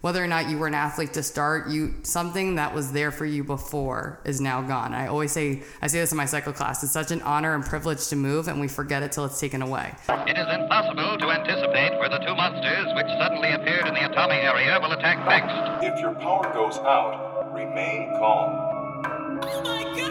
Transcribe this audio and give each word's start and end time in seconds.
whether 0.00 0.22
or 0.22 0.26
not 0.26 0.48
you 0.48 0.58
were 0.58 0.66
an 0.66 0.74
athlete 0.74 1.12
to 1.14 1.22
start, 1.22 1.68
you 1.68 1.94
something 2.02 2.54
that 2.56 2.74
was 2.74 2.92
there 2.92 3.10
for 3.10 3.26
you 3.26 3.44
before 3.44 4.20
is 4.24 4.40
now 4.40 4.62
gone. 4.62 4.94
I 4.94 5.06
always 5.08 5.32
say 5.32 5.62
I 5.82 5.86
say 5.86 6.00
this 6.00 6.12
in 6.12 6.16
my 6.16 6.26
cycle 6.26 6.52
class. 6.52 6.82
It's 6.82 6.92
such 6.92 7.10
an 7.10 7.22
honor 7.22 7.54
and 7.54 7.64
privilege 7.64 8.06
to 8.08 8.16
move, 8.16 8.48
and 8.48 8.60
we 8.60 8.68
forget 8.68 9.02
it 9.02 9.12
till 9.12 9.24
it's 9.24 9.40
taken 9.40 9.62
away. 9.62 9.94
It 10.08 10.38
is 10.38 10.46
impossible 10.52 11.18
to 11.18 11.30
anticipate 11.30 11.98
where 11.98 12.08
the 12.08 12.18
two 12.18 12.34
monsters 12.34 12.86
which 12.94 13.06
suddenly 13.18 13.52
appeared 13.52 13.86
in 13.86 13.94
the 13.94 14.00
Atami 14.00 14.42
area 14.42 14.78
will 14.80 14.92
attack 14.92 15.24
next. 15.26 15.84
If 15.84 16.00
your 16.00 16.14
power 16.14 16.52
goes 16.52 16.78
out, 16.78 17.52
remain 17.54 18.10
calm. 18.18 19.40
Oh 19.42 19.80
Three, 19.94 20.09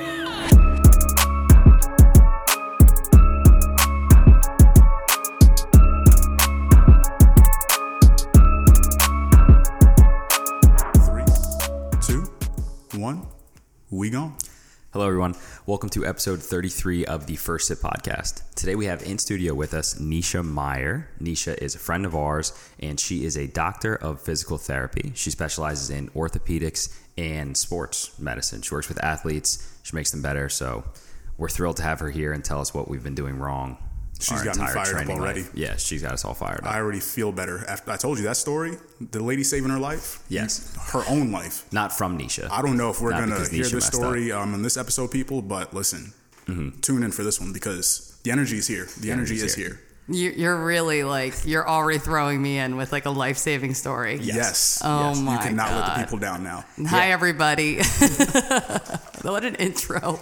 one. 13.09 13.25
We 13.89 14.11
gone. 14.11 14.35
Hello, 14.93 15.07
everyone. 15.07 15.33
Welcome 15.65 15.89
to 15.91 16.05
episode 16.05 16.43
33 16.43 17.05
of 17.05 17.25
the 17.25 17.37
First 17.37 17.67
Sip 17.67 17.79
podcast. 17.79 18.43
Today 18.53 18.75
we 18.75 18.85
have 18.85 19.01
in 19.01 19.17
studio 19.17 19.55
with 19.55 19.73
us 19.73 19.95
Nisha 19.95 20.45
Meyer. 20.45 21.09
Nisha 21.19 21.57
is 21.57 21.73
a 21.73 21.79
friend 21.79 22.05
of 22.05 22.15
ours, 22.15 22.53
and 22.79 22.99
she 22.99 23.25
is 23.25 23.35
a 23.35 23.47
doctor 23.47 23.95
of 23.95 24.21
physical 24.21 24.59
therapy. 24.59 25.11
She 25.15 25.31
specializes 25.31 25.89
in 25.89 26.09
orthopedics 26.09 26.95
and 27.17 27.57
sports 27.57 28.19
medicine. 28.19 28.61
She 28.61 28.75
works 28.75 28.89
with 28.89 29.03
athletes, 29.03 29.79
she 29.81 29.95
makes 29.95 30.11
them 30.11 30.21
better. 30.21 30.47
So 30.47 30.83
we're 31.39 31.49
thrilled 31.49 31.77
to 31.77 31.83
have 31.83 31.99
her 32.01 32.11
here 32.11 32.31
and 32.31 32.45
tell 32.45 32.61
us 32.61 32.75
what 32.75 32.87
we've 32.87 33.03
been 33.03 33.15
doing 33.15 33.39
wrong. 33.39 33.79
She's 34.19 34.43
got 34.43 34.57
me 34.57 34.67
fired 34.67 34.95
up 34.95 35.09
already. 35.15 35.41
life. 35.43 35.51
Yeah, 35.53 35.77
she's 35.77 36.01
got 36.01 36.11
us 36.11 36.25
all 36.25 36.33
fired 36.33 36.59
up. 36.59 36.65
I 36.65 36.77
already 36.79 36.99
feel 36.99 37.31
better. 37.31 37.65
After 37.67 37.91
I 37.91 37.97
told 37.97 38.17
you 38.17 38.25
that 38.25 38.35
story, 38.35 38.77
the 38.99 39.23
lady 39.23 39.43
saving 39.43 39.69
her 39.69 39.79
life. 39.79 40.21
Yes. 40.27 40.75
Her 40.91 41.03
own 41.07 41.31
life. 41.31 41.65
Not 41.71 41.93
from 41.93 42.19
Nisha. 42.19 42.49
I 42.51 42.61
don't 42.61 42.75
know 42.75 42.89
if 42.89 43.01
we're 43.01 43.11
Not 43.11 43.21
gonna 43.21 43.35
hear 43.49 43.63
Nisha 43.63 43.71
this 43.71 43.87
story 43.87 44.31
um, 44.31 44.53
in 44.53 44.61
this 44.61 44.75
episode, 44.75 45.09
people. 45.11 45.41
But 45.41 45.73
listen, 45.73 46.13
tune 46.45 47.03
in 47.03 47.11
for 47.11 47.23
this 47.23 47.39
one 47.39 47.53
because 47.53 48.19
the 48.23 48.31
energy 48.31 48.57
is 48.57 48.67
here. 48.67 48.85
The, 48.99 49.11
energy 49.11 49.11
energy's 49.11 49.43
is 49.43 49.55
here. 49.55 49.67
here. 49.67 49.81
You, 50.11 50.31
you're 50.31 50.65
really 50.65 51.03
like 51.03 51.35
you're 51.45 51.67
already 51.69 51.99
throwing 51.99 52.41
me 52.41 52.57
in 52.57 52.77
with 52.77 52.91
like 52.91 53.05
a 53.05 53.11
life 53.11 53.37
saving 53.37 53.75
story. 53.75 54.17
Yes. 54.19 54.81
Oh 54.83 55.09
yes. 55.09 55.21
my 55.21 55.33
You 55.35 55.39
cannot 55.39 55.71
let 55.71 55.95
the 55.95 56.03
people 56.03 56.17
down 56.17 56.43
now. 56.43 56.65
Hi 56.87 57.11
everybody. 57.11 57.75
what 59.21 59.45
an 59.45 59.55
intro. 59.55 60.19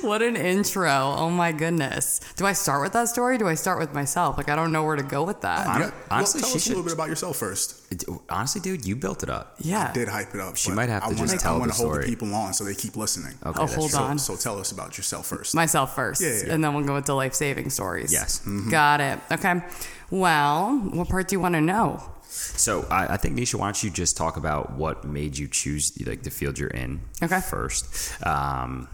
What 0.00 0.22
an 0.22 0.34
intro. 0.36 0.90
Oh 1.16 1.30
my 1.30 1.52
goodness. 1.52 2.20
Do 2.36 2.44
I 2.44 2.52
start 2.54 2.82
with 2.82 2.92
that 2.94 3.08
story? 3.08 3.38
Do 3.38 3.46
I 3.46 3.54
start 3.54 3.78
with 3.78 3.94
myself? 3.94 4.36
Like 4.36 4.48
I 4.48 4.56
don't 4.56 4.72
know 4.72 4.82
where 4.82 4.96
to 4.96 5.02
go 5.04 5.22
with 5.22 5.42
that. 5.42 5.66
Hon- 5.66 5.80
Yeah. 5.80 5.90
honestly, 6.10 6.40
well, 6.42 6.50
tell 6.50 6.58
she 6.58 6.58
us 6.58 6.66
a 6.66 6.70
little 6.70 6.84
bit 6.84 6.92
about 6.92 7.08
yourself 7.08 7.36
first. 7.36 7.79
Honestly, 8.28 8.60
dude, 8.60 8.84
you 8.86 8.94
built 8.94 9.22
it 9.24 9.30
up. 9.30 9.56
yeah. 9.58 9.88
I 9.90 9.92
did 9.92 10.06
hype 10.08 10.32
it 10.34 10.40
up. 10.40 10.56
She 10.56 10.70
might 10.70 10.88
have 10.88 11.02
to 11.02 11.06
I 11.06 11.08
wanna, 11.08 11.20
just 11.20 11.34
I 11.34 11.38
tell 11.38 11.58
wanna 11.58 11.72
the 11.72 11.76
hold 11.78 11.94
the 12.02 12.06
people 12.06 12.32
on 12.34 12.52
so 12.54 12.62
they 12.64 12.74
keep 12.74 12.96
listening. 12.96 13.34
Okay, 13.44 13.58
Oh, 13.60 13.64
that's 13.66 13.74
hold 13.74 13.90
true. 13.90 13.98
On. 13.98 14.18
so 14.18 14.36
tell 14.36 14.60
us 14.60 14.70
about 14.70 14.96
yourself 14.96 15.26
first. 15.26 15.54
Myself 15.56 15.94
first. 15.96 16.20
Yeah, 16.22 16.28
yeah, 16.28 16.42
yeah. 16.46 16.52
And 16.54 16.62
then 16.62 16.72
we'll 16.74 16.84
go 16.84 16.96
into 16.96 17.14
life 17.14 17.34
saving 17.34 17.68
stories. 17.70 18.12
Yes. 18.12 18.38
Got 18.70 19.00
it. 19.00 19.18
Okay. 19.32 19.60
Well, 20.10 20.76
what 20.92 21.08
part 21.08 21.28
do 21.28 21.34
you 21.34 21.40
want 21.40 21.54
to 21.56 21.60
know? 21.60 22.00
So 22.28 22.86
I, 22.90 23.14
I 23.14 23.16
think 23.16 23.36
Nisha, 23.36 23.56
why 23.56 23.66
don't 23.66 23.82
you 23.82 23.90
just 23.90 24.16
talk 24.16 24.36
about 24.36 24.72
what 24.74 25.04
made 25.04 25.36
you 25.36 25.48
choose 25.48 25.92
like 26.06 26.22
the 26.22 26.30
field 26.30 26.60
you're 26.60 26.68
in 26.68 27.00
Okay. 27.20 27.40
first, 27.40 28.24
um, 28.24 28.86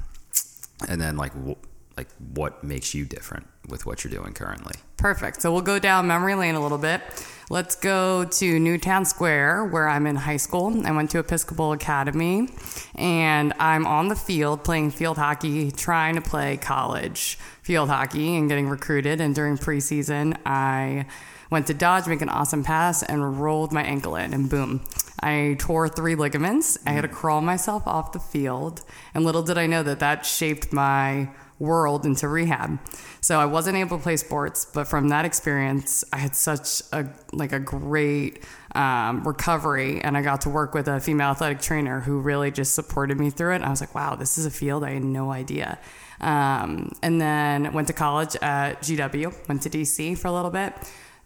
and 0.88 0.98
then 1.00 1.18
like 1.18 1.32
wh- 1.34 1.60
like 1.98 2.08
what 2.34 2.64
makes 2.64 2.94
you 2.94 3.04
different 3.04 3.46
with 3.68 3.84
what 3.84 4.04
you're 4.04 4.10
doing 4.10 4.32
currently. 4.32 4.74
Perfect. 4.96 5.42
So 5.42 5.52
we'll 5.52 5.60
go 5.62 5.78
down 5.78 6.06
memory 6.06 6.34
lane 6.34 6.54
a 6.54 6.60
little 6.62 6.78
bit. 6.78 7.02
Let's 7.48 7.76
go 7.76 8.24
to 8.24 8.58
Newtown 8.58 9.04
Square, 9.04 9.66
where 9.66 9.88
I'm 9.88 10.08
in 10.08 10.16
high 10.16 10.36
school. 10.36 10.84
I 10.84 10.90
went 10.90 11.12
to 11.12 11.20
Episcopal 11.20 11.70
Academy, 11.70 12.48
and 12.96 13.52
I'm 13.60 13.86
on 13.86 14.08
the 14.08 14.16
field 14.16 14.64
playing 14.64 14.90
field 14.90 15.16
hockey, 15.16 15.70
trying 15.70 16.16
to 16.16 16.20
play 16.20 16.56
college 16.56 17.38
field 17.62 17.88
hockey 17.88 18.34
and 18.34 18.48
getting 18.48 18.68
recruited. 18.68 19.20
And 19.20 19.32
during 19.32 19.58
preseason, 19.58 20.36
I 20.44 21.06
went 21.48 21.68
to 21.68 21.74
dodge, 21.74 22.08
make 22.08 22.20
an 22.20 22.28
awesome 22.28 22.64
pass, 22.64 23.04
and 23.04 23.40
rolled 23.40 23.72
my 23.72 23.84
ankle 23.84 24.16
in, 24.16 24.34
and 24.34 24.50
boom. 24.50 24.80
I 25.22 25.54
tore 25.60 25.88
three 25.88 26.16
ligaments. 26.16 26.76
I 26.84 26.90
had 26.90 27.02
to 27.02 27.08
mm. 27.08 27.12
crawl 27.12 27.42
myself 27.42 27.86
off 27.86 28.10
the 28.10 28.18
field, 28.18 28.82
and 29.14 29.24
little 29.24 29.44
did 29.44 29.56
I 29.56 29.68
know 29.68 29.84
that 29.84 30.00
that 30.00 30.26
shaped 30.26 30.72
my 30.72 31.28
world 31.58 32.04
into 32.04 32.28
rehab. 32.28 32.78
So 33.20 33.40
I 33.40 33.46
wasn't 33.46 33.76
able 33.76 33.96
to 33.96 34.02
play 34.02 34.16
sports, 34.16 34.66
but 34.66 34.86
from 34.86 35.08
that 35.08 35.24
experience, 35.24 36.04
I 36.12 36.18
had 36.18 36.34
such 36.34 36.82
a 36.92 37.06
like 37.32 37.52
a 37.52 37.60
great 37.60 38.44
um, 38.74 39.26
recovery, 39.26 40.00
and 40.00 40.16
I 40.16 40.22
got 40.22 40.42
to 40.42 40.50
work 40.50 40.74
with 40.74 40.88
a 40.88 41.00
female 41.00 41.30
athletic 41.30 41.60
trainer 41.60 42.00
who 42.00 42.20
really 42.20 42.50
just 42.50 42.74
supported 42.74 43.18
me 43.18 43.30
through 43.30 43.52
it. 43.52 43.56
And 43.56 43.64
I 43.64 43.70
was 43.70 43.80
like, 43.80 43.94
wow, 43.94 44.14
this 44.16 44.38
is 44.38 44.46
a 44.46 44.50
field 44.50 44.84
I 44.84 44.92
had 44.92 45.04
no 45.04 45.32
idea. 45.32 45.78
Um, 46.20 46.92
and 47.02 47.20
then 47.20 47.72
went 47.72 47.88
to 47.88 47.94
college 47.94 48.36
at 48.36 48.82
GW, 48.82 49.48
went 49.48 49.62
to 49.62 49.70
DC 49.70 50.16
for 50.18 50.28
a 50.28 50.32
little 50.32 50.50
bit, 50.50 50.72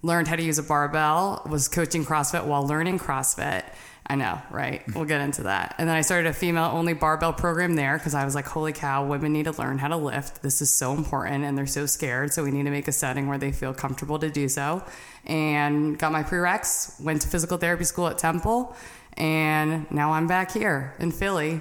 learned 0.03 0.29
how 0.29 0.37
to 0.37 0.43
use 0.43 0.59
a 0.59 0.63
barbell, 0.63 1.43
was 1.49 1.69
coaching 1.69 2.05
CrossFit 2.05 2.45
while 2.45 2.67
learning 2.67 2.99
CrossFit. 2.99 3.65
I 4.07 4.17
know, 4.17 4.41
right? 4.51 4.83
We'll 4.95 5.05
get 5.05 5.21
into 5.21 5.45
that. 5.45 5.77
And 5.79 5.89
then 5.89 5.95
I 5.95 6.01
started 6.01 6.29
a 6.29 6.33
female 6.33 6.71
only 6.73 6.95
barbell 6.95 7.33
program 7.33 7.75
there 7.77 7.97
because 7.97 8.13
I 8.13 8.25
was 8.25 8.35
like, 8.35 8.47
holy 8.47 8.73
cow, 8.73 9.07
women 9.07 9.33
need 9.33 9.45
to 9.45 9.53
learn 9.53 9.79
how 9.79 9.87
to 9.89 9.97
lift. 9.97 10.43
This 10.43 10.61
is 10.61 10.69
so 10.69 10.93
important 10.95 11.45
and 11.45 11.57
they're 11.57 11.67
so 11.67 11.87
scared. 11.87 12.33
So 12.33 12.43
we 12.43 12.51
need 12.51 12.65
to 12.65 12.71
make 12.71 12.89
a 12.89 12.93
setting 12.93 13.29
where 13.29 13.39
they 13.39 13.53
feel 13.53 13.73
comfortable 13.73 14.19
to 14.19 14.29
do 14.29 14.49
so. 14.49 14.83
And 15.27 15.97
got 15.97 16.11
my 16.11 16.25
prereqs, 16.25 17.01
went 17.01 17.23
to 17.23 17.29
physical 17.29 17.57
therapy 17.57 17.85
school 17.85 18.09
at 18.09 18.19
Temple, 18.19 18.75
and 19.15 19.91
now 19.91 20.13
I'm 20.13 20.27
back 20.27 20.51
here 20.51 20.95
in 20.99 21.13
Philly, 21.13 21.61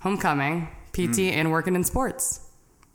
homecoming, 0.00 0.68
PT, 0.92 1.18
mm. 1.18 1.32
and 1.32 1.50
working 1.50 1.74
in 1.74 1.84
sports. 1.84 2.40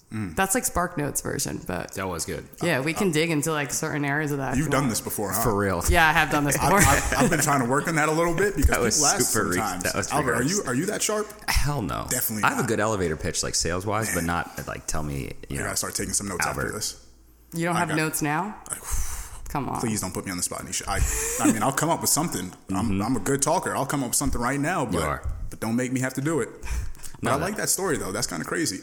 That's 0.09 0.55
like 0.55 0.63
Spark 0.63 0.97
Notes 0.97 1.19
version, 1.21 1.59
but 1.67 1.91
That 1.95 2.07
was 2.07 2.25
good 2.25 2.45
yeah, 2.63 2.79
we 2.79 2.93
can 2.93 3.11
dig 3.11 3.29
into 3.29 3.51
like 3.51 3.71
certain 3.71 4.05
areas 4.05 4.31
of 4.31 4.37
that. 4.37 4.55
You've 4.55 4.69
done 4.69 4.87
this 4.87 5.01
before, 5.01 5.33
huh? 5.33 5.41
for 5.43 5.53
real. 5.55 5.83
Yeah, 5.89 6.07
I 6.07 6.13
have 6.13 6.31
done 6.31 6.45
this 6.45 6.57
I've, 6.61 6.71
before. 6.71 6.79
I've, 6.79 7.13
I've 7.25 7.29
been 7.29 7.41
trying 7.41 7.61
to 7.61 7.69
work 7.69 7.87
on 7.89 7.95
that 7.95 8.07
a 8.07 8.11
little 8.13 8.33
bit 8.33 8.55
because 8.55 8.69
That 8.71 8.79
was 8.79 8.95
people 8.95 9.07
ask 9.07 9.21
super 9.33 9.47
re- 9.49 9.55
sometimes. 9.57 9.83
that 9.83 9.95
was 9.95 10.11
Albert, 10.11 10.35
are 10.35 10.43
you 10.43 10.63
are 10.65 10.73
you 10.73 10.85
that 10.87 11.01
sharp? 11.03 11.27
Hell 11.49 11.81
no. 11.81 12.05
Definitely 12.09 12.43
I 12.45 12.49
have 12.55 12.63
a 12.63 12.67
good 12.67 12.79
elevator 12.79 13.17
pitch, 13.17 13.43
like 13.43 13.53
sales 13.55 13.85
wise, 13.85 14.13
but 14.15 14.23
not 14.23 14.65
like 14.67 14.87
tell 14.87 15.03
me. 15.03 15.33
You 15.49 15.57
I 15.57 15.59
know, 15.59 15.63
gotta 15.65 15.77
start 15.77 15.93
taking 15.95 16.13
some 16.13 16.29
notes 16.29 16.45
after 16.47 16.61
Albert. 16.61 16.73
this. 16.73 17.05
you 17.53 17.65
don't 17.65 17.75
have 17.75 17.89
got- 17.89 17.97
notes 17.97 18.21
now? 18.21 18.55
Come 19.49 19.69
on. 19.69 19.79
Please 19.79 20.01
don't 20.01 20.13
put 20.13 20.25
me 20.25 20.31
on 20.31 20.37
the 20.37 20.43
spot, 20.43 20.61
Nisha. 20.61 20.83
I, 20.87 20.99
I 21.47 21.51
mean, 21.53 21.63
I'll 21.63 21.71
come 21.71 21.89
up 21.89 22.01
with 22.01 22.09
something. 22.09 22.53
I'm, 22.69 23.01
I'm 23.01 23.15
a 23.15 23.19
good 23.19 23.41
talker. 23.41 23.73
I'll 23.75 23.85
come 23.85 24.03
up 24.03 24.09
with 24.09 24.15
something 24.17 24.41
right 24.41 24.59
now, 24.59 24.85
but 24.85 25.01
Mm-hmm. 25.01 25.29
but 25.49 25.59
don't 25.61 25.75
make 25.77 25.91
me 25.93 26.01
have 26.01 26.13
to 26.15 26.21
do 26.21 26.41
it. 26.41 26.49
But 26.61 27.23
No, 27.23 27.31
I 27.31 27.37
no. 27.37 27.45
like 27.45 27.55
that 27.57 27.69
story 27.69 27.97
though. 27.97 28.11
That's 28.11 28.27
kind 28.27 28.41
of 28.41 28.47
crazy. 28.47 28.79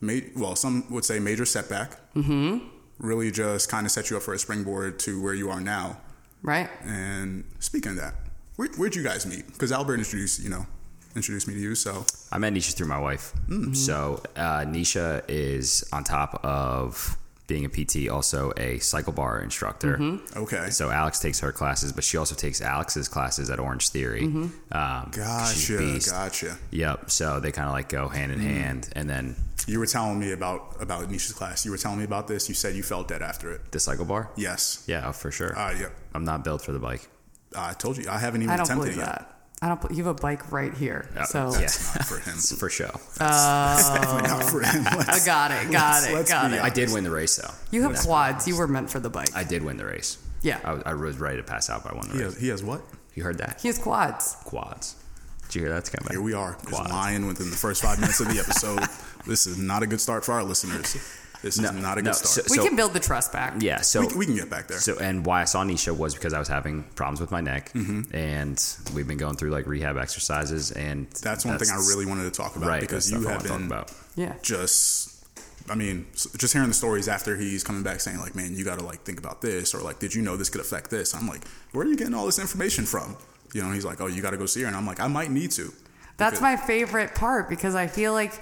Ma- 0.00 0.20
well, 0.36 0.56
some 0.56 0.84
would 0.90 1.04
say 1.04 1.18
major 1.18 1.44
setback. 1.46 1.92
Mm-hmm. 2.14 2.66
Really, 2.98 3.30
just 3.30 3.68
kind 3.70 3.84
of 3.86 3.92
set 3.92 4.10
you 4.10 4.16
up 4.16 4.22
for 4.22 4.32
a 4.34 4.38
springboard 4.38 4.98
to 5.00 5.20
where 5.22 5.34
you 5.34 5.50
are 5.50 5.60
now. 5.60 5.98
right? 6.42 6.68
And 6.84 7.44
speaking 7.58 7.90
of 7.92 7.96
that, 7.98 8.14
where, 8.56 8.68
where'd 8.76 8.94
you 8.94 9.02
guys 9.02 9.26
meet? 9.26 9.46
Because 9.48 9.70
Albert 9.72 9.98
introduced 9.98 10.42
you 10.42 10.48
know 10.50 10.66
introduced 11.14 11.48
me 11.48 11.54
to 11.54 11.60
you. 11.60 11.74
So 11.74 12.04
I 12.32 12.38
met 12.38 12.52
Nisha 12.52 12.74
through 12.76 12.88
my 12.88 12.98
wife. 12.98 13.32
So 13.74 14.22
uh, 14.36 14.64
Nisha 14.66 15.22
is 15.28 15.86
on 15.92 16.04
top 16.04 16.40
of 16.44 17.16
being 17.46 17.64
a 17.64 17.68
PT, 17.68 18.08
also 18.10 18.52
a 18.56 18.78
cycle 18.80 19.12
bar 19.12 19.40
instructor. 19.40 20.18
okay, 20.36 20.68
So 20.70 20.90
Alex 20.90 21.18
takes 21.20 21.38
her 21.40 21.52
classes, 21.52 21.92
but 21.92 22.02
she 22.02 22.16
also 22.16 22.34
takes 22.34 22.60
Alex's 22.60 23.06
classes 23.08 23.50
at 23.50 23.58
Orange 23.60 23.88
Theory. 23.90 24.24
Um, 24.24 24.50
she's 25.12 25.14
a 25.14 25.16
gotcha, 25.20 25.78
beast. 25.78 26.10
gotcha. 26.10 26.58
Yep. 26.72 27.10
So 27.10 27.40
they 27.40 27.52
kind 27.52 27.68
of 27.68 27.72
like 27.72 27.88
go 27.88 28.08
hand 28.08 28.32
in 28.32 28.40
hand, 28.40 28.88
and 28.96 29.08
then 29.08 29.36
You 29.66 29.78
were 29.80 29.86
telling 29.86 30.18
me 30.18 30.32
about 30.32 30.76
about 30.80 31.08
Nisha's 31.10 31.32
class. 31.32 31.64
You 31.64 31.70
were 31.72 31.76
telling 31.78 31.98
me 31.98 32.04
about 32.04 32.28
this. 32.28 32.48
You 32.48 32.54
said 32.54 32.76
you 32.76 32.82
felt 32.82 33.08
dead 33.08 33.22
after 33.22 33.50
it. 33.52 33.72
the 33.72 33.80
cycle 33.80 34.04
bar. 34.04 34.30
Yes. 34.36 34.84
Yeah, 34.86 35.10
for 35.12 35.30
sure. 35.30 35.58
Uh, 35.58 35.72
yep. 35.78 35.92
I'm 36.14 36.24
not 36.24 36.44
built 36.44 36.62
for 36.62 36.72
the 36.72 36.78
bike. 36.78 37.08
I 37.56 37.72
told 37.72 37.96
you 37.98 38.08
I 38.08 38.18
haven't 38.18 38.42
even 38.42 38.52
I 38.52 38.56
don't 38.58 38.66
attempted 38.66 38.84
believe 38.94 38.98
it 38.98 39.00
yet. 39.06 39.18
that. 39.18 39.32
I 39.62 39.68
don't. 39.68 39.90
You 39.90 40.04
have 40.04 40.16
a 40.18 40.20
bike 40.20 40.52
right 40.52 40.74
here, 40.74 41.08
so 41.28 41.50
yeah. 41.52 41.60
That's 41.60 41.94
not 41.96 42.04
for 42.06 42.18
him. 42.18 42.36
for 42.58 42.68
sure. 42.68 42.86
Definitely 43.18 44.28
not 44.28 44.44
for 44.44 44.60
him. 44.60 44.86
I 44.86 44.96
Let's- 44.96 45.24
got 45.26 45.50
it. 45.50 45.70
Got 45.72 45.94
let's- 45.94 46.06
it. 46.08 46.14
let's 46.14 46.30
got 46.30 46.50
be 46.50 46.56
it. 46.58 46.62
I 46.62 46.68
did 46.70 46.92
win 46.92 47.04
the 47.04 47.10
race 47.10 47.36
though. 47.36 47.50
You 47.70 47.82
have 47.82 47.96
quads. 47.98 48.46
You 48.46 48.56
were 48.56 48.68
meant 48.68 48.90
for 48.90 49.00
the 49.00 49.10
bike. 49.10 49.30
I 49.34 49.44
did 49.44 49.64
win 49.64 49.76
the 49.78 49.86
race. 49.86 50.18
Yeah. 50.42 50.60
I, 50.62 50.72
was- 50.74 50.82
I 50.86 50.94
was 50.94 51.18
ready 51.18 51.38
to 51.38 51.42
pass 51.42 51.70
out 51.70 51.82
by 51.84 51.92
one 51.94 52.06
He 52.10 52.18
race. 52.18 52.22
has, 52.34 52.36
he 52.38 52.48
has 52.48 52.62
what? 52.62 52.82
You 53.14 53.22
heard 53.24 53.38
that? 53.38 53.60
He 53.62 53.68
has 53.68 53.78
quads. 53.78 54.36
Quads. 54.44 54.94
Did 55.48 55.54
you 55.54 55.60
hear 55.62 55.70
that? 55.70 55.78
It's 55.78 55.90
coming. 55.90 56.10
Here 56.12 56.20
we 56.22 56.34
are, 56.34 56.56
just 56.68 56.88
lying 56.90 57.26
within 57.26 57.50
the 57.50 57.56
first 57.56 57.82
five 57.82 58.00
minutes 58.00 58.20
of 58.20 58.28
the 58.28 58.38
episode. 58.46 58.80
this 59.26 59.46
is 59.46 59.58
not 59.58 59.82
a 59.82 59.86
good 59.86 60.00
start 60.00 60.24
for 60.24 60.32
our 60.32 60.44
listeners. 60.44 60.96
This 61.42 61.58
is 61.58 61.60
not 61.60 61.98
a 61.98 62.02
no, 62.02 62.10
good 62.10 62.14
start. 62.16 62.48
We 62.50 62.56
So- 62.56 62.64
can 62.66 62.76
build 62.76 62.92
the 62.94 63.00
trust 63.00 63.32
back. 63.32 63.54
Yeah. 63.60 63.80
So 63.82 64.00
we, 64.00 64.16
we 64.16 64.26
can 64.26 64.34
get 64.34 64.50
back 64.50 64.66
there. 64.68 64.78
So, 64.78 64.98
and 64.98 65.24
why 65.24 65.42
I 65.42 65.44
saw 65.44 65.62
Nisha 65.64 65.96
was 65.96 66.14
because 66.14 66.32
I 66.32 66.38
was 66.38 66.48
having 66.48 66.82
problems 66.94 67.20
with 67.20 67.30
my 67.30 67.40
neck, 67.40 67.72
Mm-hmm. 67.74 68.14
and 68.16 68.76
we've 68.94 69.06
been 69.06 69.18
going 69.18 69.36
through 69.36 69.50
like 69.50 69.66
rehab 69.66 69.96
exercises, 69.96 70.72
and 70.72 71.06
that's 71.22 71.44
one 71.44 71.58
thing 71.58 71.68
I 71.70 71.76
really 71.76 72.06
wanted 72.06 72.24
to 72.24 72.30
talk 72.30 72.56
about 72.56 72.68
right 72.68 72.80
because 72.80 73.10
you 73.12 73.22
have 73.28 73.42
been 73.42 73.50
talk 73.52 73.60
about. 73.60 73.92
Yeah. 74.16 74.34
just. 74.42 75.12
I 75.68 75.74
mean, 75.74 76.06
just 76.14 76.52
hearing 76.52 76.68
the 76.68 76.74
stories 76.74 77.08
after 77.08 77.36
he's 77.36 77.64
coming 77.64 77.82
back 77.82 77.98
saying 78.00 78.18
like, 78.20 78.36
"Man, 78.36 78.54
you 78.54 78.64
got 78.64 78.78
to 78.78 78.84
like 78.84 79.00
think 79.02 79.18
about 79.18 79.42
this," 79.42 79.74
or 79.74 79.80
like, 79.82 79.98
"Did 79.98 80.14
you 80.14 80.22
know 80.22 80.36
this 80.36 80.48
could 80.48 80.60
affect 80.60 80.90
this?" 80.90 81.12
I'm 81.12 81.26
like, 81.26 81.44
"Where 81.72 81.84
are 81.84 81.88
you 81.88 81.96
getting 81.96 82.14
all 82.14 82.24
this 82.24 82.38
information 82.38 82.86
from?" 82.86 83.16
You 83.52 83.62
know, 83.62 83.72
he's 83.72 83.84
like, 83.84 84.00
"Oh, 84.00 84.06
you 84.06 84.22
got 84.22 84.30
to 84.30 84.36
go 84.36 84.46
see 84.46 84.62
her," 84.62 84.66
and 84.66 84.76
I'm 84.76 84.86
like, 84.86 85.00
"I 85.00 85.06
might 85.08 85.30
need 85.30 85.50
to." 85.52 85.72
That's 86.16 86.40
my 86.40 86.56
favorite 86.56 87.14
part 87.14 87.48
because 87.48 87.74
I 87.74 87.86
feel 87.88 88.12
like 88.12 88.32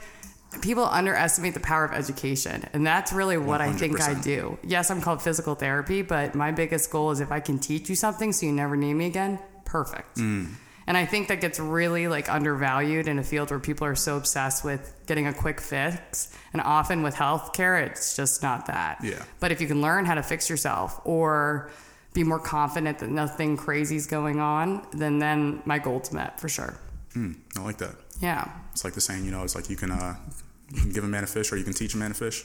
people 0.61 0.85
underestimate 0.85 1.55
the 1.55 1.61
power 1.61 1.85
of 1.85 1.93
education. 1.93 2.65
And 2.73 2.87
that's 2.87 3.12
really 3.12 3.37
what 3.37 3.61
I 3.61 3.73
think 3.73 4.01
I 4.01 4.15
do. 4.15 4.59
Yes, 4.62 4.91
I'm 4.91 5.01
called 5.01 5.23
physical 5.23 5.55
therapy, 5.55 6.03
but 6.03 6.35
my 6.35 6.53
biggest 6.53 6.91
goal 6.91 7.11
is 7.11 7.21
if 7.21 7.33
I 7.33 7.41
can 7.41 7.59
teach 7.59 7.89
you 7.89 7.97
something 7.97 8.33
so 8.33 8.47
you 8.47 8.53
never 8.53 8.77
need 8.77 8.95
me 8.95 9.06
again, 9.06 9.39
perfect. 9.65 10.17
Mm. 10.17 10.53
And 10.87 10.97
I 10.99 11.06
think 11.06 11.29
that 11.29 11.41
gets 11.41 11.59
really 11.59 12.09
like 12.09 12.29
undervalued 12.29 13.09
in 13.09 13.19
a 13.19 13.25
field 13.25 13.51
where 13.51 13.59
people 13.59 13.87
are 13.87 13.95
so 13.95 14.17
obsessed 14.17 14.65
with 14.65 14.95
getting 15.06 15.27
a 15.27 15.33
quick 15.33 15.61
fix. 15.61 16.33
And 16.53 16.61
often 16.61 17.03
with 17.03 17.15
healthcare, 17.15 17.85
it's 17.87 18.15
just 18.17 18.43
not 18.43 18.67
that. 18.67 18.99
Yeah. 19.03 19.23
But 19.41 19.51
if 19.51 19.61
you 19.61 19.67
can 19.67 19.81
learn 19.81 20.05
how 20.05 20.15
to 20.15 20.23
fix 20.23 20.51
yourself 20.51 21.01
or 21.05 21.71
be 22.14 22.25
more 22.25 22.38
confident 22.38 22.99
that 23.00 23.11
nothing 23.11 23.56
crazy 23.56 23.96
is 23.96 24.06
going 24.06 24.40
on, 24.40 24.87
then 24.93 25.19
then 25.19 25.61
my 25.66 25.78
goal's 25.78 26.11
met 26.12 26.40
for 26.40 26.49
sure. 26.49 26.78
Mm, 27.14 27.37
I 27.58 27.61
like 27.62 27.76
that. 27.78 27.94
Yeah. 28.20 28.49
It's 28.72 28.84
like 28.84 28.94
the 28.94 29.00
saying, 29.00 29.25
you 29.25 29.31
know, 29.31 29.43
it's 29.44 29.55
like 29.55 29.69
you 29.69 29.76
can, 29.76 29.90
uh, 29.90 30.16
you 30.72 30.81
can 30.81 30.90
give 30.93 31.05
a 31.05 31.08
man 31.08 31.22
a 31.25 31.26
fish 31.26 31.52
or 31.52 31.56
you 31.56 31.64
can 31.64 31.72
teach 31.75 31.94
a 31.94 31.96
man 31.99 32.11
a 32.12 32.14
fish, 32.14 32.44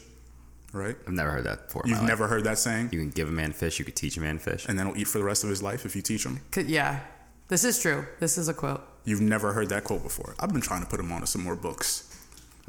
right? 0.74 0.96
I've 1.08 1.14
never 1.14 1.32
heard 1.32 1.46
that 1.46 1.68
before. 1.68 1.84
You've 1.86 2.00
life. 2.00 2.08
never 2.08 2.28
heard 2.28 2.44
that 2.44 2.58
saying, 2.60 2.90
You 2.92 3.00
can 3.00 3.10
give 3.12 3.30
a 3.30 3.32
man 3.32 3.52
fish. 3.54 3.80
You 3.80 3.86
could 3.86 3.96
teach 3.96 4.18
a 4.18 4.22
man 4.22 4.38
fish. 4.40 4.66
and 4.68 4.78
then 4.78 4.86
he'll 4.88 4.98
eat 4.98 5.08
for 5.08 5.18
the 5.20 5.24
rest 5.24 5.44
of 5.44 5.50
his 5.50 5.64
life 5.64 5.86
if 5.86 5.96
you 5.96 6.02
teach 6.02 6.26
him. 6.26 6.42
Could, 6.52 6.68
yeah, 6.70 7.00
this 7.48 7.64
is 7.64 7.80
true. 7.80 8.06
This 8.20 8.38
is 8.38 8.48
a 8.50 8.54
quote. 8.54 8.82
You've 9.06 9.22
never 9.22 9.54
heard 9.54 9.70
that 9.70 9.84
quote 9.86 10.04
before. 10.04 10.36
I've 10.40 10.52
been 10.52 10.62
trying 10.62 10.84
to 10.84 10.88
put 10.90 11.00
him 11.00 11.12
onto 11.12 11.26
some 11.26 11.44
more 11.44 11.56
books. 11.56 12.09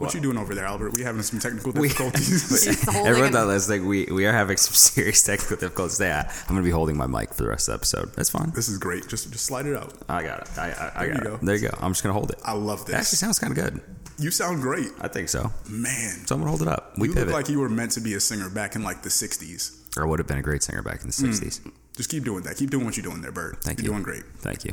What, 0.01 0.07
What? 0.07 0.15
you 0.15 0.21
doing 0.21 0.39
over 0.39 0.55
there, 0.55 0.65
Albert? 0.67 0.97
We 0.97 1.03
having 1.03 1.23
some 1.23 1.39
technical 1.39 1.73
difficulties. 1.73 2.65
He's 2.67 2.85
holding 2.85 3.07
Everyone 3.07 3.33
thought 3.33 3.47
that's 3.47 3.69
like 3.69 3.83
we 3.83 4.07
we 4.07 4.27
are 4.27 4.33
having 4.33 4.57
some 4.57 4.75
serious 4.95 5.23
technical 5.23 5.57
difficulties. 5.57 6.01
Yeah, 6.01 6.31
I'm 6.49 6.55
gonna 6.55 6.63
be 6.63 6.71
holding 6.71 6.97
my 6.97 7.07
mic 7.07 7.35
for 7.35 7.43
the 7.43 7.49
rest 7.49 7.69
of 7.69 7.73
the 7.73 7.77
episode. 7.79 8.15
That's 8.15 8.31
fine. 8.31 8.51
this 8.55 8.69
is 8.69 8.79
great. 8.79 9.07
Just 9.09 9.31
just 9.33 9.45
slide 9.45 9.67
it 9.67 9.77
out. 9.77 9.93
I 10.09 10.23
got 10.23 10.43
it. 10.43 10.59
I, 10.59 10.71
I, 10.71 10.93
I 10.95 11.07
There 11.07 11.15
got 11.15 11.23
you 11.25 11.35
it. 11.35 11.41
go. 11.41 11.47
There 11.47 11.57
you 11.57 11.69
go. 11.69 11.79
I'm 11.81 11.93
just 11.93 12.03
gonna 12.03 12.15
hold 12.15 12.31
it. 12.31 12.39
I 12.45 12.53
love 12.53 12.87
this. 12.87 12.95
It 12.95 12.99
actually 12.99 13.11
this. 13.13 13.19
sounds 13.21 13.39
kind 13.39 13.57
of 13.57 13.63
good. 13.65 13.81
You 14.19 14.31
sound 14.31 14.61
great, 14.61 14.91
I 15.01 15.09
think 15.09 15.31
so. 15.31 15.51
man. 15.69 16.27
So 16.27 16.35
I'm 16.35 16.41
gonna 16.43 16.51
hold 16.51 16.61
it 16.63 16.69
up. 16.69 16.93
We 16.99 17.09
you 17.09 17.15
pivot. 17.15 17.29
look 17.29 17.37
like 17.37 17.49
you 17.49 17.59
were 17.59 17.71
meant 17.71 17.93
to 17.93 18.01
be 18.01 18.13
a 18.15 18.21
singer 18.21 18.51
back 18.51 18.77
in 18.77 18.83
like 18.83 19.03
the 19.03 19.09
'60s. 19.09 19.97
or 19.97 20.07
would 20.07 20.19
have 20.19 20.27
been 20.29 20.39
a 20.39 20.43
great 20.43 20.63
singer 20.63 20.83
back 20.83 21.01
in 21.03 21.09
the 21.11 21.17
hmm. 21.17 21.31
'60s. 21.31 21.61
Just 22.01 22.09
keep 22.09 22.25
doing 22.25 22.43
that. 22.45 22.57
Keep 22.57 22.71
doing 22.71 22.87
what 22.87 22.97
you're 22.97 23.05
doing 23.05 23.21
there, 23.21 23.31
Bird. 23.31 23.59
Thank 23.61 23.79
you're 23.81 23.85
you. 23.85 23.91
doing 23.91 24.03
great. 24.03 24.23
Thank 24.39 24.65
you. 24.65 24.73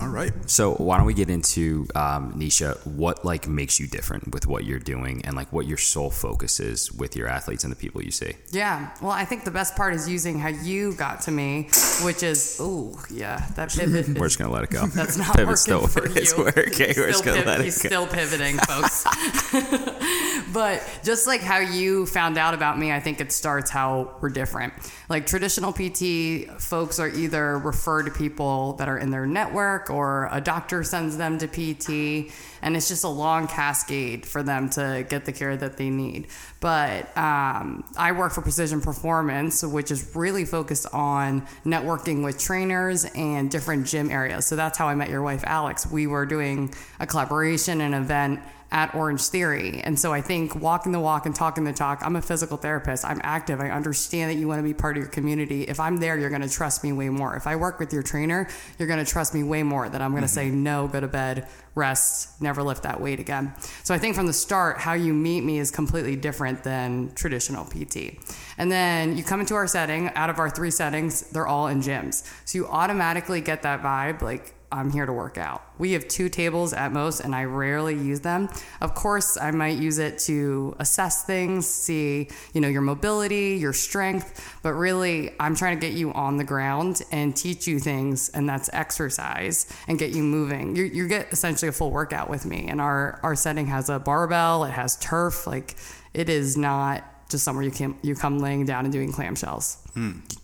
All 0.00 0.08
right. 0.08 0.32
So 0.50 0.74
why 0.74 0.96
don't 0.96 1.06
we 1.06 1.14
get 1.14 1.30
into 1.30 1.86
um, 1.94 2.32
Nisha? 2.34 2.84
What 2.84 3.24
like 3.24 3.46
makes 3.46 3.78
you 3.78 3.86
different 3.86 4.32
with 4.32 4.48
what 4.48 4.64
you're 4.64 4.80
doing, 4.80 5.24
and 5.24 5.36
like 5.36 5.52
what 5.52 5.66
your 5.68 5.78
sole 5.78 6.10
focus 6.10 6.58
is 6.58 6.90
with 6.90 7.14
your 7.14 7.28
athletes 7.28 7.62
and 7.62 7.72
the 7.72 7.76
people 7.76 8.02
you 8.02 8.10
see? 8.10 8.32
Yeah. 8.50 8.90
Well, 9.00 9.12
I 9.12 9.24
think 9.24 9.44
the 9.44 9.52
best 9.52 9.76
part 9.76 9.94
is 9.94 10.08
using 10.08 10.40
how 10.40 10.48
you 10.48 10.92
got 10.94 11.20
to 11.22 11.30
me, 11.30 11.68
which 12.02 12.24
is, 12.24 12.56
oh, 12.60 13.00
yeah, 13.12 13.46
that 13.54 13.70
pivot. 13.70 14.08
We're 14.18 14.26
just 14.26 14.40
gonna 14.40 14.52
let 14.52 14.64
it 14.64 14.70
go. 14.70 14.86
that's 14.94 15.16
not 15.16 15.28
Pivot 15.36 15.46
working 15.46 15.56
still 15.56 15.86
for 15.86 16.04
it's 16.06 16.36
you. 16.36 16.44
working. 16.56 16.86
He's 16.88 16.96
We're 16.96 17.10
just 17.12 17.24
gonna 17.24 17.42
piv- 17.42 17.46
let 17.46 17.60
it 17.60 17.64
He's 17.64 17.80
go. 17.80 17.88
still 17.88 18.06
pivoting, 18.08 18.58
folks. 18.58 19.04
but 20.52 20.82
just 21.02 21.26
like 21.26 21.40
how 21.40 21.58
you 21.58 22.06
found 22.06 22.38
out 22.38 22.54
about 22.54 22.78
me, 22.78 22.92
I 22.92 23.00
think 23.00 23.20
it 23.20 23.32
starts 23.32 23.70
how 23.70 24.14
we're 24.20 24.28
different. 24.28 24.72
Like 25.08 25.26
traditional 25.26 25.72
PT, 25.72 26.48
folks 26.60 27.00
are 27.00 27.08
either 27.08 27.58
referred 27.58 28.04
to 28.04 28.12
people 28.12 28.74
that 28.74 28.88
are 28.88 28.98
in 28.98 29.10
their 29.10 29.26
network 29.26 29.90
or 29.90 30.28
a 30.30 30.40
doctor 30.40 30.84
sends 30.84 31.16
them 31.16 31.38
to 31.38 31.48
PT, 31.48 32.32
and 32.62 32.76
it's 32.76 32.88
just 32.88 33.02
a 33.02 33.08
long 33.08 33.48
cascade 33.48 34.24
for 34.24 34.42
them 34.42 34.70
to 34.70 35.04
get 35.08 35.24
the 35.24 35.32
care 35.32 35.56
that 35.56 35.76
they 35.76 35.90
need. 35.90 36.28
But 36.60 37.16
um, 37.16 37.84
I 37.96 38.12
work 38.12 38.32
for 38.32 38.42
Precision 38.42 38.80
Performance, 38.80 39.64
which 39.64 39.90
is 39.90 40.14
really 40.14 40.44
focused 40.44 40.86
on 40.92 41.46
networking 41.64 42.22
with 42.22 42.38
trainers 42.38 43.04
and 43.16 43.50
different 43.50 43.86
gym 43.86 44.10
areas. 44.10 44.46
So 44.46 44.54
that's 44.54 44.78
how 44.78 44.86
I 44.86 44.94
met 44.94 45.08
your 45.08 45.22
wife, 45.22 45.42
Alex. 45.44 45.90
We 45.90 46.06
were 46.06 46.26
doing 46.26 46.72
a 47.00 47.06
collaboration, 47.06 47.80
an 47.80 47.94
event 47.94 48.40
at 48.72 48.94
Orange 48.94 49.22
Theory. 49.22 49.80
And 49.80 49.98
so 49.98 50.12
I 50.12 50.20
think 50.20 50.54
walking 50.54 50.92
the 50.92 51.00
walk 51.00 51.26
and 51.26 51.34
talking 51.34 51.64
the 51.64 51.72
talk, 51.72 52.00
I'm 52.02 52.14
a 52.14 52.22
physical 52.22 52.56
therapist. 52.56 53.04
I'm 53.04 53.20
active. 53.24 53.60
I 53.60 53.70
understand 53.70 54.30
that 54.30 54.36
you 54.36 54.46
want 54.46 54.60
to 54.60 54.62
be 54.62 54.74
part 54.74 54.96
of 54.96 55.02
your 55.02 55.10
community. 55.10 55.64
If 55.64 55.80
I'm 55.80 55.96
there, 55.96 56.16
you're 56.16 56.30
going 56.30 56.42
to 56.42 56.48
trust 56.48 56.84
me 56.84 56.92
way 56.92 57.08
more. 57.08 57.34
If 57.34 57.46
I 57.46 57.56
work 57.56 57.80
with 57.80 57.92
your 57.92 58.04
trainer, 58.04 58.48
you're 58.78 58.86
going 58.86 59.04
to 59.04 59.10
trust 59.10 59.34
me 59.34 59.42
way 59.42 59.64
more 59.64 59.88
that 59.88 60.00
I'm 60.00 60.12
going 60.12 60.22
to 60.22 60.28
say, 60.28 60.50
no, 60.50 60.86
go 60.86 61.00
to 61.00 61.08
bed, 61.08 61.48
rest, 61.74 62.40
never 62.40 62.62
lift 62.62 62.84
that 62.84 63.00
weight 63.00 63.18
again. 63.18 63.52
So 63.82 63.92
I 63.92 63.98
think 63.98 64.14
from 64.14 64.26
the 64.26 64.32
start, 64.32 64.78
how 64.78 64.92
you 64.92 65.14
meet 65.14 65.42
me 65.42 65.58
is 65.58 65.72
completely 65.72 66.14
different 66.14 66.62
than 66.62 67.12
traditional 67.14 67.64
PT. 67.64 68.18
And 68.56 68.70
then 68.70 69.16
you 69.16 69.24
come 69.24 69.40
into 69.40 69.54
our 69.54 69.66
setting, 69.66 70.10
out 70.10 70.30
of 70.30 70.38
our 70.38 70.48
three 70.48 70.70
settings, 70.70 71.22
they're 71.30 71.46
all 71.46 71.66
in 71.66 71.80
gyms. 71.80 72.24
So 72.44 72.58
you 72.58 72.68
automatically 72.68 73.40
get 73.40 73.62
that 73.62 73.82
vibe 73.82 74.22
like, 74.22 74.54
I'm 74.72 74.90
here 74.90 75.06
to 75.06 75.12
work 75.12 75.36
out. 75.36 75.62
We 75.78 75.92
have 75.92 76.06
two 76.06 76.28
tables 76.28 76.72
at 76.72 76.92
most, 76.92 77.20
and 77.20 77.34
I 77.34 77.44
rarely 77.44 77.94
use 77.94 78.20
them. 78.20 78.48
Of 78.80 78.94
course, 78.94 79.36
I 79.40 79.50
might 79.50 79.78
use 79.78 79.98
it 79.98 80.18
to 80.20 80.76
assess 80.78 81.24
things, 81.24 81.66
see, 81.66 82.28
you 82.54 82.60
know, 82.60 82.68
your 82.68 82.82
mobility, 82.82 83.56
your 83.56 83.72
strength, 83.72 84.58
but 84.62 84.74
really, 84.74 85.32
I'm 85.40 85.56
trying 85.56 85.78
to 85.78 85.86
get 85.86 85.96
you 85.96 86.12
on 86.12 86.36
the 86.36 86.44
ground 86.44 87.02
and 87.10 87.36
teach 87.36 87.66
you 87.66 87.78
things, 87.80 88.28
and 88.28 88.48
that's 88.48 88.70
exercise 88.72 89.66
and 89.88 89.98
get 89.98 90.10
you 90.10 90.22
moving. 90.22 90.76
You, 90.76 90.84
you 90.84 91.08
get 91.08 91.32
essentially 91.32 91.68
a 91.68 91.72
full 91.72 91.90
workout 91.90 92.30
with 92.30 92.46
me, 92.46 92.68
and 92.68 92.80
our 92.80 93.18
our 93.22 93.34
setting 93.34 93.66
has 93.66 93.88
a 93.88 93.98
barbell, 93.98 94.64
it 94.64 94.70
has 94.70 94.96
turf, 94.96 95.46
like 95.46 95.76
it 96.14 96.28
is 96.28 96.56
not 96.56 97.04
just 97.30 97.44
somewhere 97.44 97.64
you 97.64 97.70
can 97.70 97.96
you 98.02 98.14
come 98.14 98.38
laying 98.38 98.64
down 98.66 98.84
and 98.84 98.92
doing 98.92 99.12
clamshells. 99.12 99.78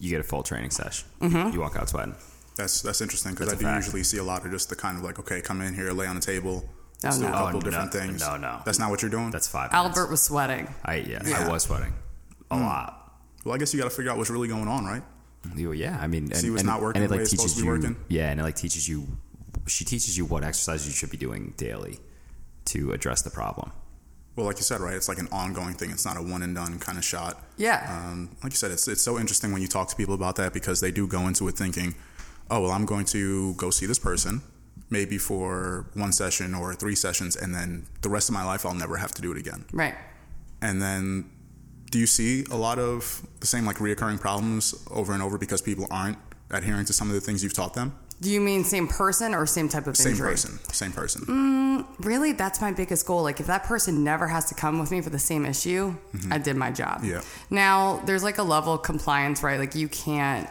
You 0.00 0.10
get 0.10 0.20
a 0.20 0.24
full 0.24 0.42
training 0.42 0.70
session. 0.70 1.08
Mm-hmm. 1.20 1.52
You 1.52 1.60
walk 1.60 1.76
out 1.76 1.88
sweating. 1.88 2.14
That's 2.56 2.82
that's 2.82 3.00
interesting 3.00 3.32
because 3.32 3.52
I 3.52 3.56
do 3.56 3.64
fact. 3.64 3.84
usually 3.84 4.02
see 4.02 4.18
a 4.18 4.22
lot 4.24 4.44
of 4.44 4.50
just 4.50 4.68
the 4.70 4.76
kind 4.76 4.96
of 4.96 5.04
like, 5.04 5.18
okay, 5.18 5.40
come 5.40 5.60
in 5.60 5.74
here, 5.74 5.90
lay 5.92 6.06
on 6.06 6.14
the 6.16 6.22
table, 6.22 6.64
Oh, 6.66 6.72
let's 7.04 7.18
do 7.18 7.24
no. 7.24 7.28
a 7.28 7.32
couple 7.32 7.46
Oh, 7.48 7.52
no, 7.52 7.60
different 7.60 7.92
things. 7.92 8.20
no, 8.20 8.36
no. 8.38 8.60
That's 8.64 8.78
not 8.78 8.90
what 8.90 9.02
you're 9.02 9.10
doing. 9.10 9.30
That's 9.30 9.46
five. 9.48 9.70
minutes. 9.72 9.98
Albert 9.98 10.10
was 10.10 10.22
sweating. 10.22 10.74
I 10.84 10.94
yeah, 10.96 11.20
I 11.36 11.48
was 11.48 11.64
sweating 11.64 11.92
a 12.50 12.56
lot. 12.56 13.12
well, 13.44 13.54
I 13.54 13.58
guess 13.58 13.74
you 13.74 13.80
got 13.80 13.90
to 13.90 13.94
figure 13.94 14.10
out 14.10 14.16
what's 14.16 14.30
really 14.30 14.48
going 14.48 14.68
on, 14.68 14.84
right? 14.86 15.02
Yeah, 15.54 15.98
I 16.00 16.06
mean, 16.08 16.24
and, 16.24 16.36
See 16.36 16.50
what's 16.50 16.62
and, 16.62 16.68
not 16.68 16.80
working 16.82 17.02
and 17.02 17.04
it 17.04 17.08
the 17.08 17.12
like 17.14 17.18
way 17.18 17.22
it's 17.22 17.30
teaches 17.30 17.52
supposed 17.54 17.64
you. 17.64 17.70
working? 17.70 17.96
Yeah, 18.08 18.30
and 18.30 18.40
it 18.40 18.42
like 18.42 18.56
teaches 18.56 18.88
you. 18.88 19.06
She 19.66 19.84
teaches 19.84 20.16
you 20.18 20.24
what 20.24 20.42
exercises 20.42 20.86
you 20.86 20.92
should 20.92 21.10
be 21.10 21.16
doing 21.16 21.52
daily 21.56 21.98
to 22.66 22.92
address 22.92 23.22
the 23.22 23.30
problem. 23.30 23.70
Well, 24.34 24.44
like 24.46 24.56
you 24.56 24.62
said, 24.64 24.80
right? 24.80 24.94
It's 24.94 25.08
like 25.08 25.18
an 25.18 25.28
ongoing 25.32 25.74
thing. 25.74 25.90
It's 25.90 26.04
not 26.04 26.16
a 26.16 26.22
one 26.22 26.42
and 26.42 26.54
done 26.54 26.78
kind 26.78 26.98
of 26.98 27.04
shot. 27.04 27.42
Yeah. 27.56 27.86
Um, 28.10 28.30
like 28.42 28.52
you 28.52 28.56
said, 28.56 28.70
it's 28.70 28.88
it's 28.88 29.02
so 29.02 29.18
interesting 29.18 29.52
when 29.52 29.62
you 29.62 29.68
talk 29.68 29.88
to 29.88 29.96
people 29.96 30.14
about 30.14 30.36
that 30.36 30.52
because 30.52 30.80
they 30.80 30.90
do 30.90 31.06
go 31.06 31.26
into 31.28 31.46
it 31.48 31.56
thinking, 31.56 31.94
oh, 32.50 32.62
well, 32.62 32.70
I'm 32.70 32.86
going 32.86 33.04
to 33.06 33.54
go 33.54 33.70
see 33.70 33.86
this 33.86 33.98
person, 33.98 34.42
maybe 34.90 35.18
for 35.18 35.86
one 35.94 36.12
session 36.12 36.54
or 36.54 36.74
three 36.74 36.94
sessions, 36.94 37.36
and 37.36 37.54
then 37.54 37.86
the 38.02 38.08
rest 38.08 38.28
of 38.28 38.34
my 38.34 38.44
life 38.44 38.64
I'll 38.66 38.74
never 38.74 38.96
have 38.96 39.12
to 39.12 39.22
do 39.22 39.32
it 39.32 39.38
again. 39.38 39.64
Right. 39.72 39.94
And 40.62 40.80
then, 40.80 41.30
do 41.90 41.98
you 41.98 42.06
see 42.06 42.44
a 42.50 42.56
lot 42.56 42.78
of 42.78 43.26
the 43.40 43.46
same 43.46 43.64
like 43.66 43.76
reoccurring 43.76 44.20
problems 44.20 44.74
over 44.90 45.12
and 45.12 45.22
over 45.22 45.38
because 45.38 45.60
people 45.62 45.86
aren't 45.90 46.18
adhering 46.50 46.84
to 46.86 46.92
some 46.92 47.08
of 47.08 47.14
the 47.14 47.20
things 47.20 47.42
you've 47.42 47.54
taught 47.54 47.74
them? 47.74 47.96
Do 48.18 48.30
you 48.30 48.40
mean 48.40 48.64
same 48.64 48.88
person 48.88 49.34
or 49.34 49.44
same 49.44 49.68
type 49.68 49.86
of 49.86 49.94
Same 49.94 50.12
injury? 50.12 50.30
person, 50.30 50.58
same 50.72 50.90
person. 50.92 51.20
Mm. 51.26 51.86
Really, 52.06 52.32
that's 52.32 52.62
my 52.62 52.72
biggest 52.72 53.06
goal. 53.06 53.22
Like, 53.22 53.40
if 53.40 53.46
that 53.46 53.64
person 53.64 54.02
never 54.02 54.26
has 54.26 54.46
to 54.46 54.54
come 54.54 54.78
with 54.78 54.90
me 54.90 55.02
for 55.02 55.10
the 55.10 55.18
same 55.18 55.44
issue, 55.44 55.94
I 56.30 56.38
did 56.38 56.56
my 56.56 56.70
job. 56.70 57.02
Mm-hmm. 57.02 57.10
Yeah. 57.10 57.20
Now, 57.50 58.00
there's 58.06 58.22
like 58.22 58.38
a 58.38 58.42
level 58.42 58.72
of 58.72 58.82
compliance, 58.82 59.42
right? 59.42 59.58
Like, 59.58 59.74
you 59.74 59.88
can't 59.88 60.48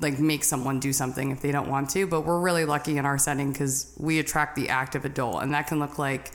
like 0.00 0.18
make 0.18 0.44
someone 0.44 0.80
do 0.80 0.92
something 0.92 1.30
if 1.30 1.40
they 1.40 1.52
don't 1.52 1.68
want 1.68 1.90
to. 1.90 2.06
But 2.06 2.22
we're 2.22 2.40
really 2.40 2.64
lucky 2.64 2.96
in 2.98 3.06
our 3.06 3.18
setting 3.18 3.52
because 3.52 3.94
we 3.98 4.18
attract 4.18 4.56
the 4.56 4.68
active 4.68 5.04
adult, 5.04 5.42
and 5.42 5.52
that 5.54 5.66
can 5.66 5.78
look 5.78 5.98
like 5.98 6.32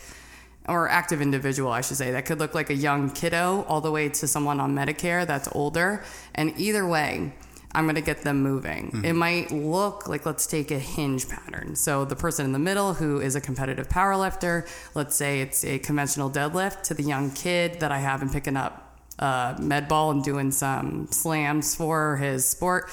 or 0.68 0.88
active 0.88 1.22
individual, 1.22 1.72
I 1.72 1.82
should 1.82 1.98
say. 1.98 2.12
That 2.12 2.26
could 2.26 2.40
look 2.40 2.54
like 2.54 2.70
a 2.70 2.76
young 2.76 3.10
kiddo 3.10 3.66
all 3.68 3.82
the 3.82 3.92
way 3.92 4.10
to 4.10 4.28
someone 4.28 4.60
on 4.60 4.76
Medicare 4.76 5.26
that's 5.26 5.50
older. 5.54 6.04
And 6.36 6.54
either 6.58 6.88
way, 6.88 7.34
I'm 7.72 7.86
going 7.86 7.96
to 7.96 8.02
get 8.02 8.22
them 8.22 8.42
moving. 8.42 9.02
It 9.04 9.14
might 9.14 9.52
look 9.52 10.08
like, 10.08 10.26
let's 10.26 10.48
take 10.48 10.72
a 10.72 10.80
hinge 10.80 11.28
pattern. 11.30 11.76
So 11.76 12.06
the 12.06 12.16
person 12.16 12.46
in 12.46 12.52
the 12.52 12.60
middle 12.60 12.94
who 12.94 13.20
is 13.20 13.36
a 13.36 13.42
competitive 13.42 13.90
power 13.90 14.16
lifter, 14.16 14.66
let's 14.96 15.16
say 15.16 15.42
it's 15.42 15.64
a 15.64 15.78
conventional 15.80 16.30
deadlift, 16.30 16.84
to 16.84 16.94
the 16.94 17.04
young 17.04 17.32
kid 17.32 17.80
that 17.80 17.92
I 17.92 18.00
have 18.00 18.22
been 18.22 18.30
picking 18.30 18.58
up 18.58 19.00
uh, 19.20 19.56
med 19.60 19.88
ball 19.88 20.12
and 20.12 20.24
doing 20.24 20.52
some 20.52 21.08
slams 21.12 21.76
for 21.76 22.18
his 22.18 22.48
sport, 22.48 22.90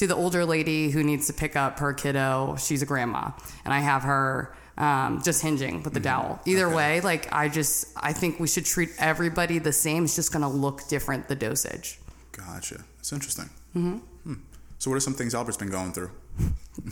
to 0.00 0.06
the 0.06 0.16
older 0.16 0.46
lady 0.46 0.88
who 0.88 1.04
needs 1.04 1.26
to 1.26 1.32
pick 1.34 1.56
up 1.56 1.78
her 1.78 1.92
kiddo. 1.92 2.56
She's 2.58 2.80
a 2.80 2.86
grandma, 2.86 3.32
and 3.66 3.74
I 3.74 3.80
have 3.80 4.02
her 4.04 4.56
um, 4.78 5.20
just 5.22 5.42
hinging 5.42 5.82
with 5.82 5.92
the 5.92 6.00
dowel. 6.00 6.40
Either 6.46 6.70
way, 6.74 7.02
like 7.02 7.30
I 7.32 7.50
just 7.50 7.88
I 7.98 8.14
think 8.14 8.40
we 8.40 8.48
should 8.48 8.64
treat 8.64 8.88
everybody 8.98 9.58
the 9.58 9.74
same. 9.74 10.04
It's 10.04 10.16
just 10.16 10.32
going 10.32 10.40
to 10.40 10.48
look 10.48 10.88
different 10.88 11.28
the 11.28 11.36
dosage. 11.36 11.98
Gotcha. 12.32 12.82
It's 12.98 13.12
interesting. 13.12 13.50
Mm-hmm. 13.76 13.96
Hmm. 14.24 14.34
So, 14.78 14.90
what 14.90 14.96
are 14.96 15.00
some 15.00 15.12
things 15.12 15.34
Albert's 15.34 15.58
been 15.58 15.70
going 15.70 15.92
through? 15.92 16.10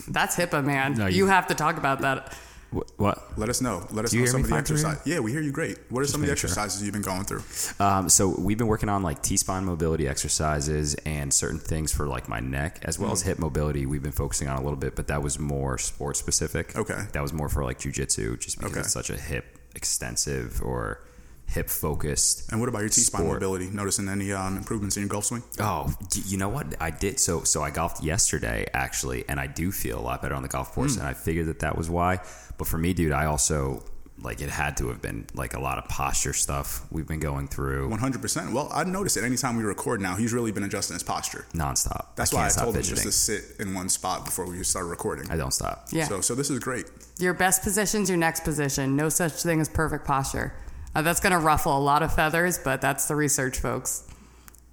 That's 0.08 0.36
HIPAA, 0.36 0.62
man. 0.62 0.92
No, 0.92 1.06
you, 1.06 1.16
you- 1.16 1.26
have 1.28 1.46
to 1.46 1.54
talk 1.54 1.78
about 1.78 2.02
that. 2.02 2.36
Wh- 2.70 3.00
What? 3.00 3.38
Let 3.38 3.48
us 3.48 3.60
know. 3.60 3.86
Let 3.90 4.04
us 4.04 4.12
know 4.12 4.24
some 4.26 4.40
of 4.42 4.46
the 4.46 4.50
fine 4.50 4.64
through 4.64 4.76
here? 4.78 4.86
exercise. 4.86 5.06
Yeah, 5.06 5.20
we 5.20 5.32
hear 5.32 5.40
you 5.40 5.52
great. 5.52 5.78
What 5.88 6.00
are 6.02 6.06
some 6.06 6.20
of 6.20 6.26
the 6.26 6.32
making 6.32 6.40
sure. 6.40 6.50
exercises 6.50 6.82
you've 6.82 6.92
been 6.92 7.02
going 7.02 7.24
through? 7.24 7.42
Um, 7.84 8.08
so 8.08 8.28
we've 8.28 8.58
been 8.58 8.66
working 8.66 8.88
on 8.88 9.02
like 9.02 9.22
T-spine 9.22 9.64
mobility 9.64 10.06
exercises 10.06 10.94
and 11.06 11.32
certain 11.32 11.58
things 11.58 11.92
for 11.92 12.06
like 12.06 12.28
my 12.28 12.40
neck 12.40 12.80
as 12.82 12.98
well 12.98 13.12
as 13.12 13.20
Mm-hmm. 13.20 13.28
hip 13.30 13.38
mobility. 13.38 13.86
We've 13.86 14.02
been 14.02 14.12
focusing 14.12 14.48
on 14.48 14.58
a 14.58 14.62
little 14.62 14.76
bit, 14.78 14.96
but 14.96 15.06
that 15.08 15.22
was 15.22 15.38
more 15.38 15.78
sport 15.78 16.16
specific. 16.16 16.76
Okay. 16.76 17.04
That 17.12 17.22
was 17.22 17.32
more 17.32 17.48
for 17.48 17.64
like 17.64 17.78
jujitsu, 17.78 18.38
just 18.38 18.58
because 18.58 18.72
Okay. 18.72 18.80
it's 18.80 18.92
such 18.92 19.10
a 19.10 19.16
hip 19.16 19.58
extensive 19.74 20.60
or 20.62 21.00
hip 21.48 21.68
focused. 21.70 22.50
And 22.52 22.60
what 22.60 22.68
about 22.68 22.80
your 22.80 22.88
T-spine 22.90 23.26
mobility? 23.26 23.68
Noticing 23.68 24.08
any 24.08 24.32
um, 24.32 24.56
improvements 24.56 24.96
in 24.96 25.02
your 25.02 25.08
golf 25.08 25.24
swing? 25.24 25.42
Oh, 25.58 25.92
you 26.26 26.36
know 26.36 26.48
what? 26.48 26.74
I 26.80 26.90
did 26.90 27.18
so. 27.18 27.42
So 27.44 27.62
I 27.62 27.70
golfed 27.70 28.02
yesterday 28.02 28.66
actually, 28.74 29.24
and 29.28 29.40
I 29.40 29.46
do 29.46 29.72
feel 29.72 29.98
a 29.98 30.02
lot 30.02 30.22
better 30.22 30.34
on 30.34 30.42
the 30.42 30.48
golf 30.48 30.72
course, 30.72 30.94
Hmm. 30.94 31.00
and 31.00 31.08
I 31.08 31.14
figured 31.14 31.46
that 31.46 31.60
that 31.60 31.76
was 31.76 31.88
why. 31.90 32.20
But 32.58 32.66
for 32.68 32.76
me, 32.78 32.92
dude, 32.92 33.12
I 33.12 33.26
also 33.26 33.82
like 34.20 34.40
it 34.42 34.50
had 34.50 34.76
to 34.76 34.88
have 34.88 35.00
been 35.00 35.24
like 35.34 35.54
a 35.54 35.60
lot 35.60 35.78
of 35.78 35.84
posture 35.88 36.32
stuff 36.32 36.84
we've 36.90 37.06
been 37.06 37.20
going 37.20 37.46
through 37.46 37.88
100%. 37.88 38.52
Well, 38.52 38.68
I 38.74 38.82
notice 38.82 39.16
it 39.16 39.22
anytime 39.22 39.56
we 39.56 39.62
record 39.62 40.00
now, 40.00 40.16
he's 40.16 40.32
really 40.32 40.50
been 40.50 40.64
adjusting 40.64 40.94
his 40.94 41.04
posture. 41.04 41.46
nonstop. 41.54 42.16
That's 42.16 42.34
I 42.34 42.36
why 42.36 42.40
I 42.40 42.44
can't 42.46 42.52
stop 42.52 42.64
told 42.64 42.76
him 42.76 42.82
just 42.82 43.04
to 43.04 43.12
sit 43.12 43.44
in 43.60 43.74
one 43.74 43.88
spot 43.88 44.24
before 44.24 44.46
we 44.50 44.60
started 44.64 44.88
recording. 44.88 45.30
I 45.30 45.36
don't 45.36 45.52
stop. 45.54 45.86
Yeah. 45.92 46.08
So, 46.08 46.20
so 46.20 46.34
this 46.34 46.50
is 46.50 46.58
great. 46.58 46.86
Your 47.20 47.32
best 47.32 47.62
position's 47.62 48.08
your 48.08 48.18
next 48.18 48.42
position. 48.42 48.96
No 48.96 49.08
such 49.08 49.32
thing 49.34 49.60
as 49.60 49.68
perfect 49.68 50.04
posture. 50.04 50.52
Uh, 50.98 51.02
that's 51.02 51.20
going 51.20 51.30
to 51.30 51.38
ruffle 51.38 51.76
a 51.76 51.78
lot 51.78 52.02
of 52.02 52.12
feathers, 52.12 52.58
but 52.58 52.80
that's 52.80 53.06
the 53.06 53.14
research, 53.14 53.60
folks. 53.60 54.02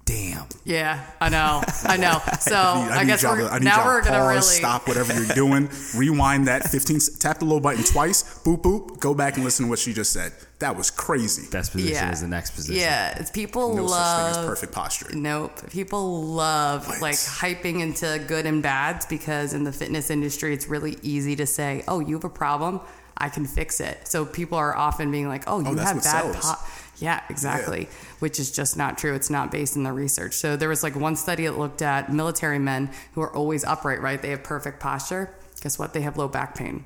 Damn. 0.06 0.46
Yeah, 0.64 1.04
I 1.20 1.28
know. 1.28 1.62
I 1.84 1.96
know. 1.96 2.20
So 2.40 2.54
I 2.54 2.84
need, 2.84 2.92
I, 2.92 3.00
need 3.02 3.06
guess 3.06 3.24
we're, 3.24 3.36
to, 3.38 3.52
I 3.54 3.58
now 3.60 3.84
we're 3.84 4.00
going 4.02 4.12
to 4.12 4.26
really 4.26 4.40
stop 4.40 4.86
whatever 4.88 5.12
you're 5.14 5.34
doing, 5.34 5.68
rewind 5.96 6.46
that 6.48 6.64
15, 6.68 6.98
tap 7.20 7.38
the 7.38 7.44
little 7.44 7.60
button 7.60 7.82
twice, 7.84 8.40
boop, 8.44 8.62
boop, 8.62 8.98
go 9.00 9.14
back 9.14 9.34
and 9.36 9.44
listen 9.44 9.66
to 9.66 9.70
what 9.70 9.78
she 9.80 9.92
just 9.92 10.12
said. 10.12 10.32
That 10.60 10.76
was 10.76 10.90
crazy. 10.90 11.48
Best 11.50 11.72
position 11.72 11.94
Yeah. 11.94 12.12
is 12.12 12.20
the 12.22 12.28
next 12.28 12.52
position. 12.52 12.80
Yeah, 12.80 13.18
it's 13.18 13.30
people 13.30 13.74
no 13.74 13.86
such 13.86 13.90
love 13.98 14.32
thing 14.34 14.40
as 14.42 14.48
perfect 14.48 14.72
posture. 14.72 15.08
Nope. 15.12 15.70
People 15.70 16.22
love 16.24 16.86
What? 16.88 17.02
like 17.02 17.14
hyping 17.16 17.80
into 17.80 18.22
good 18.26 18.46
and 18.46 18.62
bads 18.62 19.06
because 19.06 19.54
in 19.54 19.64
the 19.64 19.72
fitness 19.72 20.10
industry, 20.10 20.54
it's 20.54 20.66
really 20.66 20.98
easy 21.02 21.36
to 21.36 21.46
say, 21.46 21.82
"Oh, 21.88 22.00
you 22.00 22.14
have 22.14 22.24
a 22.24 22.30
problem, 22.30 22.80
I 23.18 23.28
can 23.28 23.46
fix 23.46 23.80
it." 23.80 24.06
So 24.08 24.24
people 24.24 24.58
are 24.58 24.76
often 24.76 25.10
being 25.10 25.28
like, 25.28 25.44
"Oh, 25.46 25.64
oh 25.64 25.70
you 25.70 25.76
that's 25.76 25.92
have 25.92 26.02
bad 26.02 26.34
sells. 26.34 26.54
po-. 26.54 26.64
Yeah, 26.98 27.20
exactly. 27.28 27.88
Which 28.20 28.38
is 28.38 28.50
just 28.50 28.76
not 28.76 28.96
true. 28.96 29.14
It's 29.14 29.28
not 29.28 29.50
based 29.50 29.76
in 29.76 29.82
the 29.82 29.92
research. 29.92 30.34
So 30.34 30.56
there 30.56 30.68
was 30.68 30.82
like 30.82 30.96
one 30.96 31.16
study 31.16 31.44
that 31.44 31.58
looked 31.58 31.82
at 31.82 32.12
military 32.12 32.58
men 32.58 32.90
who 33.12 33.20
are 33.20 33.34
always 33.34 33.64
upright, 33.64 34.00
right? 34.00 34.20
They 34.20 34.30
have 34.30 34.42
perfect 34.42 34.80
posture. 34.80 35.34
Guess 35.60 35.78
what? 35.78 35.92
They 35.92 36.00
have 36.02 36.16
low 36.16 36.28
back 36.28 36.54
pain. 36.54 36.84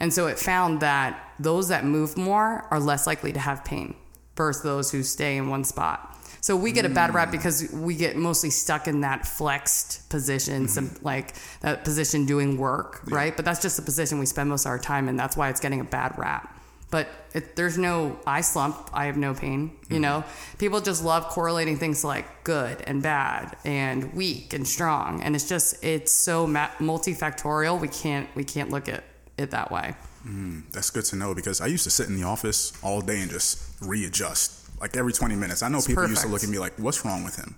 And 0.00 0.12
so 0.12 0.26
it 0.26 0.38
found 0.38 0.80
that 0.80 1.32
those 1.38 1.68
that 1.68 1.84
move 1.84 2.16
more 2.16 2.66
are 2.70 2.80
less 2.80 3.06
likely 3.06 3.32
to 3.32 3.40
have 3.40 3.64
pain 3.64 3.94
versus 4.36 4.62
those 4.62 4.90
who 4.90 5.02
stay 5.02 5.36
in 5.36 5.48
one 5.48 5.62
spot. 5.64 6.11
So 6.42 6.56
we 6.56 6.72
get 6.72 6.84
a 6.84 6.88
bad 6.88 7.14
rap 7.14 7.28
mm. 7.28 7.32
because 7.32 7.72
we 7.72 7.94
get 7.94 8.16
mostly 8.16 8.50
stuck 8.50 8.88
in 8.88 9.02
that 9.02 9.26
flexed 9.26 10.10
position, 10.10 10.64
mm-hmm. 10.64 10.66
some 10.66 10.90
like 11.00 11.34
that 11.60 11.84
position 11.84 12.26
doing 12.26 12.58
work, 12.58 13.00
right? 13.06 13.34
But 13.34 13.44
that's 13.44 13.62
just 13.62 13.76
the 13.76 13.82
position 13.82 14.18
we 14.18 14.26
spend 14.26 14.50
most 14.50 14.66
of 14.66 14.70
our 14.70 14.78
time 14.78 15.08
in. 15.08 15.16
That's 15.16 15.36
why 15.36 15.50
it's 15.50 15.60
getting 15.60 15.80
a 15.80 15.84
bad 15.84 16.18
rap. 16.18 16.58
But 16.90 17.08
it, 17.32 17.54
there's 17.54 17.78
no 17.78 18.18
I 18.26 18.40
slump, 18.40 18.90
I 18.92 19.06
have 19.06 19.16
no 19.16 19.34
pain. 19.34 19.70
You 19.88 19.94
mm-hmm. 19.94 20.02
know, 20.02 20.24
people 20.58 20.80
just 20.80 21.04
love 21.04 21.28
correlating 21.28 21.78
things 21.78 22.02
like 22.02 22.26
good 22.42 22.82
and 22.88 23.04
bad 23.04 23.56
and 23.64 24.12
weak 24.12 24.52
and 24.52 24.66
strong, 24.66 25.22
and 25.22 25.36
it's 25.36 25.48
just 25.48 25.82
it's 25.84 26.10
so 26.10 26.48
multifactorial. 26.48 27.80
We 27.80 27.86
can't 27.86 28.28
we 28.34 28.42
can't 28.42 28.70
look 28.70 28.88
at 28.88 29.04
it 29.38 29.52
that 29.52 29.70
way. 29.70 29.94
Mm-hmm. 30.26 30.70
That's 30.72 30.90
good 30.90 31.04
to 31.06 31.16
know 31.16 31.36
because 31.36 31.60
I 31.60 31.66
used 31.66 31.84
to 31.84 31.90
sit 31.90 32.08
in 32.08 32.16
the 32.16 32.24
office 32.24 32.72
all 32.82 33.00
day 33.00 33.20
and 33.20 33.30
just 33.30 33.62
readjust. 33.80 34.61
Like 34.82 34.96
every 34.96 35.12
20 35.12 35.36
minutes. 35.36 35.62
I 35.62 35.68
know 35.68 35.80
people 35.80 36.06
used 36.08 36.22
to 36.22 36.28
look 36.28 36.42
at 36.42 36.50
me 36.50 36.58
like, 36.58 36.74
what's 36.78 37.04
wrong 37.04 37.24
with 37.24 37.36
him? 37.36 37.54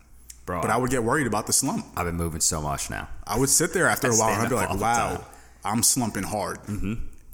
Bro, 0.47 0.61
But 0.61 0.71
I 0.71 0.77
would 0.77 0.91
get 0.91 1.03
worried 1.03 1.27
about 1.27 1.47
the 1.47 1.55
slump. 1.55 1.87
I've 1.97 2.05
been 2.05 2.17
moving 2.17 2.41
so 2.43 2.61
much 2.61 2.91
now. 2.91 3.09
I 3.27 3.39
would 3.39 3.49
sit 3.49 3.73
there 3.73 3.89
after 3.89 4.13
I 4.13 4.15
a 4.15 4.19
while 4.19 4.29
and 4.35 4.43
I'd 4.43 4.49
be 4.51 4.55
like, 4.55 4.79
wow. 4.79 5.25
I'm 5.65 5.83
slumping 5.83 6.23
hard. 6.25 6.59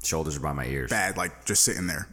Shoulders 0.05 0.37
are 0.37 0.41
by 0.41 0.53
my 0.53 0.65
ears. 0.65 0.91
Bad, 0.91 1.17
like 1.17 1.45
just 1.45 1.65
sitting 1.65 1.89
there. 1.89 2.07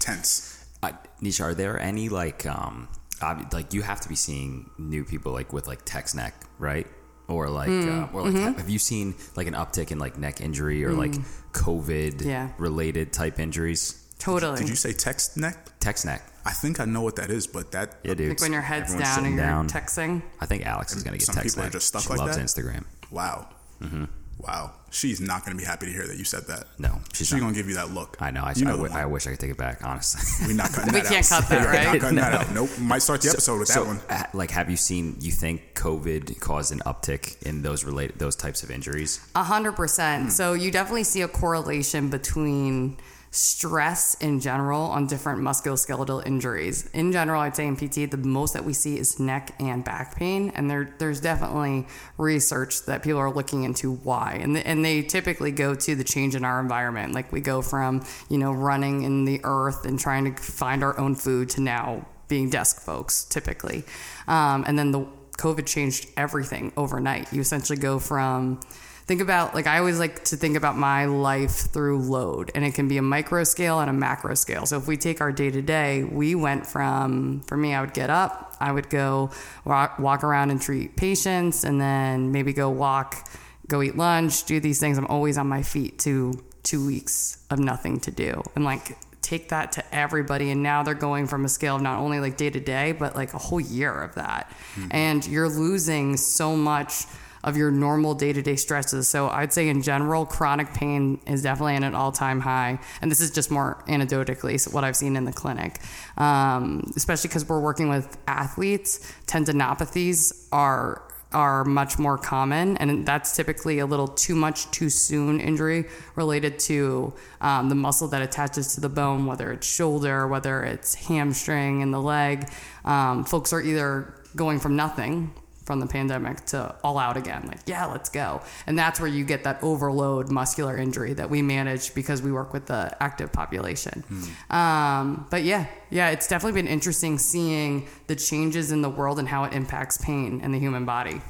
Tense. 0.00 0.64
Uh, 0.82 0.92
Nisha, 1.22 1.42
are 1.44 1.54
there 1.54 1.78
any 1.80 2.08
like 2.08 2.44
um 2.44 2.88
ob- 3.22 3.52
like 3.52 3.72
you 3.72 3.82
have 3.82 4.00
to 4.00 4.08
be 4.08 4.16
seeing 4.16 4.68
new 4.78 5.04
people 5.04 5.32
like 5.32 5.52
with 5.52 5.66
like 5.68 5.80
text 5.84 6.14
neck, 6.16 6.34
right? 6.58 6.86
Or 7.28 7.48
like 7.48 7.68
uh, 7.70 8.08
or 8.12 8.28
like 8.28 8.56
have 8.58 8.68
you 8.68 8.78
seen 8.78 9.14
like 9.36 9.46
an 9.46 9.54
uptick 9.54 9.90
in 9.92 9.98
like 9.98 10.18
neck 10.18 10.40
injury 10.40 10.84
or 10.84 10.92
like 10.92 11.12
COVID 11.52 12.24
Yeah. 12.24 12.50
related 12.58 13.12
type 13.12 13.38
injuries? 13.38 14.02
Totally. 14.18 14.58
Did 14.58 14.68
you 14.68 14.76
say 14.76 14.92
text 14.92 15.36
neck? 15.36 15.56
Text 15.80 16.04
neck. 16.04 16.22
I 16.46 16.52
think 16.52 16.80
I 16.80 16.84
know 16.84 17.02
what 17.02 17.16
that 17.16 17.30
is, 17.30 17.46
but 17.46 17.72
that 17.72 17.98
Yeah, 18.04 18.14
dude. 18.14 18.28
like 18.30 18.40
when 18.40 18.52
your 18.52 18.62
head's 18.62 18.92
Everyone's 18.94 19.16
down 19.16 19.24
and 19.26 19.34
you're 19.36 19.44
down. 19.44 19.68
texting. 19.68 20.22
I 20.40 20.46
think 20.46 20.64
Alex 20.64 20.94
is 20.96 21.02
gonna 21.02 21.18
get 21.18 21.26
Some 21.26 21.34
text 21.34 21.56
people 21.56 21.66
are 21.68 21.70
just 21.70 21.88
stuck 21.88 22.02
she 22.04 22.08
like 22.10 22.18
loves 22.18 22.36
that? 22.36 22.44
Instagram. 22.46 22.84
wow. 23.10 23.48
Mm-hmm. 23.82 24.04
Wow. 24.38 24.72
She's 24.90 25.18
not 25.20 25.44
going 25.44 25.56
to 25.56 25.60
be 25.60 25.66
happy 25.66 25.86
to 25.86 25.92
hear 25.92 26.06
that 26.06 26.16
you 26.18 26.24
said 26.24 26.46
that. 26.48 26.66
No, 26.78 27.00
she's 27.12 27.26
She's 27.28 27.32
not. 27.32 27.40
going 27.40 27.54
to 27.54 27.58
give 27.58 27.68
you 27.70 27.74
that 27.76 27.90
look. 27.92 28.16
I 28.20 28.30
know. 28.30 28.42
I, 28.44 28.52
You 28.54 28.66
I, 28.66 28.70
know 28.70 28.76
the 28.76 28.82
wi- 28.84 28.90
one. 28.90 29.00
I 29.00 29.06
wish 29.06 29.26
I 29.26 29.30
could 29.30 29.40
take 29.40 29.50
it 29.50 29.56
back. 29.56 29.82
Honestly. 29.82 30.46
We're 30.46 30.54
not 30.54 30.72
cutting 30.72 30.92
We 30.94 31.00
that 31.00 31.08
can't 31.10 31.32
out. 31.32 31.40
cut 31.42 31.48
that, 31.50 31.60
We're 31.64 31.72
right? 31.72 31.84
Not 31.86 31.98
cutting 32.00 32.16
that 32.16 32.32
out. 32.34 32.54
Nope. 32.54 32.68
Might 32.80 32.98
start 33.00 33.22
the 33.22 33.30
episode 33.30 33.58
with 33.58 33.68
so, 33.68 33.84
that 33.84 33.86
one. 33.86 34.28
like, 34.34 34.50
have 34.50 34.70
you 34.70 34.76
seen? 34.76 35.16
You 35.20 35.32
think 35.32 35.74
COVID 35.74 36.38
caused 36.40 36.70
an 36.72 36.80
uptick 36.80 37.42
in 37.42 37.62
those 37.62 37.84
related 37.84 38.18
those 38.18 38.36
types 38.36 38.62
of 38.62 38.70
injuries? 38.70 39.26
A 39.34 39.42
hundred 39.42 39.72
percent. 39.72 40.24
Hmm. 40.24 40.28
So 40.30 40.52
you 40.52 40.70
definitely 40.70 41.04
see 41.04 41.22
a 41.22 41.28
correlation 41.28 42.08
between 42.10 42.98
stress 43.36 44.14
in 44.14 44.40
general 44.40 44.80
on 44.80 45.06
different 45.06 45.40
musculoskeletal 45.40 46.26
injuries. 46.26 46.88
In 46.94 47.12
general, 47.12 47.42
I'd 47.42 47.54
say 47.54 47.66
in 47.66 47.76
PT, 47.76 48.10
the 48.10 48.16
most 48.16 48.54
that 48.54 48.64
we 48.64 48.72
see 48.72 48.98
is 48.98 49.20
neck 49.20 49.54
and 49.60 49.84
back 49.84 50.16
pain, 50.16 50.50
and 50.54 50.70
there 50.70 50.94
there's 50.98 51.20
definitely 51.20 51.86
research 52.16 52.86
that 52.86 53.02
people 53.02 53.20
are 53.20 53.32
looking 53.32 53.64
into 53.64 53.92
why, 53.92 54.38
and 54.40 54.56
and 54.56 54.84
they 54.84 55.02
typically 55.02 55.52
go 55.52 55.74
to 55.74 55.94
the 55.94 56.04
change 56.04 56.34
in 56.34 56.44
our 56.44 56.60
environment. 56.60 57.12
Like 57.12 57.30
we 57.30 57.42
go 57.42 57.60
from 57.60 58.04
you 58.30 58.38
know 58.38 58.52
running 58.52 59.02
in 59.02 59.26
the 59.26 59.40
earth 59.44 59.84
and 59.84 59.98
trying 59.98 60.34
to 60.34 60.42
find 60.42 60.82
our 60.82 60.98
own 60.98 61.14
food 61.14 61.50
to 61.50 61.60
now 61.60 62.06
being 62.28 62.48
desk 62.48 62.80
folks 62.80 63.24
typically, 63.24 63.84
um, 64.28 64.64
and 64.66 64.78
then 64.78 64.92
the 64.92 65.06
COVID 65.36 65.66
changed 65.66 66.08
everything 66.16 66.72
overnight. 66.76 67.32
You 67.32 67.42
essentially 67.42 67.78
go 67.78 67.98
from 67.98 68.60
think 69.06 69.20
about 69.20 69.54
like 69.54 69.66
I 69.66 69.78
always 69.78 69.98
like 69.98 70.24
to 70.24 70.36
think 70.36 70.56
about 70.56 70.76
my 70.76 71.06
life 71.06 71.72
through 71.72 72.00
load, 72.00 72.50
and 72.54 72.64
it 72.64 72.74
can 72.74 72.88
be 72.88 72.98
a 72.98 73.02
micro 73.02 73.44
scale 73.44 73.80
and 73.80 73.88
a 73.88 73.92
macro 73.92 74.34
scale. 74.34 74.66
So 74.66 74.76
if 74.76 74.86
we 74.86 74.96
take 74.96 75.20
our 75.20 75.32
day 75.32 75.50
to 75.50 75.62
day, 75.62 76.04
we 76.04 76.34
went 76.34 76.66
from 76.66 77.42
for 77.42 77.56
me, 77.56 77.74
I 77.74 77.80
would 77.80 77.94
get 77.94 78.10
up, 78.10 78.56
I 78.60 78.72
would 78.72 78.90
go 78.90 79.30
walk, 79.64 79.98
walk 79.98 80.24
around 80.24 80.50
and 80.50 80.60
treat 80.60 80.96
patients, 80.96 81.64
and 81.64 81.80
then 81.80 82.32
maybe 82.32 82.52
go 82.52 82.68
walk, 82.68 83.28
go 83.68 83.82
eat 83.82 83.96
lunch, 83.96 84.44
do 84.44 84.60
these 84.60 84.80
things. 84.80 84.98
I'm 84.98 85.06
always 85.06 85.38
on 85.38 85.46
my 85.46 85.62
feet 85.62 85.98
to 86.00 86.44
two 86.62 86.84
weeks 86.84 87.38
of 87.50 87.60
nothing 87.60 88.00
to 88.00 88.10
do, 88.10 88.42
and 88.56 88.64
like 88.64 88.98
take 89.22 89.48
that 89.48 89.72
to 89.72 89.94
everybody 89.94 90.52
and 90.52 90.62
now 90.62 90.84
they're 90.84 90.94
going 90.94 91.26
from 91.26 91.44
a 91.44 91.48
scale 91.48 91.74
of 91.74 91.82
not 91.82 91.98
only 91.98 92.20
like 92.20 92.36
day 92.36 92.48
to 92.48 92.60
day 92.60 92.92
but 92.92 93.16
like 93.16 93.34
a 93.34 93.38
whole 93.38 93.58
year 93.58 94.02
of 94.02 94.14
that 94.14 94.48
mm-hmm. 94.76 94.86
and 94.92 95.26
you're 95.26 95.48
losing 95.48 96.16
so 96.16 96.54
much 96.54 97.06
of 97.46 97.56
your 97.56 97.70
normal 97.70 98.14
day-to-day 98.14 98.56
stresses. 98.56 99.08
So 99.08 99.28
i'd 99.28 99.52
say 99.52 99.68
in 99.68 99.80
general 99.80 100.26
chronic 100.26 100.74
pain 100.74 101.20
is 101.26 101.42
definitely 101.42 101.76
at 101.76 101.84
an 101.84 101.94
all-time 101.94 102.40
high. 102.40 102.78
And 103.00 103.10
this 103.10 103.20
is 103.20 103.30
just 103.30 103.50
more 103.50 103.82
anecdotally 103.88 104.60
so 104.60 104.70
what 104.72 104.84
i've 104.84 104.96
seen 104.96 105.16
in 105.16 105.24
the 105.24 105.32
clinic. 105.32 105.80
Um, 106.18 106.92
especially 106.96 107.28
because 107.28 107.48
we're 107.48 107.60
working 107.60 107.88
with 107.88 108.18
athletes 108.26 109.12
tendinopathies 109.26 110.48
are 110.52 111.02
are 111.32 111.64
much 111.64 111.98
more 111.98 112.16
common, 112.16 112.76
and 112.78 113.04
that's 113.04 113.34
typically 113.36 113.80
a 113.80 113.86
little 113.86 114.06
too 114.08 114.34
much 114.34 114.70
too 114.70 114.88
soon 114.88 115.40
injury 115.40 115.84
related 116.14 116.58
to 116.58 117.12
um, 117.40 117.68
the 117.68 117.74
muscle 117.74 118.08
that 118.08 118.22
attaches 118.22 118.74
to 118.74 118.80
the 118.80 118.88
bone, 118.88 119.26
whether 119.26 119.52
it's 119.52 119.66
shoulder, 119.66 120.26
whether 120.28 120.62
it's 120.62 120.94
hamstring 120.94 121.80
in 121.80 121.90
the 121.90 122.00
leg. 122.00 122.48
Um, 122.84 123.24
folks 123.24 123.52
are 123.52 123.60
either 123.60 124.14
going 124.36 124.60
from 124.60 124.76
nothing 124.76 125.34
from 125.66 125.80
the 125.80 125.86
pandemic 125.86 126.46
to 126.46 126.74
all 126.84 126.96
out 126.96 127.16
again, 127.16 127.44
like, 127.48 127.58
yeah, 127.66 127.86
let's 127.86 128.08
go. 128.08 128.40
And 128.68 128.78
that's 128.78 129.00
where 129.00 129.08
you 129.08 129.24
get 129.24 129.42
that 129.44 129.62
overload 129.62 130.30
muscular 130.30 130.76
injury 130.76 131.12
that 131.14 131.28
we 131.28 131.42
manage 131.42 131.92
because 131.94 132.22
we 132.22 132.30
work 132.30 132.52
with 132.52 132.66
the 132.66 132.96
active 133.02 133.32
population. 133.32 134.04
Um, 134.48 135.26
but 135.28 135.42
yeah, 135.42 135.66
yeah, 135.90 136.10
it's 136.10 136.28
definitely 136.28 136.62
been 136.62 136.70
interesting 136.70 137.18
seeing 137.18 137.88
the 138.06 138.14
changes 138.14 138.70
in 138.70 138.80
the 138.80 138.88
world 138.88 139.18
and 139.18 139.28
how 139.28 139.42
it 139.44 139.52
impacts 139.52 139.98
pain 139.98 140.40
in 140.40 140.52
the 140.52 140.58
human 140.58 140.84
body. 140.86 141.20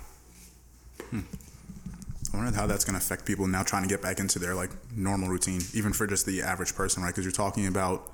I 2.32 2.36
wonder 2.36 2.54
how 2.54 2.66
that's 2.66 2.84
going 2.84 2.98
to 2.98 3.02
affect 3.02 3.24
people 3.24 3.46
now 3.46 3.62
trying 3.62 3.84
to 3.84 3.88
get 3.88 4.02
back 4.02 4.18
into 4.18 4.38
their 4.38 4.54
like 4.54 4.70
normal 4.94 5.28
routine, 5.30 5.62
even 5.72 5.94
for 5.94 6.06
just 6.06 6.26
the 6.26 6.42
average 6.42 6.74
person, 6.74 7.02
right? 7.02 7.08
Because 7.08 7.24
you're 7.24 7.32
talking 7.32 7.66
about 7.66 8.12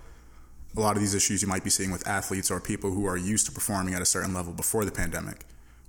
a 0.77 0.81
lot 0.81 0.95
of 0.95 1.03
these 1.03 1.15
issues 1.15 1.43
you 1.43 1.49
might 1.49 1.65
be 1.65 1.71
seeing 1.71 1.91
with 1.91 2.07
athletes 2.07 2.49
or 2.51 2.61
people 2.61 2.93
who 2.93 3.05
are 3.07 3.17
used 3.17 3.47
to 3.47 3.53
performing 3.53 3.95
at 3.95 4.03
a 4.03 4.07
certain 4.07 4.33
level 4.33 4.53
before 4.53 4.85
the 4.85 4.93
pandemic. 4.93 5.45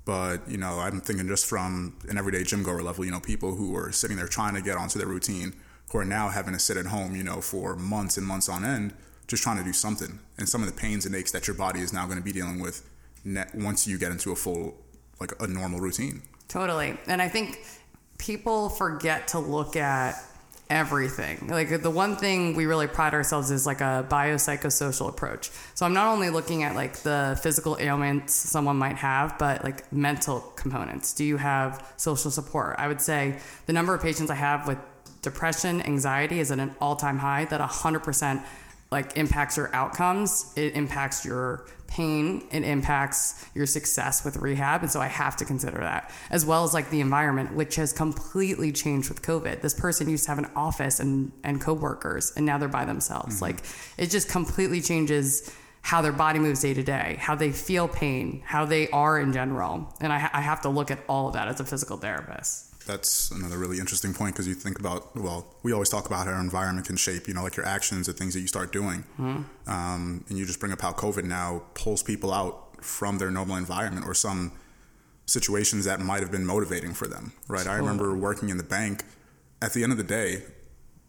But 0.05 0.49
you 0.49 0.57
know, 0.57 0.79
I'm 0.79 0.99
thinking 0.99 1.27
just 1.27 1.45
from 1.45 1.95
an 2.09 2.17
everyday 2.17 2.43
gym 2.43 2.63
goer 2.63 2.81
level, 2.81 3.05
you 3.05 3.11
know, 3.11 3.19
people 3.19 3.55
who 3.55 3.75
are 3.75 3.91
sitting 3.91 4.17
there 4.17 4.27
trying 4.27 4.55
to 4.55 4.61
get 4.61 4.77
onto 4.77 4.99
their 4.99 5.07
routine 5.07 5.53
who 5.91 5.97
are 5.99 6.05
now 6.05 6.29
having 6.29 6.53
to 6.53 6.59
sit 6.59 6.75
at 6.75 6.87
home, 6.87 7.15
you 7.15 7.23
know, 7.23 7.39
for 7.39 7.75
months 7.75 8.17
and 8.17 8.25
months 8.25 8.49
on 8.49 8.65
end, 8.65 8.93
just 9.27 9.43
trying 9.43 9.57
to 9.57 9.63
do 9.63 9.73
something. 9.73 10.19
And 10.37 10.49
some 10.49 10.61
of 10.61 10.67
the 10.67 10.73
pains 10.73 11.05
and 11.05 11.15
aches 11.15 11.31
that 11.31 11.47
your 11.47 11.55
body 11.55 11.79
is 11.79 11.93
now 11.93 12.05
going 12.05 12.17
to 12.17 12.23
be 12.23 12.33
dealing 12.33 12.59
with 12.59 12.89
once 13.53 13.87
you 13.87 13.97
get 13.97 14.11
into 14.11 14.31
a 14.31 14.35
full, 14.35 14.75
like 15.19 15.31
a 15.39 15.47
normal 15.47 15.79
routine. 15.79 16.21
Totally. 16.47 16.97
And 17.07 17.21
I 17.21 17.29
think 17.29 17.63
people 18.17 18.69
forget 18.69 19.27
to 19.29 19.39
look 19.39 19.75
at 19.75 20.21
everything. 20.73 21.47
Like 21.47 21.83
the 21.83 21.91
one 21.91 22.15
thing 22.15 22.55
we 22.55 22.65
really 22.65 22.87
pride 22.87 23.13
ourselves 23.13 23.51
is 23.51 23.67
like 23.67 23.79
a 23.79 24.05
biopsychosocial 24.09 25.07
approach. 25.07 25.51
So 25.75 25.85
I'm 25.85 25.93
not 25.93 26.07
only 26.07 26.31
looking 26.31 26.63
at 26.63 26.75
like 26.75 26.97
the 27.03 27.39
physical 27.43 27.77
ailments 27.79 28.33
someone 28.33 28.77
might 28.77 28.97
have, 28.97 29.37
but 29.37 29.63
like 29.63 29.93
mental 29.93 30.39
components. 30.55 31.13
Do 31.13 31.23
you 31.23 31.37
have 31.37 31.93
social 31.97 32.31
support? 32.31 32.75
I 32.79 32.87
would 32.87 33.01
say 33.01 33.37
the 33.67 33.73
number 33.73 33.93
of 33.93 34.01
patients 34.01 34.31
I 34.31 34.35
have 34.35 34.67
with 34.67 34.79
depression, 35.21 35.81
anxiety 35.83 36.39
is 36.39 36.51
at 36.51 36.57
an 36.57 36.75
all-time 36.81 37.19
high 37.19 37.45
that 37.45 37.61
100% 37.61 38.43
like 38.93 39.17
impacts 39.17 39.57
your 39.57 39.73
outcomes. 39.75 40.53
It 40.55 40.75
impacts 40.75 41.25
your 41.25 41.65
pain. 41.87 42.47
It 42.51 42.63
impacts 42.63 43.45
your 43.53 43.65
success 43.65 44.23
with 44.23 44.37
rehab. 44.37 44.81
And 44.81 44.91
so 44.91 45.01
I 45.01 45.07
have 45.07 45.35
to 45.37 45.45
consider 45.45 45.79
that, 45.79 46.11
as 46.29 46.45
well 46.45 46.63
as 46.63 46.73
like 46.73 46.89
the 46.91 47.01
environment, 47.01 47.53
which 47.53 47.75
has 47.75 47.91
completely 47.91 48.71
changed 48.71 49.09
with 49.09 49.21
COVID. 49.21 49.61
This 49.61 49.73
person 49.73 50.09
used 50.09 50.25
to 50.25 50.29
have 50.29 50.37
an 50.37 50.49
office 50.55 50.99
and, 50.99 51.31
and 51.43 51.59
coworkers, 51.59 52.31
and 52.35 52.45
now 52.45 52.57
they're 52.57 52.69
by 52.69 52.85
themselves. 52.85 53.35
Mm-hmm. 53.35 53.45
Like 53.45 53.63
it 53.97 54.11
just 54.11 54.29
completely 54.29 54.79
changes 54.79 55.51
how 55.81 56.01
their 56.01 56.13
body 56.13 56.39
moves 56.39 56.61
day 56.61 56.73
to 56.73 56.83
day, 56.83 57.17
how 57.19 57.35
they 57.35 57.51
feel 57.51 57.87
pain, 57.87 58.41
how 58.45 58.63
they 58.63 58.87
are 58.89 59.19
in 59.19 59.33
general. 59.33 59.93
And 59.99 60.13
I, 60.13 60.29
I 60.31 60.41
have 60.41 60.61
to 60.61 60.69
look 60.69 60.91
at 60.91 60.99
all 61.09 61.27
of 61.27 61.33
that 61.33 61.47
as 61.47 61.59
a 61.59 61.65
physical 61.65 61.97
therapist. 61.97 62.72
That's 62.85 63.31
another 63.31 63.57
really 63.57 63.79
interesting 63.79 64.13
point 64.13 64.35
because 64.35 64.47
you 64.47 64.55
think 64.55 64.79
about, 64.79 65.15
well, 65.15 65.55
we 65.63 65.71
always 65.71 65.89
talk 65.89 66.05
about 66.05 66.25
how 66.25 66.33
our 66.33 66.39
environment 66.41 66.87
can 66.87 66.97
shape, 66.97 67.27
you 67.27 67.33
know, 67.33 67.43
like 67.43 67.55
your 67.55 67.65
actions, 67.65 68.07
the 68.07 68.13
things 68.13 68.33
that 68.33 68.41
you 68.41 68.47
start 68.47 68.71
doing. 68.71 69.03
Um, 69.67 70.25
and 70.27 70.37
you 70.37 70.45
just 70.45 70.59
bring 70.59 70.71
up 70.73 70.81
how 70.81 70.91
COVID 70.91 71.23
now 71.23 71.63
pulls 71.73 72.03
people 72.03 72.33
out 72.33 72.83
from 72.83 73.17
their 73.17 73.31
normal 73.31 73.55
environment 73.55 74.05
or 74.05 74.13
some 74.13 74.51
situations 75.25 75.85
that 75.85 76.01
might 76.01 76.19
have 76.19 76.31
been 76.31 76.45
motivating 76.45 76.93
for 76.93 77.07
them, 77.07 77.31
right? 77.47 77.65
I 77.67 77.75
remember 77.75 78.15
working 78.15 78.49
in 78.49 78.57
the 78.57 78.63
bank. 78.63 79.05
At 79.61 79.71
the 79.71 79.83
end 79.83 79.93
of 79.93 79.97
the 79.97 80.03
day, 80.03 80.43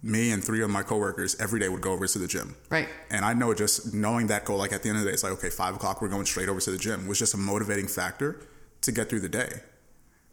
me 0.00 0.30
and 0.30 0.44
three 0.44 0.62
of 0.62 0.70
my 0.70 0.82
coworkers 0.82 1.34
every 1.40 1.58
day 1.58 1.68
would 1.68 1.80
go 1.80 1.92
over 1.92 2.06
to 2.06 2.18
the 2.18 2.28
gym. 2.28 2.54
Right. 2.70 2.88
And 3.10 3.24
I 3.24 3.32
know 3.32 3.52
just 3.54 3.92
knowing 3.92 4.28
that 4.28 4.44
goal, 4.44 4.58
like 4.58 4.72
at 4.72 4.82
the 4.82 4.90
end 4.90 4.98
of 4.98 5.04
the 5.04 5.10
day, 5.10 5.14
it's 5.14 5.24
like, 5.24 5.32
okay, 5.32 5.50
five 5.50 5.74
o'clock, 5.74 6.00
we're 6.00 6.08
going 6.08 6.26
straight 6.26 6.48
over 6.48 6.60
to 6.60 6.70
the 6.70 6.78
gym, 6.78 7.08
was 7.08 7.18
just 7.18 7.34
a 7.34 7.38
motivating 7.38 7.88
factor 7.88 8.40
to 8.82 8.92
get 8.92 9.08
through 9.08 9.20
the 9.20 9.28
day. 9.28 9.62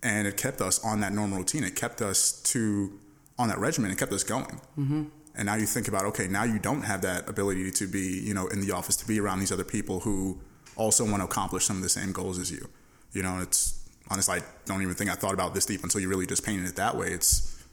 And 0.04 0.28
it 0.28 0.38
kept 0.38 0.62
us 0.62 0.84
on 0.84 1.00
that 1.02 1.14
normal 1.14 1.38
routine. 1.40 1.64
It 1.64 1.76
kept 1.76 2.02
us 2.02 2.42
to, 2.44 3.00
on 3.38 3.50
that 3.50 3.60
regimen, 3.60 3.92
it 3.92 3.98
kept 3.98 4.12
us 4.12 4.24
going. 4.24 4.60
Mm-hmm. 4.78 5.04
And 5.36 5.46
now 5.46 5.56
you 5.56 5.66
think 5.66 5.88
about, 5.88 6.06
okay, 6.06 6.28
now 6.28 6.44
you 6.44 6.60
don't 6.60 6.82
have 6.82 7.02
that 7.04 7.30
ability 7.30 7.72
to 7.72 7.88
be, 7.88 8.20
you 8.20 8.34
know, 8.34 8.48
in 8.48 8.62
the 8.62 8.72
office, 8.72 8.96
to 8.98 9.08
be 9.08 9.20
around 9.20 9.40
these 9.40 9.52
other 9.52 9.64
people 9.64 10.02
who 10.02 10.40
also 10.76 11.04
want 11.06 11.18
to 11.18 11.26
accomplish 11.26 11.66
some 11.66 11.78
of 11.78 11.84
the 11.84 11.90
same 11.90 12.12
goals 12.12 12.40
as 12.40 12.52
you. 12.52 12.68
You 13.14 13.24
know, 13.24 13.40
it's, 13.40 13.88
honestly, 14.10 14.40
I 14.40 14.42
don't 14.66 14.82
even 14.82 14.94
think 14.96 15.10
I 15.10 15.14
thought 15.14 15.34
about 15.34 15.54
this 15.54 15.66
deep 15.66 15.84
until 15.84 16.02
you 16.02 16.10
really 16.10 16.26
just 16.26 16.46
painted 16.46 16.68
it 16.68 16.76
that 16.76 16.98
way. 16.98 17.08
It's, 17.08 17.64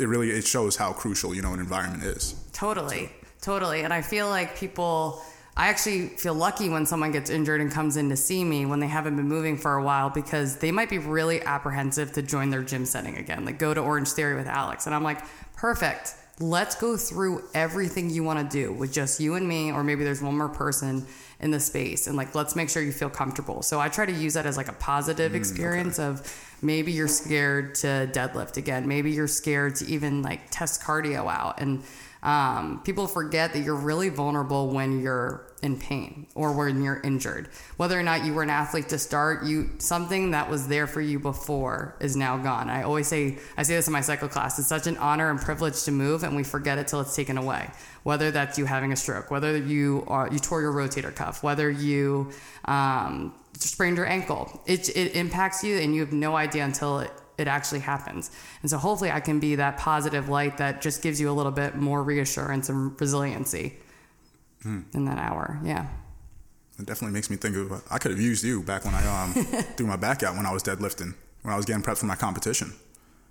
it 0.00 0.08
really, 0.08 0.30
it 0.30 0.46
shows 0.46 0.76
how 0.76 0.92
crucial, 0.92 1.34
you 1.34 1.42
know, 1.42 1.52
an 1.52 1.60
environment 1.60 2.04
is. 2.04 2.34
Totally, 2.52 3.12
totally. 3.40 3.82
And 3.82 3.92
I 3.92 4.00
feel 4.00 4.28
like 4.28 4.56
people, 4.56 5.22
I 5.54 5.68
actually 5.68 6.08
feel 6.08 6.34
lucky 6.34 6.70
when 6.70 6.86
someone 6.86 7.12
gets 7.12 7.28
injured 7.28 7.60
and 7.60 7.70
comes 7.70 7.98
in 7.98 8.08
to 8.08 8.16
see 8.16 8.42
me 8.42 8.64
when 8.64 8.80
they 8.80 8.86
haven't 8.86 9.16
been 9.16 9.28
moving 9.28 9.58
for 9.58 9.74
a 9.74 9.84
while 9.84 10.08
because 10.08 10.56
they 10.56 10.72
might 10.72 10.88
be 10.88 10.98
really 10.98 11.42
apprehensive 11.42 12.12
to 12.12 12.22
join 12.22 12.48
their 12.48 12.62
gym 12.62 12.86
setting 12.86 13.16
again, 13.18 13.44
like 13.44 13.58
go 13.58 13.74
to 13.74 13.80
Orange 13.80 14.08
Theory 14.08 14.34
with 14.34 14.46
Alex. 14.46 14.86
And 14.86 14.94
I'm 14.94 15.02
like, 15.02 15.22
perfect. 15.54 16.14
Let's 16.40 16.74
go 16.74 16.96
through 16.96 17.44
everything 17.54 18.08
you 18.08 18.24
want 18.24 18.50
to 18.50 18.56
do 18.56 18.72
with 18.72 18.92
just 18.92 19.20
you 19.20 19.34
and 19.34 19.46
me, 19.46 19.70
or 19.70 19.84
maybe 19.84 20.04
there's 20.04 20.22
one 20.22 20.38
more 20.38 20.48
person 20.48 21.06
in 21.38 21.50
the 21.50 21.60
space. 21.60 22.06
And 22.06 22.16
like, 22.16 22.34
let's 22.34 22.56
make 22.56 22.70
sure 22.70 22.82
you 22.82 22.90
feel 22.90 23.10
comfortable. 23.10 23.60
So 23.62 23.78
I 23.78 23.88
try 23.88 24.06
to 24.06 24.12
use 24.12 24.34
that 24.34 24.46
as 24.46 24.56
like 24.56 24.68
a 24.68 24.72
positive 24.74 25.32
mm, 25.32 25.36
experience 25.36 25.98
of 25.98 26.56
maybe 26.62 26.92
you're 26.92 27.08
scared 27.08 27.74
to 27.76 28.08
deadlift 28.12 28.56
again. 28.56 28.88
Maybe 28.88 29.10
you're 29.10 29.28
scared 29.28 29.76
to 29.76 29.86
even 29.86 30.22
like 30.22 30.40
test 30.50 30.82
cardio 30.82 31.30
out. 31.30 31.60
And 31.60 31.82
um, 32.22 32.80
people 32.84 33.08
forget 33.08 33.52
that 33.52 33.60
you're 33.60 33.74
really 33.74 34.08
vulnerable 34.08 34.70
when 34.70 35.00
you're 35.00 35.52
in 35.62 35.78
pain 35.78 36.26
or 36.34 36.52
when 36.52 36.82
you're 36.82 37.00
injured. 37.02 37.48
Whether 37.76 37.98
or 37.98 38.02
not 38.02 38.24
you 38.24 38.32
were 38.32 38.42
an 38.42 38.50
athlete 38.50 38.88
to 38.90 38.98
start, 38.98 39.44
you 39.44 39.70
something 39.78 40.32
that 40.32 40.48
was 40.48 40.68
there 40.68 40.86
for 40.86 41.00
you 41.00 41.18
before 41.18 41.96
is 42.00 42.16
now 42.16 42.36
gone. 42.36 42.68
I 42.70 42.82
always 42.82 43.08
say, 43.08 43.38
I 43.56 43.62
say 43.64 43.74
this 43.74 43.86
in 43.88 43.92
my 43.92 44.00
cycle 44.00 44.28
class. 44.28 44.58
It's 44.58 44.68
such 44.68 44.86
an 44.86 44.96
honor 44.98 45.30
and 45.30 45.40
privilege 45.40 45.82
to 45.84 45.92
move, 45.92 46.22
and 46.22 46.36
we 46.36 46.44
forget 46.44 46.78
it 46.78 46.88
till 46.88 47.00
it's 47.00 47.14
taken 47.16 47.38
away. 47.38 47.70
Whether 48.04 48.30
that's 48.30 48.58
you 48.58 48.66
having 48.66 48.92
a 48.92 48.96
stroke, 48.96 49.30
whether 49.30 49.56
you 49.56 50.04
are 50.06 50.28
you 50.30 50.38
tore 50.38 50.60
your 50.60 50.72
rotator 50.72 51.14
cuff, 51.14 51.42
whether 51.42 51.70
you 51.70 52.30
um, 52.64 53.34
sprained 53.54 53.96
your 53.96 54.06
ankle, 54.06 54.60
it 54.66 54.88
it 54.96 55.14
impacts 55.14 55.62
you, 55.62 55.78
and 55.78 55.94
you 55.94 56.00
have 56.00 56.12
no 56.12 56.36
idea 56.36 56.64
until 56.64 57.00
it 57.00 57.12
it 57.38 57.48
actually 57.48 57.80
happens. 57.80 58.30
And 58.62 58.70
so 58.70 58.78
hopefully 58.78 59.10
I 59.10 59.20
can 59.20 59.40
be 59.40 59.56
that 59.56 59.78
positive 59.78 60.28
light 60.28 60.58
that 60.58 60.82
just 60.82 61.02
gives 61.02 61.20
you 61.20 61.30
a 61.30 61.32
little 61.32 61.52
bit 61.52 61.76
more 61.76 62.02
reassurance 62.02 62.68
and 62.68 62.98
resiliency 63.00 63.78
in 64.64 65.04
that 65.06 65.18
hour. 65.18 65.58
Yeah. 65.64 65.88
It 66.78 66.86
definitely 66.86 67.14
makes 67.14 67.30
me 67.30 67.36
think 67.36 67.56
of. 67.56 67.82
I 67.90 67.98
could 67.98 68.12
have 68.12 68.20
used 68.20 68.44
you 68.44 68.62
back 68.62 68.84
when 68.84 68.94
I 68.94 69.24
um 69.24 69.32
threw 69.76 69.86
my 69.86 69.96
back 69.96 70.22
out 70.22 70.36
when 70.36 70.46
I 70.46 70.52
was 70.52 70.62
deadlifting 70.62 71.14
when 71.42 71.52
I 71.52 71.56
was 71.56 71.66
getting 71.66 71.82
prepped 71.82 71.98
for 71.98 72.06
my 72.06 72.16
competition. 72.16 72.72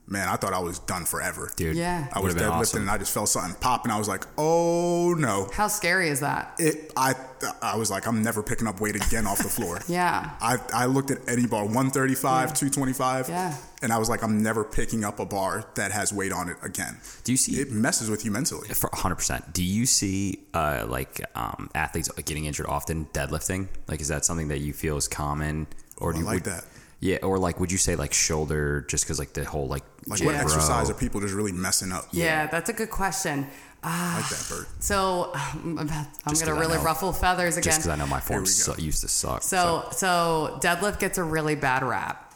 Man, 0.07 0.27
I 0.27 0.35
thought 0.35 0.51
I 0.51 0.59
was 0.59 0.79
done 0.79 1.05
forever. 1.05 1.49
Dude, 1.55 1.77
Yeah. 1.77 2.09
I 2.11 2.19
was 2.19 2.35
deadlifting 2.35 2.51
awesome. 2.51 2.81
and 2.81 2.89
I 2.91 2.97
just 2.97 3.13
felt 3.13 3.29
something 3.29 3.55
pop 3.61 3.85
and 3.85 3.93
I 3.93 3.97
was 3.97 4.09
like, 4.09 4.25
oh 4.37 5.13
no. 5.17 5.49
How 5.53 5.67
scary 5.69 6.09
is 6.09 6.19
that? 6.19 6.55
It. 6.59 6.91
I. 6.97 7.13
I 7.61 7.75
was 7.75 7.89
like, 7.89 8.05
I'm 8.07 8.21
never 8.21 8.43
picking 8.43 8.67
up 8.67 8.79
weight 8.81 8.95
again 8.95 9.25
off 9.25 9.37
the 9.39 9.49
floor. 9.49 9.79
Yeah. 9.87 10.29
I, 10.41 10.57
I 10.73 10.85
looked 10.85 11.09
at 11.11 11.17
any 11.27 11.47
bar, 11.47 11.63
135, 11.63 12.53
225, 12.53 13.29
Yeah. 13.29 13.55
and 13.81 13.91
I 13.91 13.97
was 13.97 14.09
like, 14.09 14.21
I'm 14.23 14.43
never 14.43 14.63
picking 14.63 15.03
up 15.03 15.19
a 15.19 15.25
bar 15.25 15.65
that 15.75 15.91
has 15.91 16.13
weight 16.13 16.31
on 16.33 16.49
it 16.49 16.57
again. 16.61 16.97
Do 17.23 17.31
you 17.31 17.37
see 17.37 17.59
It 17.59 17.71
messes 17.71 18.09
with 18.11 18.25
you 18.25 18.31
mentally. 18.31 18.67
for 18.69 18.89
100%. 18.91 19.53
Do 19.53 19.63
you 19.63 19.85
see 19.87 20.39
uh, 20.53 20.85
like 20.87 21.21
um, 21.35 21.69
athletes 21.73 22.11
getting 22.25 22.45
injured 22.45 22.67
often 22.67 23.05
deadlifting? 23.13 23.69
Like, 23.87 24.01
is 24.01 24.09
that 24.09 24.23
something 24.25 24.49
that 24.49 24.59
you 24.59 24.71
feel 24.73 24.97
is 24.97 25.07
common, 25.07 25.65
or 25.97 26.11
do 26.13 26.17
I 26.17 26.21
you 26.21 26.25
like 26.27 26.33
would- 26.35 26.43
that. 26.53 26.65
Yeah, 27.01 27.17
or 27.23 27.39
like, 27.39 27.59
would 27.59 27.71
you 27.71 27.79
say 27.79 27.95
like 27.95 28.13
shoulder, 28.13 28.85
just 28.87 29.03
because 29.03 29.17
like 29.19 29.33
the 29.33 29.43
whole 29.43 29.67
like 29.67 29.83
Like, 30.05 30.19
what 30.23 30.35
bro- 30.35 30.43
exercise 30.43 30.87
are 30.89 30.93
people 30.93 31.19
just 31.19 31.33
really 31.33 31.51
messing 31.51 31.91
up? 31.91 32.05
Yeah, 32.11 32.45
that's 32.47 32.69
a 32.69 32.73
good 32.73 32.91
question. 32.91 33.47
I 33.83 34.17
like 34.17 34.29
that, 34.29 34.45
ah, 34.51 34.55
Bert. 34.55 34.67
So 34.79 35.31
um, 35.33 35.77
I'm, 35.79 35.87
about, 35.87 35.91
I'm 35.97 36.05
Just 36.05 36.13
going 36.23 36.33
'cause 36.35 36.41
to 36.43 36.53
really 36.53 36.77
know- 36.77 36.83
ruffle 36.83 37.11
feathers 37.11 37.57
again. 37.57 37.63
Just 37.63 37.79
because 37.79 37.89
I 37.89 37.95
know 37.95 38.05
my 38.05 38.19
form 38.19 38.45
su- 38.45 38.75
used 38.77 39.01
to 39.01 39.07
suck. 39.07 39.41
So, 39.41 39.87
so 39.91 40.59
deadlift 40.61 40.99
gets 40.99 41.17
a 41.17 41.23
really 41.23 41.55
bad 41.55 41.81
rap. 41.83 42.27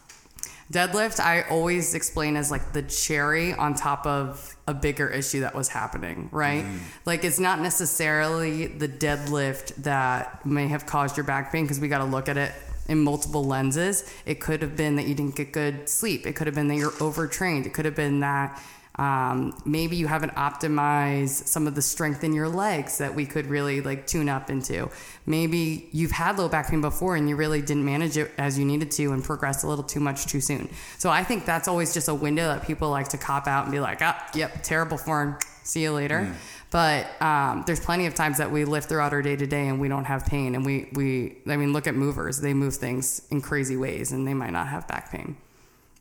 Deadlift, 0.74 1.20
I 1.20 1.44
always 1.44 1.94
explain 1.94 2.36
as 2.36 2.50
like 2.50 2.74
the 2.74 2.82
cherry 2.82 3.54
on 3.54 3.76
top 3.76 4.08
of 4.08 4.56
a 4.68 4.74
bigger 4.74 5.08
issue 5.08 5.42
that 5.42 5.54
was 5.54 5.68
happening, 5.70 6.28
right? 6.32 6.64
Mm-hmm. 6.66 6.78
Like 7.06 7.24
it's 7.24 7.40
not 7.40 7.60
necessarily 7.62 8.66
the 8.66 8.88
deadlift 8.90 9.76
that 9.84 10.44
may 10.44 10.68
have 10.70 10.88
caused 10.88 11.18
your 11.18 11.24
back 11.24 11.52
pain 11.52 11.66
because 11.66 11.80
we 11.80 11.88
got 11.88 12.00
to 12.00 12.06
look 12.06 12.28
at 12.30 12.38
it 12.38 12.52
in 12.88 13.00
multiple 13.04 13.44
lenses. 13.44 14.10
It 14.26 14.40
could 14.40 14.62
have 14.62 14.76
been 14.76 14.96
that 14.98 15.08
you 15.08 15.16
didn't 15.16 15.36
get 15.36 15.52
good 15.52 15.90
sleep. 15.90 16.26
It 16.26 16.34
could 16.36 16.48
have 16.48 16.56
been 16.56 16.68
that 16.68 16.76
you're 16.76 16.94
overtrained. 17.02 17.66
It 17.66 17.74
could 17.74 17.86
have 17.86 17.96
been 17.96 18.20
that 18.22 18.62
um, 18.98 19.62
maybe 19.66 19.98
you 19.98 20.08
haven't 20.08 20.34
optimized 20.36 21.48
some 21.48 21.68
of 21.68 21.76
the 21.76 21.82
strength 21.82 22.24
in 22.24 22.34
your 22.34 22.48
legs 22.48 23.00
that 23.00 23.14
we 23.14 23.26
could 23.26 23.48
really 23.48 23.82
like 23.82 24.08
tune 24.08 24.30
up 24.30 24.50
into. 24.50 24.90
Maybe 25.26 25.90
you've 25.92 26.12
had 26.12 26.38
low 26.38 26.48
back 26.48 26.70
pain 26.70 26.82
before 26.82 27.16
and 27.16 27.28
you 27.28 27.36
really 27.36 27.62
didn't 27.62 27.84
manage 27.84 28.18
it 28.18 28.32
as 28.38 28.58
you 28.58 28.64
needed 28.64 28.92
to 28.92 29.12
and 29.12 29.24
progressed 29.24 29.64
a 29.64 29.68
little 29.68 29.84
too 29.84 30.00
much 30.00 30.28
too 30.28 30.40
soon. 30.40 30.70
So 30.98 31.10
I 31.10 31.24
think 31.24 31.46
that's 31.46 31.68
always 31.68 31.94
just 31.94 32.08
a 32.08 32.16
window 32.16 32.48
that 32.48 32.66
people 32.66 32.90
like 32.90 33.10
to 33.10 33.18
cop 33.18 33.48
out 33.48 33.66
and 33.66 33.72
be 33.72 33.82
like, 33.82 34.02
ah, 34.02 34.30
yep, 34.34 34.64
terrible 34.64 34.98
form. 34.98 35.38
See 35.64 35.82
you 35.82 35.92
later. 35.92 36.34
But 36.76 37.22
um, 37.22 37.64
there's 37.66 37.80
plenty 37.80 38.06
of 38.06 38.16
times 38.16 38.38
that 38.40 38.52
we 38.52 38.66
lift 38.66 38.90
throughout 38.90 39.14
our 39.14 39.22
day 39.22 39.38
to 39.38 39.48
day 39.48 39.70
and 39.70 39.80
we 39.80 39.88
don't 39.88 40.04
have 40.04 40.26
pain. 40.26 40.56
And 40.56 40.66
we, 40.66 40.90
we, 40.92 41.38
I 41.48 41.56
mean, 41.56 41.72
look 41.72 41.88
at 41.88 41.96
movers. 41.96 42.42
They 42.42 42.54
move 42.54 42.76
things 42.76 43.26
in 43.32 43.40
crazy 43.40 43.78
ways 43.78 44.12
and 44.12 44.28
they 44.28 44.34
might 44.34 44.50
not 44.50 44.68
have 44.68 44.86
back 44.86 45.10
pain. 45.10 45.38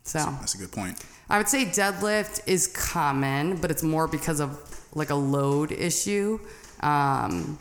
So. 0.03 0.19
That's 0.19 0.53
a 0.53 0.57
good 0.57 0.73
point. 0.73 1.01
I 1.29 1.37
would 1.37 1.47
say 1.47 1.63
deadlift 1.63 2.41
is 2.45 2.67
common, 2.67 3.55
but 3.61 3.71
it's 3.71 3.83
more 3.83 4.05
because 4.05 4.41
of 4.41 4.59
like 4.93 5.11
a 5.11 5.15
load 5.15 5.71
issue. 5.71 6.41
Um, 6.81 7.57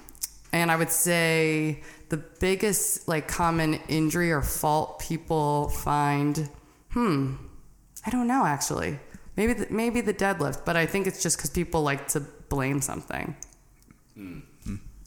and 0.52 0.68
I 0.68 0.74
would 0.74 0.90
say 0.90 1.84
the 2.08 2.16
biggest 2.16 3.06
like 3.06 3.28
common 3.28 3.74
injury 3.86 4.32
or 4.32 4.42
fault 4.42 4.98
people 4.98 5.68
find, 5.68 6.50
hmm, 6.90 7.34
I 8.04 8.10
don't 8.10 8.26
know 8.26 8.44
actually. 8.44 8.98
Maybe 9.36 9.52
the, 9.52 9.66
maybe 9.70 10.00
the 10.00 10.14
deadlift, 10.14 10.64
but 10.64 10.76
I 10.76 10.86
think 10.86 11.06
it's 11.06 11.22
just 11.22 11.36
because 11.36 11.50
people 11.50 11.82
like 11.82 12.08
to 12.08 12.24
blame 12.54 12.80
something. 12.80 13.36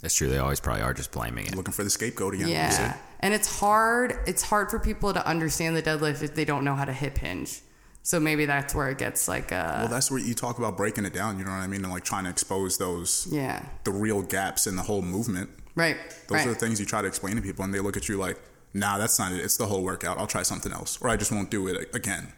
That's 0.01 0.13
true. 0.13 0.29
They 0.29 0.37
always 0.37 0.59
probably 0.59 0.83
are 0.83 0.93
just 0.93 1.11
blaming 1.11 1.47
it. 1.47 1.55
Looking 1.55 1.73
for 1.73 1.83
the 1.83 1.89
scapegoat 1.89 2.35
again. 2.35 2.49
Yeah. 2.49 2.97
And 3.19 3.33
it's 3.33 3.59
hard 3.59 4.19
it's 4.27 4.43
hard 4.43 4.69
for 4.69 4.79
people 4.79 5.13
to 5.13 5.27
understand 5.27 5.75
the 5.75 5.81
deadlift 5.81 6.21
if 6.21 6.35
they 6.35 6.45
don't 6.45 6.63
know 6.63 6.75
how 6.75 6.85
to 6.85 6.93
hip 6.93 7.17
hinge. 7.17 7.61
So 8.03 8.19
maybe 8.19 8.45
that's 8.45 8.73
where 8.75 8.89
it 8.89 8.99
gets 8.99 9.27
like 9.27 9.51
uh 9.51 9.79
Well, 9.79 9.87
that's 9.87 10.11
where 10.11 10.19
you 10.19 10.33
talk 10.33 10.59
about 10.59 10.77
breaking 10.77 11.05
it 11.05 11.13
down. 11.13 11.39
You 11.39 11.45
know 11.45 11.51
what 11.51 11.57
I 11.57 11.67
mean, 11.67 11.83
and 11.83 11.91
like 11.91 12.03
trying 12.03 12.25
to 12.25 12.29
expose 12.29 12.77
those 12.77 13.27
yeah. 13.31 13.65
the 13.83 13.91
real 13.91 14.21
gaps 14.21 14.67
in 14.67 14.75
the 14.75 14.83
whole 14.83 15.01
movement. 15.01 15.49
Right. 15.75 15.97
Those 16.27 16.37
right. 16.37 16.47
are 16.47 16.53
the 16.53 16.59
things 16.59 16.79
you 16.79 16.85
try 16.85 17.01
to 17.01 17.07
explain 17.07 17.35
to 17.35 17.41
people, 17.41 17.65
and 17.65 17.73
they 17.73 17.79
look 17.79 17.97
at 17.97 18.07
you 18.09 18.17
like, 18.17 18.39
"Nah, 18.73 18.97
that's 18.97 19.19
not 19.19 19.31
it. 19.31 19.41
It's 19.41 19.57
the 19.57 19.67
whole 19.67 19.83
workout. 19.83 20.17
I'll 20.17 20.25
try 20.25 20.41
something 20.41 20.71
else, 20.71 20.97
or 21.01 21.09
I 21.09 21.17
just 21.17 21.31
won't 21.31 21.51
do 21.51 21.67
it 21.67 21.93
again." 21.93 22.33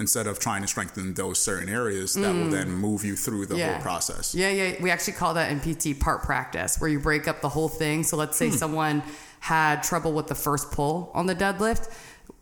Instead 0.00 0.26
of 0.26 0.38
trying 0.38 0.62
to 0.62 0.66
strengthen 0.68 1.12
those 1.14 1.38
certain 1.40 1.68
areas 1.68 2.14
that 2.14 2.34
will 2.34 2.48
then 2.50 2.70
move 2.70 3.04
you 3.04 3.14
through 3.14 3.44
the 3.46 3.56
whole 3.64 3.80
process. 3.82 4.34
Mm. 4.34 4.38
Yeah, 4.38 4.50
yeah. 4.50 4.82
We 4.82 4.90
actually 4.90 5.12
call 5.12 5.34
that 5.34 5.52
in 5.52 5.60
PT 5.60 6.00
part 6.00 6.22
practice, 6.22 6.80
where 6.80 6.88
you 6.88 6.98
break 6.98 7.28
up 7.28 7.42
the 7.42 7.50
whole 7.50 7.68
thing. 7.68 8.02
So 8.02 8.16
let's 8.16 8.36
say 8.38 8.48
Hmm. 8.48 8.56
someone 8.56 9.02
had 9.40 9.82
trouble 9.82 10.12
with 10.12 10.26
the 10.26 10.34
first 10.34 10.70
pull 10.72 11.10
on 11.14 11.26
the 11.26 11.34
deadlift. 11.34 11.90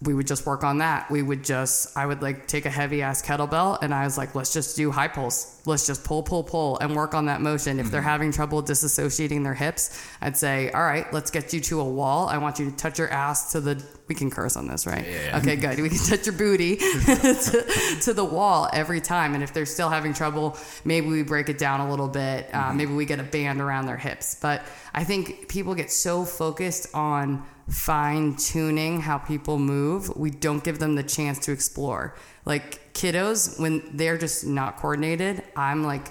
We 0.02 0.14
would 0.14 0.26
just 0.28 0.46
work 0.46 0.62
on 0.62 0.78
that. 0.78 1.10
We 1.10 1.22
would 1.22 1.42
just, 1.42 1.96
I 1.96 2.06
would 2.06 2.22
like 2.22 2.46
take 2.46 2.66
a 2.66 2.70
heavy 2.70 3.02
ass 3.02 3.20
kettlebell 3.22 3.78
and 3.82 3.92
I 3.92 4.04
was 4.04 4.16
like, 4.16 4.34
let's 4.36 4.52
just 4.52 4.76
do 4.76 4.92
high 4.92 5.08
pulls. 5.08 5.60
Let's 5.66 5.86
just 5.86 6.04
pull, 6.04 6.22
pull, 6.22 6.44
pull 6.44 6.78
and 6.78 6.94
work 6.94 7.14
on 7.14 7.26
that 7.26 7.40
motion. 7.40 7.80
If 7.80 7.90
they're 7.90 8.00
Mm-hmm. 8.00 8.08
having 8.08 8.32
trouble 8.32 8.62
disassociating 8.62 9.42
their 9.42 9.54
hips, 9.54 10.00
I'd 10.20 10.36
say, 10.36 10.70
all 10.70 10.82
right, 10.84 11.12
let's 11.12 11.32
get 11.32 11.52
you 11.52 11.60
to 11.62 11.80
a 11.80 11.84
wall. 11.84 12.28
I 12.28 12.38
want 12.38 12.60
you 12.60 12.70
to 12.70 12.76
touch 12.76 12.98
your 13.00 13.08
ass 13.10 13.50
to 13.52 13.60
the, 13.60 13.82
we 14.08 14.14
can 14.14 14.30
curse 14.30 14.56
on 14.56 14.66
this, 14.66 14.86
right? 14.86 15.06
Yeah. 15.06 15.38
Okay, 15.38 15.56
good. 15.56 15.78
We 15.80 15.90
can 15.90 15.98
touch 15.98 16.26
your 16.26 16.34
booty 16.34 16.76
to, 16.76 17.98
to 18.02 18.14
the 18.14 18.24
wall 18.24 18.68
every 18.72 19.00
time. 19.00 19.34
And 19.34 19.42
if 19.42 19.52
they're 19.52 19.66
still 19.66 19.90
having 19.90 20.14
trouble, 20.14 20.56
maybe 20.84 21.08
we 21.08 21.22
break 21.22 21.48
it 21.48 21.58
down 21.58 21.80
a 21.80 21.90
little 21.90 22.08
bit. 22.08 22.52
Uh, 22.54 22.72
maybe 22.72 22.94
we 22.94 23.04
get 23.04 23.20
a 23.20 23.24
band 23.24 23.60
around 23.60 23.86
their 23.86 23.98
hips. 23.98 24.34
But 24.40 24.62
I 24.94 25.04
think 25.04 25.48
people 25.48 25.74
get 25.74 25.90
so 25.90 26.24
focused 26.24 26.94
on 26.94 27.46
fine 27.68 28.34
tuning 28.36 29.00
how 29.00 29.18
people 29.18 29.58
move, 29.58 30.16
we 30.16 30.30
don't 30.30 30.64
give 30.64 30.78
them 30.78 30.94
the 30.94 31.02
chance 31.02 31.38
to 31.40 31.52
explore. 31.52 32.16
Like 32.46 32.94
kiddos, 32.94 33.60
when 33.60 33.82
they're 33.92 34.16
just 34.16 34.46
not 34.46 34.78
coordinated, 34.78 35.42
I'm 35.54 35.84
like 35.84 36.08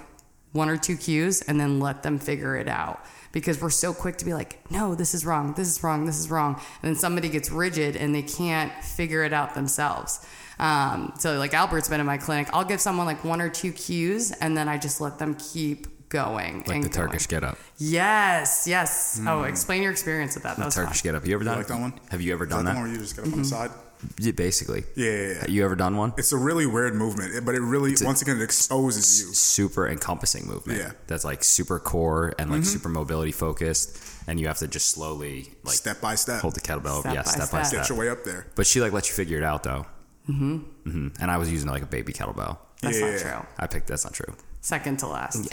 one 0.52 0.68
or 0.68 0.76
two 0.76 0.96
cues 0.96 1.42
and 1.42 1.58
then 1.58 1.80
let 1.80 2.02
them 2.02 2.18
figure 2.18 2.56
it 2.56 2.68
out 2.68 3.04
because 3.32 3.60
we're 3.60 3.70
so 3.70 3.92
quick 3.92 4.16
to 4.18 4.24
be 4.24 4.32
like, 4.34 4.58
no, 4.70 4.94
this 4.94 5.14
is 5.14 5.24
wrong, 5.26 5.54
this 5.54 5.68
is 5.68 5.82
wrong, 5.82 6.06
this 6.06 6.18
is 6.18 6.30
wrong. 6.30 6.54
And 6.82 6.88
then 6.90 6.96
somebody 6.96 7.28
gets 7.28 7.50
rigid 7.50 7.96
and 7.96 8.14
they 8.14 8.22
can't 8.22 8.72
figure 8.84 9.22
it 9.24 9.32
out 9.32 9.54
themselves. 9.54 10.26
Um, 10.58 11.12
so, 11.18 11.38
like 11.38 11.54
Albert's 11.54 11.88
been 11.88 12.00
in 12.00 12.06
my 12.06 12.18
clinic, 12.18 12.48
I'll 12.52 12.64
give 12.64 12.80
someone 12.80 13.06
like 13.06 13.22
one 13.24 13.40
or 13.40 13.48
two 13.48 13.72
cues 13.72 14.32
and 14.32 14.56
then 14.56 14.68
I 14.68 14.76
just 14.78 15.00
let 15.00 15.18
them 15.18 15.34
keep 15.36 16.08
going. 16.08 16.58
Like 16.66 16.68
and 16.76 16.84
the 16.84 16.88
going. 16.88 17.08
Turkish 17.08 17.28
get 17.28 17.44
up. 17.44 17.58
Yes, 17.76 18.64
yes. 18.66 19.20
Oh, 19.26 19.42
explain 19.44 19.82
your 19.82 19.92
experience 19.92 20.34
with 20.34 20.42
that. 20.44 20.56
That 20.56 20.62
The 20.62 20.66
was 20.66 20.74
Turkish 20.74 21.02
fun. 21.02 21.12
get 21.12 21.14
up. 21.16 21.26
You 21.26 21.34
ever 21.34 21.44
done 21.44 21.58
like 21.58 21.66
that 21.68 21.78
one? 21.80 21.92
Have 22.10 22.20
you 22.22 22.32
ever 22.32 22.44
Is 22.44 22.50
that 22.50 22.56
done 22.56 22.64
that? 22.64 22.74
one 22.74 22.84
where 22.84 22.92
you 22.92 22.98
just 22.98 23.14
get 23.14 23.26
up 23.26 23.32
on 23.32 23.38
the 23.42 23.44
Mm-hmm. 23.44 23.68
side? 23.68 23.70
Yeah, 24.18 24.32
basically. 24.32 24.84
Yeah, 24.94 25.10
yeah, 25.10 25.28
yeah. 25.28 25.46
You 25.48 25.64
ever 25.64 25.74
done 25.76 25.96
one? 25.96 26.12
It's 26.16 26.32
a 26.32 26.36
really 26.36 26.66
weird 26.66 26.94
movement, 26.94 27.44
but 27.44 27.54
it 27.54 27.60
really, 27.60 27.94
once 28.02 28.22
again, 28.22 28.36
it 28.40 28.44
exposes 28.44 29.20
you. 29.20 29.34
super 29.34 29.88
encompassing 29.88 30.46
movement. 30.46 30.78
Yeah. 30.78 30.86
Mm-hmm. 30.86 30.96
That's 31.08 31.24
like 31.24 31.42
super 31.42 31.78
core 31.80 32.32
and 32.38 32.50
like 32.50 32.64
super 32.64 32.88
mobility 32.88 33.32
focused, 33.32 33.98
and 34.28 34.38
you 34.38 34.46
have 34.46 34.58
to 34.58 34.68
just 34.68 34.90
slowly 34.90 35.50
like 35.64 35.74
Step 35.74 36.00
by 36.00 36.14
step. 36.14 36.40
hold 36.42 36.54
the 36.54 36.60
kettlebell. 36.60 37.00
Step 37.00 37.14
yeah, 37.14 37.22
by 37.22 37.30
step 37.30 37.50
by 37.50 37.62
step. 37.62 37.66
step. 37.66 37.80
Get 37.82 37.88
your 37.88 37.98
way 37.98 38.08
up 38.08 38.24
there. 38.24 38.46
But 38.54 38.66
she 38.66 38.80
like 38.80 38.92
lets 38.92 39.08
you 39.08 39.14
figure 39.14 39.38
it 39.38 39.44
out 39.44 39.62
though. 39.64 39.86
Mm-hmm. 40.28 40.56
hmm 40.90 41.08
And 41.20 41.30
I 41.30 41.38
was 41.38 41.50
using 41.50 41.68
like 41.70 41.82
a 41.82 41.86
baby 41.86 42.12
kettlebell. 42.12 42.58
That's 42.82 43.00
Yeah. 43.00 43.10
not 43.10 43.20
true. 43.20 43.46
I 43.58 43.66
picked 43.66 43.88
that's 43.88 44.04
not 44.04 44.12
true. 44.14 44.34
Second 44.60 44.98
to 45.00 45.06
last. 45.06 45.38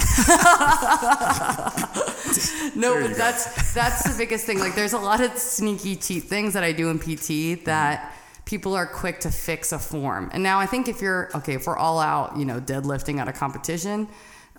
no, 2.75 2.99
but 3.01 3.15
that's 3.15 3.73
that's 3.73 4.03
the 4.03 4.15
biggest 4.17 4.45
thing. 4.45 4.60
Like, 4.60 4.75
there's 4.75 4.93
a 4.93 4.97
lot 4.99 5.21
of 5.21 5.38
sneaky 5.38 5.95
cheat 5.95 6.23
things 6.23 6.53
that 6.53 6.63
I 6.63 6.71
do 6.71 6.89
in 6.89 6.99
PT 6.99 7.65
that 7.65 8.13
people 8.45 8.75
are 8.75 8.86
quick 8.86 9.19
to 9.21 9.31
fix 9.31 9.71
a 9.71 9.79
form. 9.79 10.29
And 10.31 10.43
now 10.43 10.60
I 10.60 10.65
think 10.65 10.88
if 10.88 11.01
you're 11.01 11.29
okay, 11.36 11.55
if 11.55 11.67
we're 11.67 11.77
all 11.77 11.99
out, 11.99 12.38
you 12.38 12.45
know, 12.45 12.62
deadlifting 12.62 13.19
at 13.19 13.27
a 13.27 13.34
competition. 13.34 14.08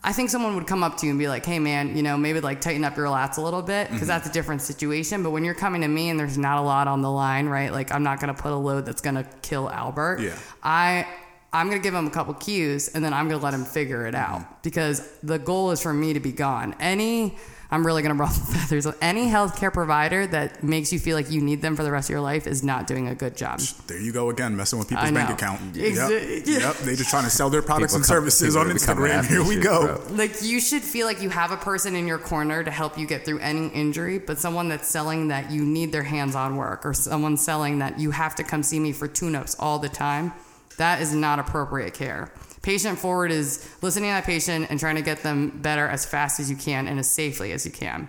I 0.05 0.13
think 0.13 0.31
someone 0.31 0.55
would 0.55 0.67
come 0.67 0.85
up 0.85 0.99
to 0.99 1.07
you 1.07 1.11
and 1.11 1.19
be 1.19 1.27
like, 1.27 1.45
"Hey, 1.45 1.59
man, 1.59 1.97
you 1.97 2.03
know, 2.03 2.19
maybe 2.19 2.41
like 2.41 2.61
tighten 2.61 2.85
up 2.85 2.97
your 2.97 3.07
lats 3.07 3.39
a 3.39 3.41
little 3.41 3.63
bit 3.63 3.87
because 3.87 4.03
mm-hmm. 4.03 4.09
that's 4.09 4.29
a 4.29 4.33
different 4.33 4.61
situation." 4.61 5.23
But 5.23 5.31
when 5.31 5.43
you're 5.43 5.55
coming 5.55 5.81
to 5.81 5.89
me 5.89 6.11
and 6.11 6.21
there's 6.21 6.37
not 6.37 6.59
a 6.59 6.61
lot 6.61 6.87
on 6.87 7.01
the 7.01 7.11
line, 7.11 7.47
right? 7.47 7.73
Like, 7.73 7.93
I'm 7.93 8.03
not 8.03 8.21
gonna 8.21 8.35
put 8.35 8.53
a 8.53 8.57
load 8.57 8.85
that's 8.85 9.01
gonna 9.01 9.25
kill 9.43 9.71
Albert. 9.71 10.21
Yeah. 10.21 10.39
I 10.63 11.07
I'm 11.53 11.69
gonna 11.69 11.81
give 11.81 11.95
him 11.95 12.07
a 12.07 12.11
couple 12.11 12.35
cues 12.35 12.89
and 12.89 13.03
then 13.05 13.15
I'm 13.15 13.27
gonna 13.29 13.43
let 13.43 13.55
him 13.55 13.65
figure 13.65 14.07
it 14.07 14.15
mm-hmm. 14.15 14.35
out 14.35 14.63
because 14.63 15.09
the 15.23 15.39
goal 15.39 15.71
is 15.71 15.81
for 15.81 15.93
me 15.93 16.13
to 16.13 16.21
be 16.21 16.33
gone. 16.33 16.77
Any 16.79 17.39
I'm 17.71 17.85
really 17.85 18.03
gonna 18.03 18.15
ruffle 18.27 18.45
feathers. 18.55 18.87
Any 19.01 19.27
healthcare 19.27 19.73
provider 19.73 20.27
that 20.29 20.63
makes 20.63 20.93
you 20.93 20.99
feel 20.99 21.17
like 21.17 21.31
you 21.31 21.41
need 21.41 21.63
them 21.63 21.75
for 21.77 21.83
the 21.83 21.91
rest 21.91 22.09
of 22.09 22.13
your 22.13 22.21
life 22.21 22.47
is 22.47 22.63
not 22.63 22.87
doing 22.87 23.09
a 23.09 23.15
good 23.15 23.37
job. 23.37 23.61
There 23.87 24.01
you 24.01 24.13
go 24.13 24.31
again, 24.31 24.57
messing 24.57 24.79
with 24.79 24.89
people's 24.89 25.11
bank 25.11 25.29
know. 25.29 25.35
account. 25.35 25.61
Exa- 25.75 26.47
Yep. 26.47 26.63
Yep. 26.63 26.77
They 26.79 26.95
just 26.97 27.11
trying 27.11 27.25
to 27.25 27.31
sell 27.31 27.51
their 27.51 27.63
products 27.63 27.93
People 27.93 27.97
and 27.97 28.05
come- 28.07 28.17
services 28.17 28.55
people 28.55 28.61
on 28.61 28.71
are 28.71 28.75
becoming 28.75 29.05
Instagram. 29.11 29.27
Here 29.27 29.45
we 29.45 29.57
go. 29.57 29.87
bro. 29.99 30.17
Like 30.17 30.43
you 30.43 30.61
should 30.61 30.83
feel 30.83 31.07
like 31.07 31.21
you 31.23 31.31
have 31.31 31.51
a 31.51 31.57
person 31.57 31.97
in 31.97 32.07
your 32.07 32.19
corner 32.19 32.63
to 32.63 32.71
help 32.71 32.99
you 32.99 33.07
get 33.07 33.25
through 33.25 33.41
any 33.41 33.69
injury, 33.69 34.19
but 34.19 34.39
someone 34.39 34.69
that's 34.69 34.89
selling 34.89 35.29
that 35.29 35.51
you 35.51 35.65
need 35.65 35.93
their 35.93 36.03
hands-on 36.05 36.57
work, 36.57 36.87
or 36.87 36.95
someone 36.95 37.37
selling 37.37 37.81
that 37.81 37.99
you 37.99 38.11
have 38.13 38.35
to 38.37 38.45
come 38.45 38.63
see 38.63 38.79
me 38.79 38.93
for 38.93 39.09
tune-ups 39.09 39.57
all 39.59 39.79
the 39.79 39.89
time, 39.89 40.33
that 40.79 41.01
is 41.01 41.15
not 41.15 41.39
appropriate 41.39 41.95
care. 41.95 42.31
Patient 42.67 42.99
forward 42.99 43.31
is 43.31 43.65
listening 43.81 44.11
to 44.11 44.15
that 44.15 44.25
patient 44.25 44.67
and 44.71 44.81
trying 44.81 44.97
to 44.97 45.03
get 45.03 45.23
them 45.23 45.51
better 45.63 45.87
as 45.87 46.05
fast 46.05 46.41
as 46.41 46.51
you 46.51 46.57
can 46.57 46.89
and 46.89 46.99
as 46.99 47.09
safely 47.09 47.53
as 47.53 47.65
you 47.65 47.71
can. 47.71 48.09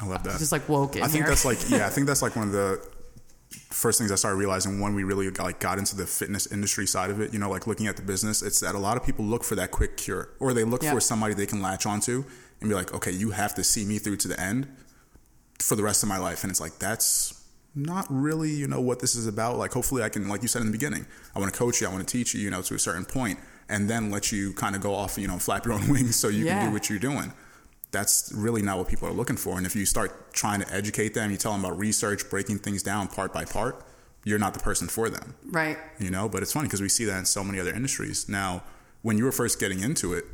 I 0.00 0.06
love 0.06 0.22
that. 0.22 0.30
Just 0.38 0.50
like 0.50 0.66
woke 0.66 0.96
in 0.96 1.02
I 1.02 1.06
think 1.06 1.24
here. 1.24 1.28
that's 1.28 1.44
like 1.44 1.58
yeah, 1.68 1.86
I 1.86 1.90
think 1.90 2.06
that's 2.06 2.22
like 2.22 2.34
one 2.36 2.46
of 2.46 2.54
the 2.54 2.82
first 3.70 3.98
things 3.98 4.10
I 4.10 4.14
started 4.14 4.38
realizing 4.38 4.80
when 4.80 4.94
we 4.94 5.04
really 5.04 5.30
got, 5.30 5.44
like 5.44 5.60
got 5.60 5.76
into 5.76 5.94
the 5.94 6.06
fitness 6.06 6.50
industry 6.50 6.86
side 6.86 7.10
of 7.10 7.20
it. 7.20 7.34
You 7.34 7.38
know, 7.38 7.50
like 7.50 7.66
looking 7.66 7.86
at 7.86 7.96
the 7.96 8.02
business, 8.02 8.40
it's 8.40 8.60
that 8.60 8.74
a 8.74 8.78
lot 8.78 8.96
of 8.96 9.04
people 9.04 9.26
look 9.26 9.44
for 9.44 9.56
that 9.56 9.72
quick 9.72 9.98
cure, 9.98 10.30
or 10.40 10.54
they 10.54 10.64
look 10.64 10.82
Yeah. 10.82 10.94
for 10.94 11.00
somebody 11.00 11.34
they 11.34 11.44
can 11.44 11.60
latch 11.60 11.84
onto 11.84 12.24
and 12.62 12.70
be 12.70 12.74
like, 12.74 12.94
okay, 12.94 13.10
you 13.10 13.32
have 13.32 13.54
to 13.56 13.62
see 13.62 13.84
me 13.84 13.98
through 13.98 14.16
to 14.16 14.28
the 14.28 14.40
end 14.40 14.68
for 15.60 15.76
the 15.76 15.82
rest 15.82 16.02
of 16.02 16.08
my 16.08 16.16
life, 16.16 16.44
and 16.44 16.50
it's 16.50 16.62
like 16.62 16.78
that's 16.78 17.35
not 17.76 18.06
really 18.08 18.50
you 18.50 18.66
know 18.66 18.80
what 18.80 19.00
this 19.00 19.14
is 19.14 19.26
about. 19.26 19.58
Like 19.58 19.72
hopefully 19.72 20.02
I 20.02 20.08
can, 20.08 20.28
like 20.28 20.42
you 20.42 20.48
said 20.48 20.62
in 20.62 20.66
the 20.66 20.72
beginning, 20.72 21.06
I 21.34 21.38
want 21.38 21.52
to 21.52 21.58
coach 21.58 21.80
you, 21.80 21.86
I 21.86 21.92
want 21.92 22.06
to 22.06 22.10
teach 22.10 22.34
you, 22.34 22.40
you 22.40 22.50
know, 22.50 22.62
to 22.62 22.74
a 22.74 22.78
certain 22.78 23.04
point, 23.04 23.38
and 23.68 23.88
then 23.88 24.10
let 24.10 24.32
you 24.32 24.52
kind 24.54 24.74
of 24.74 24.82
go 24.82 24.94
off, 24.94 25.18
you 25.18 25.28
know, 25.28 25.38
flap 25.38 25.64
your 25.64 25.74
own 25.74 25.88
wings 25.90 26.16
so 26.16 26.28
you 26.28 26.46
can 26.46 26.66
do 26.66 26.72
what 26.72 26.90
you're 26.90 26.98
doing 26.98 27.32
that's 27.92 28.32
really 28.34 28.62
not 28.62 28.78
what 28.78 28.88
people 28.88 29.08
are 29.08 29.12
looking 29.12 29.36
for. 29.36 29.56
And 29.56 29.66
if 29.66 29.74
you 29.74 29.86
start 29.86 30.32
trying 30.32 30.60
to 30.60 30.72
educate 30.72 31.14
them, 31.14 31.30
you 31.30 31.36
tell 31.36 31.52
them 31.52 31.64
about 31.64 31.78
research, 31.78 32.28
breaking 32.28 32.58
things 32.58 32.82
down 32.82 33.08
part 33.08 33.32
by 33.32 33.44
part, 33.44 33.82
you're 34.24 34.38
not 34.38 34.54
the 34.54 34.60
person 34.60 34.88
for 34.88 35.08
them, 35.08 35.34
right. 35.46 35.78
you 35.98 36.10
know? 36.10 36.28
But 36.28 36.42
it's 36.42 36.52
funny 36.52 36.66
because 36.66 36.82
we 36.82 36.88
see 36.88 37.04
that 37.04 37.18
in 37.18 37.24
so 37.24 37.44
many 37.44 37.60
other 37.60 37.72
industries. 37.72 38.28
Now, 38.28 38.62
when 39.02 39.16
you 39.16 39.24
were 39.24 39.32
first 39.32 39.60
getting 39.60 39.80
into 39.80 40.12
it, 40.14 40.24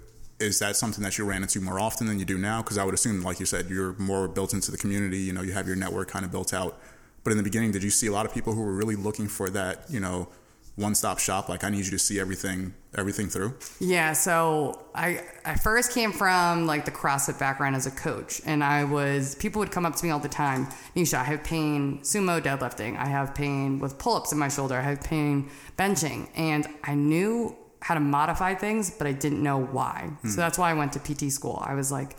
is 0.40 0.58
that 0.58 0.76
something 0.76 1.04
that 1.04 1.18
you 1.18 1.24
ran 1.24 1.42
into 1.42 1.60
more 1.60 1.78
often 1.78 2.06
than 2.06 2.18
you 2.18 2.24
do 2.24 2.38
now? 2.38 2.62
Because 2.62 2.78
I 2.78 2.84
would 2.84 2.94
assume, 2.94 3.22
like 3.22 3.38
you 3.38 3.46
said, 3.46 3.68
you're 3.68 3.92
more 3.98 4.26
built 4.26 4.54
into 4.54 4.70
the 4.72 4.78
community, 4.78 5.18
you 5.18 5.32
know, 5.32 5.42
you 5.42 5.52
have 5.52 5.66
your 5.66 5.76
network 5.76 6.08
kind 6.08 6.24
of 6.24 6.32
built 6.32 6.52
out. 6.52 6.80
But 7.24 7.30
in 7.30 7.36
the 7.36 7.42
beginning, 7.42 7.70
did 7.72 7.82
you 7.82 7.90
see 7.90 8.06
a 8.06 8.12
lot 8.12 8.26
of 8.26 8.34
people 8.34 8.52
who 8.52 8.62
were 8.62 8.72
really 8.72 8.96
looking 8.96 9.28
for 9.28 9.48
that, 9.50 9.84
you 9.88 10.00
know, 10.00 10.28
one-stop 10.76 11.18
shop? 11.18 11.48
Like, 11.48 11.64
I 11.64 11.70
need 11.70 11.84
you 11.84 11.90
to 11.92 11.98
see 11.98 12.18
everything, 12.18 12.74
everything 12.96 13.28
through. 13.28 13.54
Yeah, 13.78 14.12
so 14.12 14.84
I 14.94 15.22
I 15.44 15.54
first 15.54 15.92
came 15.92 16.12
from 16.12 16.66
like 16.66 16.84
the 16.84 16.90
CrossFit 16.90 17.38
background 17.38 17.76
as 17.76 17.86
a 17.86 17.90
coach, 17.90 18.40
and 18.44 18.64
I 18.64 18.84
was 18.84 19.34
people 19.36 19.60
would 19.60 19.70
come 19.70 19.86
up 19.86 19.94
to 19.96 20.04
me 20.04 20.10
all 20.10 20.18
the 20.18 20.28
time, 20.28 20.66
Nisha, 20.96 21.14
I 21.14 21.24
have 21.24 21.44
pain 21.44 22.00
sumo 22.00 22.40
deadlifting, 22.40 22.96
I 22.96 23.06
have 23.06 23.34
pain 23.34 23.78
with 23.78 23.98
pull-ups 23.98 24.32
in 24.32 24.38
my 24.38 24.48
shoulder, 24.48 24.76
I 24.76 24.82
have 24.82 25.02
pain 25.02 25.50
benching, 25.78 26.28
and 26.34 26.66
I 26.82 26.94
knew 26.94 27.56
how 27.80 27.94
to 27.94 28.00
modify 28.00 28.54
things, 28.54 28.90
but 28.90 29.06
I 29.06 29.12
didn't 29.12 29.42
know 29.42 29.60
why. 29.60 30.10
Hmm. 30.22 30.28
So 30.28 30.36
that's 30.36 30.56
why 30.56 30.70
I 30.70 30.74
went 30.74 30.92
to 30.94 31.00
PT 31.00 31.30
school. 31.32 31.62
I 31.64 31.74
was 31.74 31.92
like. 31.92 32.16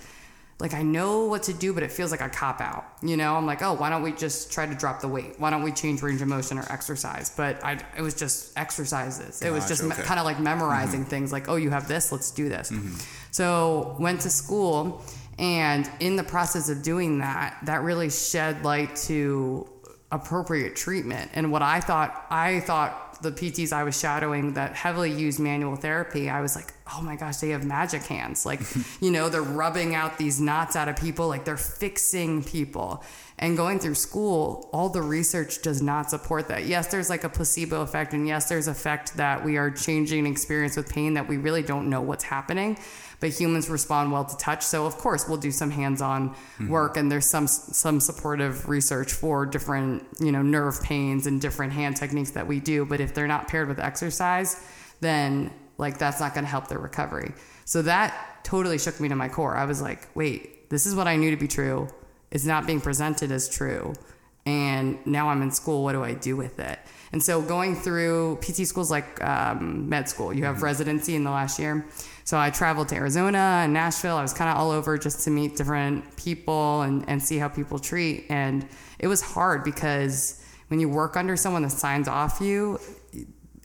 Like 0.64 0.74
I 0.74 0.82
know 0.82 1.26
what 1.26 1.44
to 1.44 1.54
do, 1.54 1.74
but 1.74 1.84
it 1.84 1.92
feels 1.92 2.10
like 2.10 2.22
a 2.22 2.30
cop 2.30 2.62
out. 2.62 2.86
You 3.04 3.18
know, 3.18 3.36
I'm 3.36 3.46
like, 3.46 3.62
oh, 3.62 3.74
why 3.74 3.90
don't 3.92 4.02
we 4.02 4.14
just 4.14 4.52
try 4.52 4.66
to 4.66 4.74
drop 4.74 5.02
the 5.02 5.10
weight? 5.10 5.38
Why 5.38 5.52
don't 5.52 5.62
we 5.62 5.72
change 5.72 6.02
range 6.02 6.22
of 6.22 6.28
motion 6.30 6.58
or 6.58 6.66
exercise? 6.72 7.30
But 7.30 7.64
I, 7.64 7.80
it 7.98 8.02
was 8.02 8.16
just 8.16 8.58
exercises. 8.58 9.42
It 9.42 9.52
was 9.52 9.68
just 9.68 9.84
me- 9.84 9.92
kind 9.92 10.20
of 10.20 10.26
like 10.26 10.40
memorizing 10.40 11.02
mm-hmm. 11.02 11.10
things 11.10 11.32
like 11.32 11.50
oh 11.50 11.56
you 11.56 11.70
have 11.70 11.88
this 11.88 12.12
let's 12.12 12.32
do 12.32 12.50
this 12.50 12.72
mm-hmm. 12.72 12.96
so 13.32 13.96
went 14.00 14.22
to 14.22 14.30
school 14.30 15.02
and 15.40 15.90
in 16.00 16.16
the 16.16 16.24
process 16.24 16.70
of 16.70 16.84
doing 16.84 17.20
that 17.20 17.58
that 17.64 17.82
really 17.82 18.10
shed 18.10 18.64
light 18.64 18.96
to 18.96 19.68
appropriate 20.12 20.76
treatment 20.76 21.32
and 21.34 21.52
what 21.52 21.62
i 21.62 21.80
thought 21.80 22.28
i 22.30 22.60
thought 22.60 23.13
the 23.24 23.32
pts 23.32 23.74
i 23.74 23.84
was 23.84 24.00
shadowing 24.00 24.54
that 24.54 24.76
heavily 24.76 25.12
used 25.12 25.40
manual 25.40 25.76
therapy 25.76 26.30
i 26.30 26.42
was 26.42 26.56
like 26.56 26.74
oh 26.98 27.02
my 27.02 27.16
gosh, 27.16 27.38
they 27.38 27.50
have 27.50 27.66
magic 27.66 28.04
hands. 28.04 28.46
Like, 28.46 28.62
you 29.02 29.12
know, 29.12 29.30
they're 29.30 29.42
rubbing 29.42 29.96
out 29.96 30.18
these 30.18 30.40
knots 30.40 30.76
out 30.76 30.88
of 30.88 30.96
people, 30.96 31.28
like 31.28 31.46
they're 31.46 31.58
fixing 31.58 32.44
people. 32.44 33.04
And 33.44 33.58
going 33.58 33.78
through 33.78 33.96
school, 33.96 34.70
all 34.72 34.88
the 34.88 35.02
research 35.02 35.62
does 35.62 35.82
not 35.82 36.10
support 36.10 36.48
that. 36.48 36.66
Yes, 36.66 36.88
there's 36.88 37.10
like 37.10 37.26
a 37.26 37.30
placebo 37.30 37.82
effect, 37.82 38.14
and 38.14 38.26
yes, 38.26 38.48
there's 38.48 38.70
effect 38.70 39.18
that 39.18 39.44
we 39.44 39.58
are 39.58 39.70
changing 39.70 40.26
experience 40.28 40.78
with 40.78 40.90
pain 40.90 41.16
that 41.16 41.28
we 41.28 41.36
really 41.36 41.62
don't 41.62 41.90
know 41.90 42.00
what's 42.00 42.24
happening. 42.24 42.80
But 43.20 43.32
humans 43.32 43.70
respond 43.70 44.14
well 44.14 44.24
to 44.24 44.38
touch, 44.38 44.64
so 44.64 44.86
of 44.86 44.96
course 44.96 45.28
we'll 45.28 45.40
do 45.40 45.52
some 45.52 45.72
hands-on 45.72 46.30
mm-hmm. 46.30 46.70
work, 46.70 46.96
and 46.96 47.12
there's 47.12 47.26
some 47.26 47.48
some 47.48 48.00
supportive 48.00 48.70
research 48.70 49.12
for 49.12 49.46
different 49.46 50.08
you 50.22 50.32
know 50.32 50.42
nerve 50.42 50.82
pains 50.82 51.28
and 51.28 51.42
different 51.42 51.74
hand 51.74 51.98
techniques 51.98 52.32
that 52.32 52.48
we 52.48 52.62
do. 52.62 52.86
But 52.86 53.02
if 53.02 53.14
they're 53.14 53.28
not 53.28 53.50
paired 53.50 53.68
with 53.68 53.78
exercise, 53.78 54.66
then 55.02 55.52
like 55.78 55.98
that's 55.98 56.22
not 56.22 56.34
going 56.34 56.46
to 56.46 56.50
help 56.50 56.70
their 56.70 56.80
recovery. 56.80 57.34
So 57.66 57.82
that 57.82 58.46
totally 58.46 58.80
shook 58.80 59.02
me 59.02 59.10
to 59.10 59.18
my 59.18 59.28
core. 59.28 59.58
I 59.58 59.66
was 59.66 59.82
like, 59.82 60.08
wait, 60.16 60.70
this 60.70 60.86
is 60.86 60.96
what 60.96 61.10
I 61.10 61.18
knew 61.18 61.32
to 61.32 61.38
be 61.38 61.50
true. 61.50 61.90
It's 62.34 62.46
not 62.46 62.66
being 62.66 62.82
presented 62.82 63.32
as 63.32 63.48
true. 63.48 63.94
And 64.46 64.98
now 65.06 65.30
I'm 65.30 65.42
in 65.42 65.52
school. 65.52 65.84
What 65.84 65.94
do 65.94 66.04
I 66.04 66.16
do 66.16 66.36
with 66.36 66.60
it? 66.60 66.80
And 67.14 67.22
so 67.22 67.42
going 67.42 67.76
through 67.76 68.40
PT 68.42 68.68
schools 68.68 68.90
like 68.90 69.24
um, 69.24 69.88
med 69.88 70.10
school, 70.10 70.34
you 70.34 70.44
have 70.46 70.64
residency 70.64 71.16
in 71.16 71.24
the 71.24 71.30
last 71.30 71.60
year. 71.60 71.86
So 72.24 72.38
I 72.38 72.50
traveled 72.50 72.90
to 72.90 72.96
Arizona 72.96 73.62
and 73.64 73.72
Nashville. 73.72 74.18
I 74.18 74.24
was 74.24 74.34
kind 74.34 74.50
of 74.50 74.58
all 74.58 74.72
over 74.72 74.98
just 74.98 75.24
to 75.26 75.30
meet 75.30 75.56
different 75.56 76.18
people 76.18 76.82
and, 76.82 77.08
and 77.08 77.22
see 77.22 77.38
how 77.38 77.48
people 77.48 77.78
treat. 77.78 78.26
And 78.30 78.68
it 78.98 79.08
was 79.08 79.22
hard 79.22 79.64
because 79.64 80.44
when 80.70 80.80
you 80.80 80.90
work 80.90 81.16
under 81.16 81.38
someone 81.38 81.62
that 81.62 81.70
signs 81.70 82.08
off 82.08 82.42
you, 82.42 82.80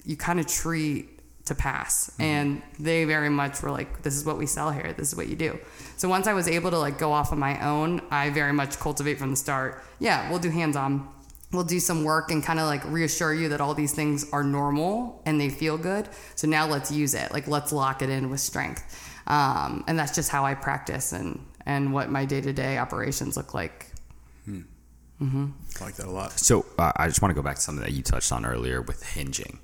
you 0.05 0.17
kind 0.17 0.39
of 0.39 0.47
treat 0.47 1.18
to 1.49 1.55
pass. 1.55 2.11
And 2.19 2.63
they 2.79 3.05
very 3.05 3.29
much 3.29 3.61
were 3.63 3.71
like 3.71 4.03
this 4.03 4.17
is 4.17 4.25
what 4.25 4.39
we 4.39 4.47
sell 4.47 4.71
here. 4.71 4.93
This 4.93 5.09
is 5.09 5.17
what 5.17 5.29
you 5.29 5.37
do. 5.37 5.59
So 5.97 6.09
once 6.09 6.27
i 6.27 6.33
was 6.33 6.49
able 6.49 6.71
to 6.71 6.79
like 6.79 6.99
go 6.99 7.13
off 7.13 7.33
on 7.33 7.39
my 7.39 7.55
own 7.67 8.01
i 8.11 8.31
very 8.31 8.53
much 8.53 8.79
cultivate 8.79 9.19
from 9.19 9.31
the 9.31 9.37
start. 9.37 9.83
Yeah 9.99 10.31
we'll 10.31 10.39
do 10.39 10.51
hands-on. 10.51 11.09
We'll 11.51 11.65
do 11.65 11.81
some 11.81 12.05
work 12.05 12.31
and 12.31 12.43
kind 12.45 12.59
of 12.59 12.67
like 12.67 12.85
reassure 12.85 13.33
you 13.33 13.49
that 13.49 13.61
all 13.61 13.75
these 13.75 13.95
things 13.95 14.31
are 14.33 14.45
normal 14.45 15.23
and 15.25 15.41
they 15.41 15.49
feel 15.49 15.79
good. 15.79 16.09
So 16.35 16.47
now 16.47 16.67
let's 16.67 16.91
use 16.93 17.15
it. 17.15 17.33
Like 17.33 17.49
let's 17.49 17.73
lock 17.73 18.03
it 18.03 18.11
in 18.11 18.31
with 18.31 18.41
strength. 18.41 18.83
Um, 19.27 19.85
and 19.87 19.99
that's 19.99 20.15
just 20.15 20.31
how 20.31 20.45
i 20.45 20.55
practice 20.55 21.13
and 21.13 21.45
and 21.67 21.93
what 21.93 22.11
my 22.11 22.25
day-to-day 22.25 22.79
operations 22.79 23.37
look 23.37 23.53
like. 23.53 23.87
I 25.81 25.85
like 25.85 25.95
that 25.97 26.07
a 26.07 26.11
lot. 26.11 26.33
So 26.39 26.65
uh, 26.79 26.93
I 26.97 27.09
just 27.09 27.21
want 27.21 27.31
to 27.31 27.35
go 27.35 27.43
back 27.43 27.57
to 27.57 27.63
something 27.63 27.85
that 27.85 27.93
you 27.93 28.03
touched 28.03 28.33
on 28.33 28.47
earlier 28.47 28.81
with 28.83 29.03
hinging, 29.03 29.59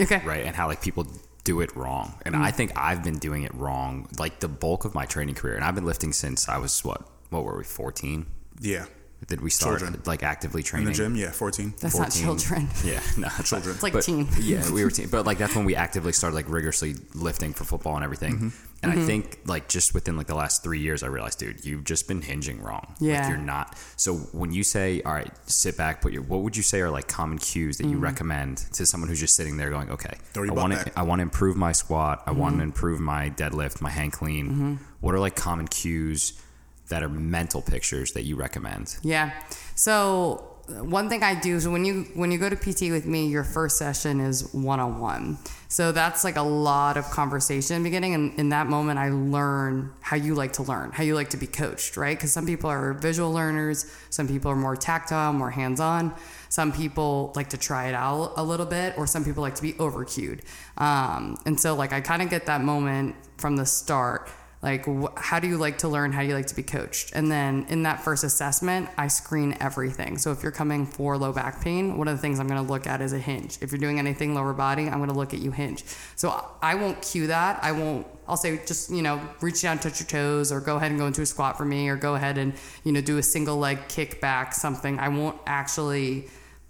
okay. 0.00 0.20
Right? 0.24 0.44
And 0.44 0.54
how 0.54 0.66
like 0.66 0.82
people 0.82 1.06
do 1.46 1.60
it 1.60 1.74
wrong. 1.76 2.18
And 2.26 2.36
I 2.36 2.50
mm. 2.50 2.54
think 2.54 2.72
I've 2.76 3.02
been 3.02 3.18
doing 3.18 3.44
it 3.44 3.54
wrong 3.54 4.08
like 4.18 4.40
the 4.40 4.48
bulk 4.48 4.84
of 4.84 4.94
my 4.94 5.06
training 5.06 5.36
career. 5.36 5.54
And 5.54 5.64
I've 5.64 5.76
been 5.76 5.86
lifting 5.86 6.12
since 6.12 6.48
I 6.48 6.58
was 6.58 6.84
what? 6.84 7.08
What 7.30 7.44
were 7.44 7.56
we? 7.56 7.64
14? 7.64 8.26
Yeah. 8.60 8.86
Did 9.28 9.40
we 9.40 9.50
start 9.50 9.80
Children. 9.80 10.02
like 10.06 10.22
actively 10.22 10.62
training 10.62 10.86
In 10.86 10.92
the 10.92 10.96
gym, 10.96 11.16
yeah, 11.16 11.32
14. 11.32 11.74
that's 11.80 11.98
not 11.98 12.12
children 12.12 12.68
Yeah, 12.84 13.00
no, 13.18 13.28
children. 13.44 13.74
It's 13.74 13.82
like 13.82 13.92
but, 13.92 14.04
teen. 14.04 14.28
Yeah, 14.40 14.70
we 14.70 14.84
were 14.84 14.90
teen, 14.90 15.08
but 15.08 15.26
like 15.26 15.38
that's 15.38 15.56
when 15.56 15.64
we 15.64 15.74
actively 15.74 16.12
started 16.12 16.36
like 16.36 16.48
rigorously 16.48 16.94
lifting 17.14 17.52
for 17.52 17.64
football 17.64 17.96
and 17.96 18.04
everything. 18.04 18.34
Mm-hmm. 18.36 18.48
And 18.82 18.92
I 19.00 19.04
think 19.04 19.40
like 19.46 19.66
just 19.68 19.94
within 19.94 20.16
like 20.16 20.28
the 20.28 20.36
last 20.36 20.62
three 20.62 20.78
years, 20.78 21.02
I 21.02 21.08
realized, 21.08 21.40
dude, 21.40 21.64
you've 21.64 21.82
just 21.82 22.06
been 22.06 22.22
hinging 22.22 22.62
wrong. 22.62 22.94
Yeah. 23.00 23.20
like, 23.22 23.28
you're 23.30 23.38
not. 23.38 23.76
So 23.96 24.14
when 24.30 24.52
you 24.52 24.62
say, 24.62 25.02
all 25.02 25.12
right, 25.14 25.32
sit 25.50 25.76
back, 25.76 26.02
put 26.02 26.12
your, 26.12 26.22
what 26.22 26.42
would 26.42 26.56
you 26.56 26.62
say 26.62 26.80
are 26.82 26.90
like 26.90 27.08
common 27.08 27.38
cues 27.38 27.78
that 27.78 27.84
Mm-hmm. 27.84 27.92
you 27.94 27.98
recommend 27.98 28.58
to 28.74 28.86
someone 28.86 29.08
who's 29.08 29.18
just 29.18 29.34
sitting 29.34 29.56
there 29.56 29.70
going, 29.70 29.90
okay, 29.90 30.14
I 30.36 30.40
want 30.52 30.74
to, 30.74 30.92
I 30.96 31.02
want 31.02 31.18
to 31.18 31.22
improve 31.24 31.56
my 31.56 31.72
squat, 31.72 32.22
I 32.26 32.30
Mm-hmm. 32.30 32.38
want 32.40 32.56
to 32.58 32.62
improve 32.62 33.00
my 33.00 33.30
deadlift, 33.30 33.80
my 33.80 33.90
hang 33.90 34.12
clean. 34.12 34.78
What 35.00 35.14
are 35.16 35.20
like 35.20 35.34
common 35.34 35.66
cues 35.66 36.40
that 36.88 37.02
are 37.02 37.08
mental 37.08 37.62
pictures 37.62 38.12
that 38.12 38.24
you 38.24 38.36
recommend? 38.36 38.96
Yeah. 39.02 39.32
So 39.74 40.56
one 40.68 41.08
thing 41.08 41.22
I 41.22 41.38
do 41.38 41.54
is 41.54 41.68
when 41.68 41.84
you 41.84 42.04
when 42.14 42.32
you 42.32 42.38
go 42.38 42.48
to 42.48 42.56
PT 42.56 42.90
with 42.90 43.06
me, 43.06 43.28
your 43.28 43.44
first 43.44 43.78
session 43.78 44.20
is 44.20 44.52
one 44.52 44.80
on 44.80 44.98
one. 44.98 45.38
So 45.68 45.92
that's 45.92 46.24
like 46.24 46.36
a 46.36 46.42
lot 46.42 46.96
of 46.96 47.08
conversation 47.10 47.82
beginning, 47.82 48.14
and 48.14 48.38
in 48.38 48.48
that 48.48 48.66
moment, 48.66 48.98
I 48.98 49.10
learn 49.10 49.92
how 50.00 50.16
you 50.16 50.34
like 50.34 50.54
to 50.54 50.62
learn, 50.62 50.90
how 50.92 51.04
you 51.04 51.14
like 51.14 51.30
to 51.30 51.36
be 51.36 51.46
coached, 51.46 51.96
right? 51.96 52.16
Because 52.16 52.32
some 52.32 52.46
people 52.46 52.68
are 52.68 52.94
visual 52.94 53.32
learners, 53.32 53.90
some 54.10 54.26
people 54.26 54.50
are 54.50 54.56
more 54.56 54.76
tactile, 54.76 55.32
more 55.32 55.50
hands 55.50 55.78
on. 55.78 56.14
Some 56.48 56.72
people 56.72 57.32
like 57.36 57.50
to 57.50 57.58
try 57.58 57.88
it 57.88 57.94
out 57.94 58.32
a 58.36 58.42
little 58.42 58.66
bit, 58.66 58.96
or 58.98 59.06
some 59.06 59.24
people 59.24 59.42
like 59.42 59.54
to 59.56 59.62
be 59.62 59.76
over 59.78 60.04
cued. 60.04 60.42
Um, 60.78 61.38
and 61.46 61.58
so, 61.60 61.74
like, 61.74 61.92
I 61.92 62.00
kind 62.00 62.22
of 62.22 62.30
get 62.30 62.46
that 62.46 62.60
moment 62.62 63.14
from 63.36 63.56
the 63.56 63.66
start 63.66 64.30
like 64.66 64.84
wh- 64.84 65.16
how 65.16 65.38
do 65.38 65.46
you 65.46 65.56
like 65.56 65.78
to 65.78 65.88
learn? 65.88 66.12
How 66.12 66.22
do 66.22 66.26
you 66.26 66.34
like 66.34 66.46
to 66.46 66.56
be 66.56 66.64
coached? 66.64 67.12
And 67.14 67.30
then 67.30 67.66
in 67.68 67.84
that 67.84 68.02
first 68.02 68.24
assessment 68.24 68.88
i 68.98 69.06
screen 69.06 69.56
everything. 69.60 70.18
So 70.18 70.32
if 70.32 70.42
you're 70.42 70.52
coming 70.52 70.84
for 70.84 71.16
low 71.16 71.32
back 71.32 71.62
pain 71.62 71.96
one 71.96 72.08
of 72.08 72.16
the 72.16 72.20
things 72.20 72.40
i'm 72.40 72.48
going 72.48 72.62
to 72.62 72.72
look 72.72 72.86
at 72.86 73.00
is 73.00 73.12
a 73.12 73.18
hinge. 73.18 73.58
If 73.62 73.70
you're 73.70 73.78
doing 73.78 73.98
anything 73.98 74.34
lower 74.34 74.52
body 74.52 74.88
i'm 74.88 74.98
going 74.98 75.08
to 75.08 75.20
look 75.22 75.32
at 75.32 75.40
you 75.40 75.52
hinge. 75.52 75.84
So 76.16 76.44
i 76.60 76.74
won't 76.74 77.00
cue 77.00 77.28
that. 77.28 77.62
I 77.62 77.72
won't 77.72 78.06
i'll 78.28 78.36
say 78.36 78.60
just 78.66 78.90
you 78.90 79.02
know 79.02 79.20
reach 79.40 79.62
down 79.62 79.78
touch 79.78 80.00
your 80.00 80.08
toes 80.08 80.50
or 80.50 80.60
go 80.60 80.76
ahead 80.76 80.90
and 80.90 80.98
go 80.98 81.06
into 81.06 81.22
a 81.22 81.26
squat 81.26 81.56
for 81.56 81.64
me 81.64 81.88
or 81.88 81.94
go 81.94 82.16
ahead 82.16 82.36
and 82.36 82.52
you 82.82 82.90
know 82.90 83.00
do 83.00 83.18
a 83.18 83.22
single 83.22 83.56
leg 83.56 83.78
kick 83.88 84.20
back 84.20 84.52
something. 84.52 84.98
I 84.98 85.08
won't 85.08 85.38
actually 85.46 86.26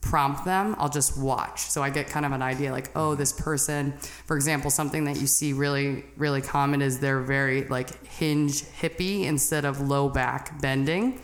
prompt 0.09 0.45
them, 0.45 0.77
I'll 0.79 0.89
just 0.89 1.19
watch. 1.19 1.61
So 1.61 1.83
I 1.83 1.91
get 1.91 2.09
kind 2.09 2.25
of 2.25 2.33
an 2.33 2.43
idea 2.43 2.71
like, 2.71 2.91
oh, 2.95 3.15
this 3.15 3.33
person, 3.33 3.93
for 4.27 4.37
example, 4.37 4.71
something 4.71 5.05
that 5.05 5.21
you 5.21 5.27
see 5.27 5.53
really, 5.53 6.05
really 6.17 6.41
common 6.41 6.81
is 6.81 7.01
they're 7.01 7.21
very 7.21 7.65
like 7.65 8.07
hinge 8.07 8.63
hippie 8.63 9.25
instead 9.25 9.65
of 9.65 9.81
low 9.81 10.09
back 10.09 10.61
bending. 10.61 11.21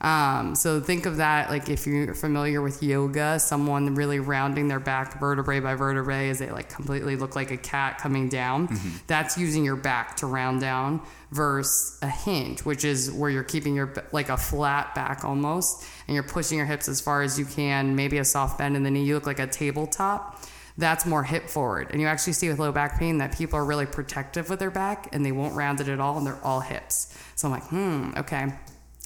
Um, 0.00 0.54
so 0.54 0.80
think 0.80 1.06
of 1.06 1.16
that 1.16 1.48
like 1.48 1.70
if 1.70 1.86
you're 1.86 2.12
familiar 2.12 2.60
with 2.60 2.82
yoga, 2.82 3.38
someone 3.38 3.94
really 3.94 4.18
rounding 4.18 4.68
their 4.68 4.80
back 4.80 5.18
vertebrae 5.18 5.60
by 5.60 5.76
vertebrae 5.76 6.28
as 6.28 6.40
they 6.40 6.50
like 6.50 6.68
completely 6.68 7.16
look 7.16 7.34
like 7.34 7.50
a 7.50 7.56
cat 7.56 7.98
coming 7.98 8.28
down. 8.28 8.68
That's 9.06 9.38
using 9.38 9.64
your 9.64 9.76
back 9.76 10.16
to 10.16 10.26
round 10.26 10.60
down 10.60 11.00
versus 11.34 11.98
a 12.00 12.08
hinge, 12.08 12.64
which 12.64 12.84
is 12.84 13.10
where 13.10 13.28
you're 13.28 13.42
keeping 13.42 13.74
your 13.74 13.92
like 14.12 14.28
a 14.28 14.36
flat 14.36 14.94
back 14.94 15.24
almost, 15.24 15.84
and 16.06 16.14
you're 16.14 16.22
pushing 16.22 16.56
your 16.58 16.66
hips 16.66 16.88
as 16.88 17.00
far 17.00 17.22
as 17.22 17.38
you 17.38 17.44
can, 17.44 17.96
maybe 17.96 18.18
a 18.18 18.24
soft 18.24 18.58
bend 18.58 18.76
in 18.76 18.82
the 18.82 18.90
knee. 18.90 19.04
You 19.04 19.14
look 19.14 19.26
like 19.26 19.40
a 19.40 19.46
tabletop. 19.46 20.42
That's 20.76 21.06
more 21.06 21.22
hip 21.22 21.48
forward. 21.48 21.92
And 21.92 22.00
you 22.00 22.08
actually 22.08 22.32
see 22.32 22.48
with 22.48 22.58
low 22.58 22.72
back 22.72 22.98
pain 22.98 23.18
that 23.18 23.36
people 23.36 23.56
are 23.58 23.64
really 23.64 23.86
protective 23.86 24.50
with 24.50 24.58
their 24.58 24.72
back 24.72 25.08
and 25.12 25.24
they 25.24 25.30
won't 25.30 25.54
round 25.54 25.80
it 25.80 25.88
at 25.88 26.00
all 26.00 26.18
and 26.18 26.26
they're 26.26 26.42
all 26.42 26.58
hips. 26.60 27.16
So 27.36 27.46
I'm 27.46 27.52
like, 27.52 27.68
hmm, 27.68 28.10
okay 28.16 28.52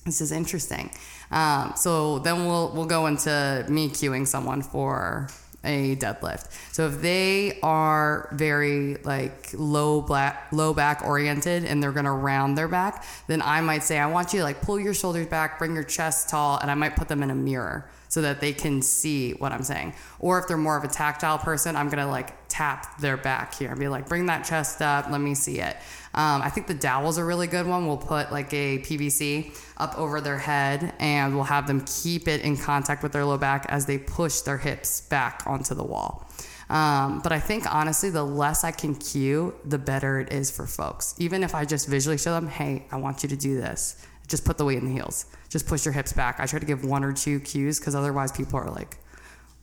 this 0.08 0.20
is 0.20 0.32
interesting. 0.32 0.90
Um, 1.30 1.74
so 1.76 2.18
then 2.20 2.46
we'll 2.46 2.72
we'll 2.74 2.86
go 2.86 3.06
into 3.06 3.64
me 3.68 3.88
cueing 3.90 4.26
someone 4.26 4.62
for 4.62 5.28
a 5.64 5.96
deadlift. 5.96 6.50
So 6.72 6.86
if 6.86 7.00
they 7.00 7.58
are 7.62 8.28
very 8.32 8.96
like 9.04 9.50
low 9.54 10.00
black 10.00 10.48
low 10.52 10.72
back 10.72 11.02
oriented 11.04 11.64
and 11.64 11.82
they're 11.82 11.92
gonna 11.92 12.12
round 12.12 12.56
their 12.56 12.68
back, 12.68 13.04
then 13.26 13.42
I 13.42 13.60
might 13.60 13.82
say 13.82 13.98
I 13.98 14.06
want 14.06 14.32
you 14.32 14.40
to 14.40 14.44
like 14.44 14.60
pull 14.60 14.78
your 14.78 14.94
shoulders 14.94 15.26
back, 15.26 15.58
bring 15.58 15.74
your 15.74 15.84
chest 15.84 16.28
tall, 16.28 16.58
and 16.58 16.70
I 16.70 16.74
might 16.74 16.96
put 16.96 17.08
them 17.08 17.22
in 17.22 17.30
a 17.30 17.34
mirror 17.34 17.88
so 18.08 18.22
that 18.22 18.40
they 18.40 18.52
can 18.52 18.82
see 18.82 19.32
what 19.32 19.52
I'm 19.52 19.62
saying. 19.62 19.94
Or 20.18 20.38
if 20.38 20.48
they're 20.48 20.56
more 20.56 20.76
of 20.76 20.84
a 20.84 20.88
tactile 20.88 21.38
person, 21.38 21.76
I'm 21.76 21.88
gonna 21.88 22.08
like 22.08 22.34
tap 22.48 22.98
their 22.98 23.16
back 23.16 23.54
here 23.54 23.70
and 23.70 23.78
be 23.78 23.88
like, 23.88 24.08
bring 24.08 24.26
that 24.26 24.44
chest 24.44 24.82
up, 24.82 25.10
let 25.10 25.20
me 25.20 25.34
see 25.34 25.60
it. 25.60 25.76
Um, 26.14 26.42
I 26.42 26.50
think 26.50 26.66
the 26.66 26.74
dowel's 26.74 27.18
a 27.18 27.24
really 27.24 27.46
good 27.46 27.66
one. 27.66 27.86
We'll 27.86 27.96
put 27.96 28.32
like 28.32 28.52
a 28.52 28.78
PVC 28.78 29.56
up 29.76 29.96
over 29.98 30.20
their 30.20 30.38
head 30.38 30.94
and 30.98 31.34
we'll 31.34 31.44
have 31.44 31.66
them 31.66 31.84
keep 31.84 32.26
it 32.26 32.40
in 32.40 32.56
contact 32.56 33.02
with 33.02 33.12
their 33.12 33.24
low 33.24 33.38
back 33.38 33.66
as 33.68 33.86
they 33.86 33.98
push 33.98 34.40
their 34.40 34.58
hips 34.58 35.02
back 35.02 35.42
onto 35.46 35.74
the 35.74 35.84
wall. 35.84 36.28
Um, 36.70 37.20
but 37.22 37.32
I 37.32 37.40
think 37.40 37.72
honestly, 37.72 38.10
the 38.10 38.24
less 38.24 38.64
I 38.64 38.72
can 38.72 38.94
cue, 38.94 39.54
the 39.64 39.78
better 39.78 40.20
it 40.20 40.32
is 40.32 40.50
for 40.50 40.66
folks. 40.66 41.14
Even 41.18 41.42
if 41.42 41.54
I 41.54 41.64
just 41.64 41.88
visually 41.88 42.18
show 42.18 42.32
them, 42.32 42.48
hey, 42.48 42.86
I 42.90 42.96
want 42.96 43.22
you 43.22 43.28
to 43.30 43.36
do 43.36 43.56
this, 43.56 44.04
just 44.26 44.44
put 44.44 44.58
the 44.58 44.64
weight 44.64 44.78
in 44.78 44.86
the 44.86 44.92
heels, 44.92 45.26
just 45.48 45.66
push 45.66 45.84
your 45.84 45.92
hips 45.94 46.12
back. 46.12 46.40
I 46.40 46.46
try 46.46 46.58
to 46.58 46.66
give 46.66 46.84
one 46.84 47.04
or 47.04 47.12
two 47.12 47.40
cues 47.40 47.78
because 47.78 47.94
otherwise 47.94 48.32
people 48.32 48.58
are 48.60 48.70
like 48.70 48.96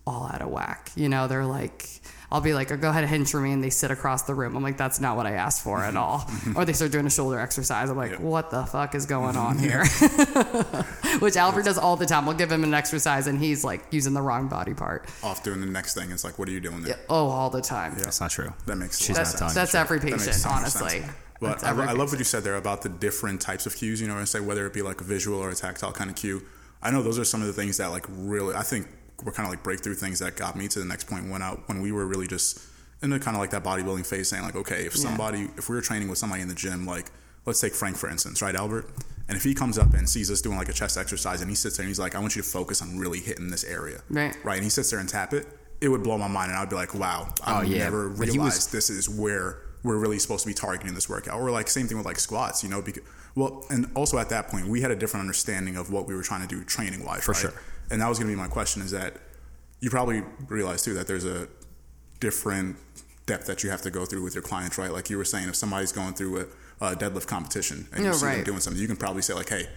all 0.07 0.27
out 0.27 0.41
of 0.41 0.49
whack. 0.49 0.91
You 0.95 1.09
know, 1.09 1.27
they're 1.27 1.45
like, 1.45 1.87
I'll 2.31 2.41
be 2.41 2.53
like, 2.53 2.67
go 2.81 2.89
ahead 2.89 3.03
and 3.03 3.09
hinge 3.09 3.29
for 3.31 3.39
me, 3.39 3.51
and 3.51 3.63
they 3.63 3.69
sit 3.69 3.91
across 3.91 4.23
the 4.23 4.33
room. 4.35 4.55
I'm 4.55 4.63
like, 4.63 4.77
that's 4.77 4.99
not 4.99 5.15
what 5.15 5.25
I 5.27 5.31
asked 5.33 5.63
for 5.63 5.79
at 5.81 5.95
all. 5.95 6.29
or 6.55 6.65
they 6.65 6.73
start 6.73 6.91
doing 6.91 7.05
a 7.05 7.09
shoulder 7.09 7.39
exercise. 7.39 7.89
I'm 7.89 7.97
like, 7.97 8.19
what 8.19 8.49
the 8.49 8.63
fuck 8.65 8.93
is 8.95 9.05
going 9.05 9.35
on 9.37 9.57
here? 9.59 9.85
Which 11.19 11.37
Albert 11.37 11.63
does 11.65 11.77
all 11.77 11.95
the 11.95 12.05
time. 12.05 12.25
We'll 12.25 12.35
give 12.35 12.51
him 12.51 12.63
an 12.63 12.73
exercise, 12.73 13.27
and 13.27 13.39
he's 13.39 13.63
like 13.63 13.83
using 13.91 14.13
the 14.13 14.21
wrong 14.21 14.47
body 14.47 14.73
part. 14.73 15.07
Off 15.23 15.43
doing 15.43 15.59
the 15.61 15.65
next 15.67 15.93
thing. 15.93 16.11
It's 16.11 16.23
like, 16.23 16.37
what 16.37 16.49
are 16.49 16.51
you 16.51 16.59
doing 16.59 16.81
there? 16.81 16.99
Oh, 17.09 17.27
all 17.29 17.49
the 17.49 17.61
time. 17.61 17.93
That's 17.97 18.19
not 18.19 18.31
true. 18.31 18.53
That 18.65 18.75
makes 18.75 18.99
a 18.99 19.03
She's 19.03 19.17
not 19.17 19.27
of 19.27 19.39
telling 19.39 19.53
sense. 19.53 19.53
you 19.53 19.61
That's 19.61 19.75
every 19.75 19.99
patient, 19.99 20.21
so 20.35 20.49
honestly. 20.49 20.89
sense. 21.01 21.11
But 21.39 21.63
I, 21.63 21.69
I 21.71 21.91
love 21.93 22.09
what 22.11 22.19
you 22.19 22.25
said 22.25 22.43
there 22.43 22.55
about 22.55 22.81
the 22.81 22.89
different 22.89 23.41
types 23.41 23.65
of 23.65 23.75
cues. 23.75 24.01
You 24.01 24.07
know, 24.07 24.17
and 24.17 24.27
say 24.27 24.39
whether 24.39 24.65
it 24.65 24.73
be 24.73 24.81
like 24.81 25.01
a 25.01 25.03
visual 25.03 25.39
or 25.39 25.49
a 25.49 25.55
tactile 25.55 25.91
kind 25.91 26.09
of 26.09 26.15
cue. 26.15 26.43
I 26.81 26.91
know 26.91 27.01
those 27.01 27.17
are 27.19 27.25
some 27.25 27.41
of 27.41 27.47
the 27.47 27.53
things 27.53 27.77
that 27.77 27.87
like 27.87 28.05
really 28.09 28.55
I 28.55 28.61
think 28.63 28.87
were 29.23 29.31
kind 29.31 29.45
of 29.47 29.51
like 29.51 29.63
breakthrough 29.63 29.95
things 29.95 30.19
that 30.19 30.35
got 30.35 30.55
me 30.55 30.67
to 30.67 30.79
the 30.79 30.85
next 30.85 31.05
point 31.07 31.29
when 31.29 31.41
I 31.41 31.51
when 31.67 31.81
we 31.81 31.91
were 31.91 32.05
really 32.05 32.27
just 32.27 32.59
in 33.01 33.11
into 33.11 33.23
kind 33.23 33.35
of 33.35 33.41
like 33.41 33.49
that 33.51 33.63
bodybuilding 33.63 34.05
phase, 34.05 34.29
saying 34.29 34.43
like, 34.43 34.55
okay, 34.55 34.85
if 34.85 34.95
somebody, 34.95 35.49
if 35.57 35.67
we 35.69 35.75
were 35.75 35.81
training 35.81 36.07
with 36.07 36.17
somebody 36.17 36.41
in 36.41 36.47
the 36.47 36.55
gym, 36.55 36.85
like 36.85 37.07
let's 37.45 37.59
take 37.59 37.73
Frank 37.73 37.97
for 37.97 38.09
instance, 38.09 38.41
right, 38.41 38.55
Albert, 38.55 38.89
and 39.27 39.37
if 39.37 39.43
he 39.43 39.53
comes 39.53 39.77
up 39.77 39.93
and 39.93 40.09
sees 40.09 40.31
us 40.31 40.41
doing 40.41 40.57
like 40.57 40.69
a 40.69 40.73
chest 40.73 40.97
exercise, 40.97 41.41
and 41.41 41.49
he 41.49 41.55
sits 41.55 41.77
there 41.77 41.83
and 41.83 41.89
he's 41.89 41.99
like, 41.99 42.15
I 42.15 42.19
want 42.19 42.35
you 42.35 42.41
to 42.41 42.47
focus 42.47 42.81
on 42.81 42.97
really 42.97 43.19
hitting 43.19 43.49
this 43.49 43.63
area, 43.65 44.01
Right. 44.09 44.35
right, 44.43 44.55
and 44.55 44.63
he 44.63 44.69
sits 44.69 44.89
there 44.89 44.99
and 44.99 45.07
tap 45.09 45.33
it, 45.33 45.45
it 45.81 45.89
would 45.89 46.01
blow 46.03 46.17
my 46.17 46.27
mind, 46.29 46.51
and 46.51 46.59
I'd 46.59 46.69
be 46.69 46.75
like, 46.75 46.95
wow, 46.95 47.31
I 47.43 47.59
Oh, 47.59 47.61
yeah. 47.63 47.79
never 47.79 48.05
he 48.13 48.19
was- 48.19 48.29
realized 48.29 48.71
this 48.71 48.89
is 48.89 49.07
where 49.09 49.59
we're 49.85 49.97
really 49.97 50.19
supposed 50.19 50.43
to 50.43 50.47
be 50.49 50.53
targeting 50.53 50.93
this 50.95 51.07
workout, 51.07 51.39
or 51.39 51.49
like 51.51 51.67
same 51.69 51.87
thing 51.87 51.97
with 51.97 52.05
like 52.05 52.19
squats, 52.19 52.63
you 52.63 52.69
know, 52.69 52.81
because 52.81 53.03
well, 53.35 53.65
and 53.69 53.89
also 53.95 54.17
at 54.17 54.29
that 54.29 54.47
point 54.49 54.67
we 54.67 54.81
had 54.81 54.91
a 54.91 54.95
different 54.95 55.21
understanding 55.21 55.77
of 55.77 55.91
what 55.91 56.07
we 56.07 56.15
were 56.15 56.23
trying 56.23 56.45
to 56.47 56.47
do 56.55 56.63
training 56.63 57.05
wise, 57.05 57.23
For 57.23 57.31
right? 57.33 57.41
sure. 57.41 57.53
and 57.91 58.01
that 58.01 58.09
was 58.09 58.17
going 58.19 58.29
to 58.29 58.35
be 58.35 58.41
my 58.41 58.47
question: 58.47 58.81
is 58.81 58.91
that 58.91 59.13
you 59.79 59.89
probably 59.89 60.23
realize 60.49 60.81
too 60.81 60.93
that 60.95 61.07
there's 61.07 61.25
a 61.25 61.47
different 62.19 62.77
depth 63.25 63.45
that 63.47 63.63
you 63.63 63.69
have 63.69 63.81
to 63.81 63.91
go 63.91 64.05
through 64.05 64.23
with 64.23 64.33
your 64.35 64.41
clients, 64.43 64.77
right? 64.77 64.91
Like 64.91 65.09
you 65.09 65.17
were 65.17 65.25
saying, 65.25 65.49
if 65.49 65.55
somebody's 65.55 65.91
going 65.91 66.13
through 66.13 66.47
a, 66.81 66.85
a 66.91 66.95
deadlift 66.95 67.27
competition 67.27 67.87
and 67.91 68.01
you 68.01 68.05
Yeah, 68.05 68.11
see 68.13 68.25
them 68.25 68.35
right. 68.37 68.45
doing 68.45 68.59
something, 68.59 68.81
you 68.81 68.87
can 68.87 68.97
probably 68.97 69.21
say 69.21 69.33
like, 69.33 69.49
"Hey, 69.49 69.67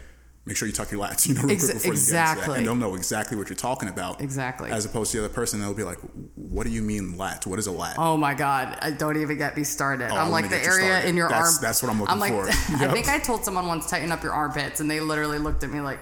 make 0.49 0.57
sure 0.57 0.67
you 0.67 0.75
tuck 0.75 0.91
your 0.91 1.01
lats," 1.01 1.27
you 1.29 1.35
know, 1.35 1.43
real 1.43 1.53
Ex- 1.53 1.65
quick 1.65 1.75
before 1.77 1.95
you 1.95 2.01
get 2.01 2.29
into 2.39 2.47
that. 2.49 2.57
and 2.59 2.67
they'll 2.67 2.75
know 2.75 2.95
exactly 2.97 3.37
what 3.37 3.49
you're 3.49 3.57
talking 3.57 3.89
about. 3.89 4.21
Exactly. 4.21 4.71
As 4.71 4.85
opposed 4.85 5.13
to 5.13 5.19
the 5.19 5.25
other 5.27 5.35
person, 5.35 5.61
they'll 5.61 5.75
be 5.75 5.85
like, 5.85 5.99
"What 6.35 6.65
do 6.65 6.71
you 6.71 6.83
mean 6.83 7.15
lats? 7.15 7.47
What 7.47 7.59
is 7.61 7.67
a 7.69 7.73
lat?" 7.73 7.97
Oh 7.99 8.17
my 8.17 8.35
God! 8.35 8.77
I 8.83 8.91
don't 8.91 9.17
even 9.21 9.39
get 9.39 9.57
me 9.57 9.63
started. 9.65 10.11
Oh, 10.11 10.17
I'm 10.17 10.31
like 10.31 10.49
the 10.51 10.57
area 10.57 10.87
started. 10.89 11.09
in 11.09 11.17
your 11.17 11.29
That's- 11.29 11.55
arm. 11.57 11.63
that's 11.63 11.83
what 11.83 11.91
I'm 11.93 12.01
looking 12.01 12.13
I'm 12.15 12.19
like, 12.21 12.33
for. 12.33 12.49
I 12.49 12.93
think 12.93 13.09
I 13.09 13.19
told 13.19 13.45
someone 13.45 13.67
once 13.69 13.89
tighten 13.89 14.11
up 14.11 14.23
your 14.25 14.33
armpits, 14.33 14.81
and 14.81 14.91
they 14.91 14.99
literally 15.01 15.39
looked 15.39 15.63
at 15.63 15.71
me 15.71 15.81
like, 15.81 16.01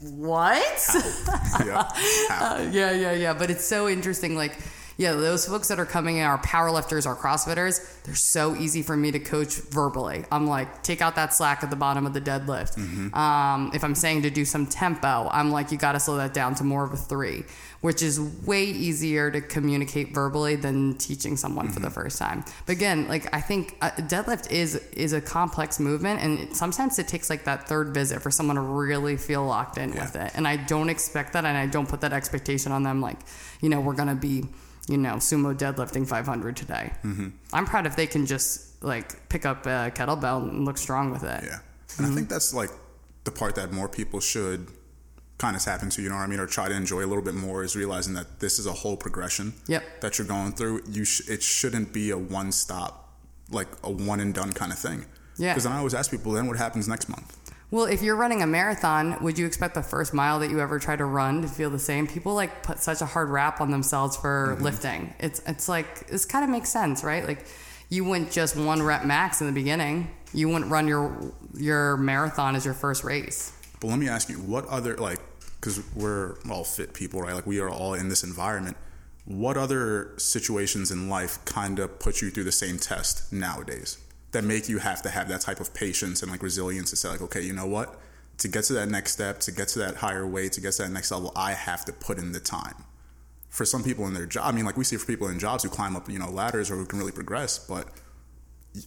"What?" 0.00 0.80
yeah. 1.66 1.88
How? 2.28 2.56
yeah, 2.70 2.92
yeah, 2.92 3.12
yeah. 3.12 3.34
But 3.34 3.50
it's 3.50 3.64
so 3.64 3.88
interesting. 3.88 4.36
Like, 4.36 4.56
yeah, 4.98 5.12
those 5.12 5.46
folks 5.46 5.68
that 5.68 5.78
are 5.78 5.86
coming 5.86 6.16
in, 6.16 6.24
are 6.24 6.38
power 6.38 6.72
lifters, 6.72 7.06
our 7.06 7.14
CrossFitters, 7.14 8.02
they're 8.02 8.16
so 8.16 8.56
easy 8.56 8.82
for 8.82 8.96
me 8.96 9.12
to 9.12 9.20
coach 9.20 9.54
verbally. 9.70 10.24
I'm 10.32 10.48
like, 10.48 10.82
take 10.82 11.00
out 11.00 11.14
that 11.14 11.32
slack 11.32 11.62
at 11.62 11.70
the 11.70 11.76
bottom 11.76 12.04
of 12.04 12.14
the 12.14 12.20
deadlift. 12.20 12.76
Um, 13.14 13.70
if 13.72 13.84
I'm 13.84 13.94
saying 13.94 14.22
to 14.22 14.30
do 14.30 14.44
some 14.44 14.66
tempo, 14.66 15.28
I'm 15.30 15.52
like, 15.52 15.70
you 15.70 15.78
got 15.78 15.92
to 15.92 16.00
slow 16.00 16.16
that 16.16 16.34
down 16.34 16.56
to 16.56 16.64
more 16.64 16.84
of 16.84 16.92
a 16.92 16.96
three, 16.96 17.44
which 17.80 18.02
is 18.02 18.18
way 18.44 18.64
easier 18.64 19.30
to 19.30 19.40
communicate 19.40 20.12
verbally 20.12 20.56
than 20.56 20.96
teaching 20.98 21.36
someone 21.36 21.68
for 21.68 21.78
the 21.78 21.90
first 21.90 22.18
time. 22.18 22.44
But 22.66 22.72
again, 22.72 23.06
like 23.06 23.32
I 23.32 23.40
think 23.40 23.76
uh, 23.80 23.90
deadlift 23.90 24.50
is 24.50 24.74
is 24.92 25.12
a 25.12 25.20
complex 25.20 25.78
movement, 25.78 26.20
and 26.20 26.40
it, 26.40 26.56
sometimes 26.56 26.98
it 26.98 27.06
takes 27.06 27.30
like 27.30 27.44
that 27.44 27.68
third 27.68 27.94
visit 27.94 28.20
for 28.20 28.32
someone 28.32 28.56
to 28.56 28.62
really 28.62 29.16
feel 29.16 29.46
locked 29.46 29.78
in 29.78 29.92
with 29.92 30.16
it. 30.16 30.32
And 30.34 30.48
I 30.48 30.56
don't 30.56 30.88
expect 30.88 31.34
that, 31.34 31.44
and 31.44 31.56
I 31.56 31.66
don't 31.66 31.88
put 31.88 32.00
that 32.00 32.12
expectation 32.12 32.72
on 32.72 32.82
them. 32.82 33.00
Like, 33.00 33.18
you 33.60 33.68
know, 33.68 33.80
we're 33.80 33.94
gonna 33.94 34.16
be, 34.16 34.44
you 34.88 34.96
know, 34.96 35.14
sumo 35.16 35.56
deadlifting 35.56 36.06
500 36.06 36.56
today. 36.56 36.92
Mm-hmm. 37.04 37.28
I'm 37.52 37.66
proud 37.66 37.86
if 37.86 37.94
they 37.96 38.06
can 38.06 38.26
just 38.26 38.82
like 38.82 39.28
pick 39.28 39.44
up 39.46 39.66
a 39.66 39.90
kettlebell 39.94 40.42
and 40.48 40.64
look 40.64 40.78
strong 40.78 41.10
with 41.10 41.22
it. 41.24 41.44
Yeah. 41.44 41.58
And 41.98 42.06
I 42.06 42.10
think 42.10 42.28
that's 42.28 42.54
like 42.54 42.70
the 43.24 43.30
part 43.30 43.54
that 43.56 43.72
more 43.72 43.88
people 43.88 44.20
should 44.20 44.68
kind 45.38 45.54
of 45.54 45.62
tap 45.62 45.82
into, 45.82 46.02
you 46.02 46.08
know 46.08 46.16
what 46.16 46.22
I 46.22 46.26
mean, 46.26 46.40
or 46.40 46.46
try 46.46 46.68
to 46.68 46.74
enjoy 46.74 47.04
a 47.04 47.06
little 47.06 47.22
bit 47.22 47.34
more 47.34 47.62
is 47.62 47.76
realizing 47.76 48.14
that 48.14 48.40
this 48.40 48.58
is 48.58 48.66
a 48.66 48.72
whole 48.72 48.96
progression 48.96 49.54
Yep. 49.68 50.00
that 50.00 50.18
you're 50.18 50.26
going 50.26 50.52
through. 50.52 50.82
You 50.88 51.04
sh- 51.04 51.28
it 51.28 51.42
shouldn't 51.42 51.92
be 51.92 52.10
a 52.10 52.18
one 52.18 52.50
stop, 52.50 53.14
like 53.50 53.68
a 53.84 53.90
one 53.90 54.18
and 54.20 54.34
done 54.34 54.52
kind 54.52 54.72
of 54.72 54.78
thing. 54.78 55.06
Yeah. 55.36 55.52
Because 55.52 55.62
then 55.64 55.72
I 55.72 55.78
always 55.78 55.94
ask 55.94 56.10
people, 56.10 56.32
then 56.32 56.48
what 56.48 56.56
happens 56.56 56.88
next 56.88 57.08
month? 57.08 57.36
Well, 57.70 57.84
if 57.84 58.02
you're 58.02 58.16
running 58.16 58.40
a 58.40 58.46
marathon, 58.46 59.22
would 59.22 59.38
you 59.38 59.44
expect 59.44 59.74
the 59.74 59.82
first 59.82 60.14
mile 60.14 60.38
that 60.38 60.50
you 60.50 60.58
ever 60.60 60.78
try 60.78 60.96
to 60.96 61.04
run 61.04 61.42
to 61.42 61.48
feel 61.48 61.68
the 61.68 61.78
same? 61.78 62.06
People 62.06 62.34
like 62.34 62.62
put 62.62 62.78
such 62.78 63.02
a 63.02 63.06
hard 63.06 63.28
rap 63.28 63.60
on 63.60 63.70
themselves 63.70 64.16
for 64.16 64.54
mm-hmm. 64.54 64.64
lifting. 64.64 65.14
It's 65.18 65.42
it's 65.46 65.68
like 65.68 66.06
this 66.06 66.24
kind 66.24 66.44
of 66.44 66.50
makes 66.50 66.70
sense, 66.70 67.04
right? 67.04 67.26
Like 67.26 67.44
you 67.90 68.04
wouldn't 68.04 68.32
just 68.32 68.56
one 68.56 68.82
rep 68.82 69.04
max 69.04 69.42
in 69.42 69.46
the 69.46 69.52
beginning. 69.52 70.10
You 70.32 70.48
wouldn't 70.48 70.70
run 70.70 70.88
your 70.88 71.34
your 71.54 71.98
marathon 71.98 72.56
as 72.56 72.64
your 72.64 72.74
first 72.74 73.04
race. 73.04 73.52
But 73.80 73.88
let 73.88 73.98
me 73.98 74.08
ask 74.08 74.30
you, 74.30 74.36
what 74.36 74.66
other 74.68 74.96
like, 74.96 75.20
because 75.60 75.82
we're 75.94 76.36
all 76.50 76.64
fit 76.64 76.94
people, 76.94 77.20
right? 77.20 77.34
Like 77.34 77.46
we 77.46 77.60
are 77.60 77.68
all 77.68 77.92
in 77.92 78.08
this 78.08 78.24
environment. 78.24 78.78
What 79.26 79.58
other 79.58 80.14
situations 80.16 80.90
in 80.90 81.10
life 81.10 81.44
kind 81.44 81.78
of 81.78 81.98
put 81.98 82.22
you 82.22 82.30
through 82.30 82.44
the 82.44 82.52
same 82.52 82.78
test 82.78 83.30
nowadays 83.30 83.98
that 84.32 84.44
make 84.44 84.68
you 84.68 84.78
have 84.78 85.02
to 85.02 85.08
have 85.08 85.28
that 85.28 85.40
type 85.40 85.60
of 85.60 85.72
patience 85.74 86.22
and 86.22 86.30
like 86.30 86.42
resilience 86.42 86.90
to 86.90 86.96
say 86.96 87.08
like, 87.08 87.22
okay, 87.22 87.40
you 87.40 87.52
know 87.52 87.66
what? 87.66 87.98
To 88.38 88.48
get 88.48 88.64
to 88.64 88.74
that 88.74 88.88
next 88.88 89.12
step, 89.12 89.40
to 89.40 89.52
get 89.52 89.68
to 89.68 89.78
that 89.80 89.96
higher 89.96 90.26
weight, 90.26 90.52
to 90.52 90.60
get 90.60 90.72
to 90.74 90.82
that 90.82 90.90
next 90.90 91.10
level, 91.10 91.32
I 91.34 91.52
have 91.52 91.84
to 91.86 91.92
put 91.92 92.18
in 92.18 92.32
the 92.32 92.40
time. 92.40 92.74
For 93.48 93.64
some 93.64 93.82
people 93.82 94.06
in 94.06 94.14
their 94.14 94.26
job, 94.26 94.44
I 94.46 94.52
mean, 94.52 94.64
like 94.64 94.76
we 94.76 94.84
see 94.84 94.96
for 94.96 95.06
people 95.06 95.28
in 95.28 95.38
jobs 95.38 95.64
who 95.64 95.70
climb 95.70 95.96
up, 95.96 96.08
you 96.08 96.18
know, 96.18 96.30
ladders 96.30 96.70
or 96.70 96.76
who 96.76 96.84
can 96.84 96.98
really 96.98 97.12
progress, 97.12 97.58
but 97.58 97.88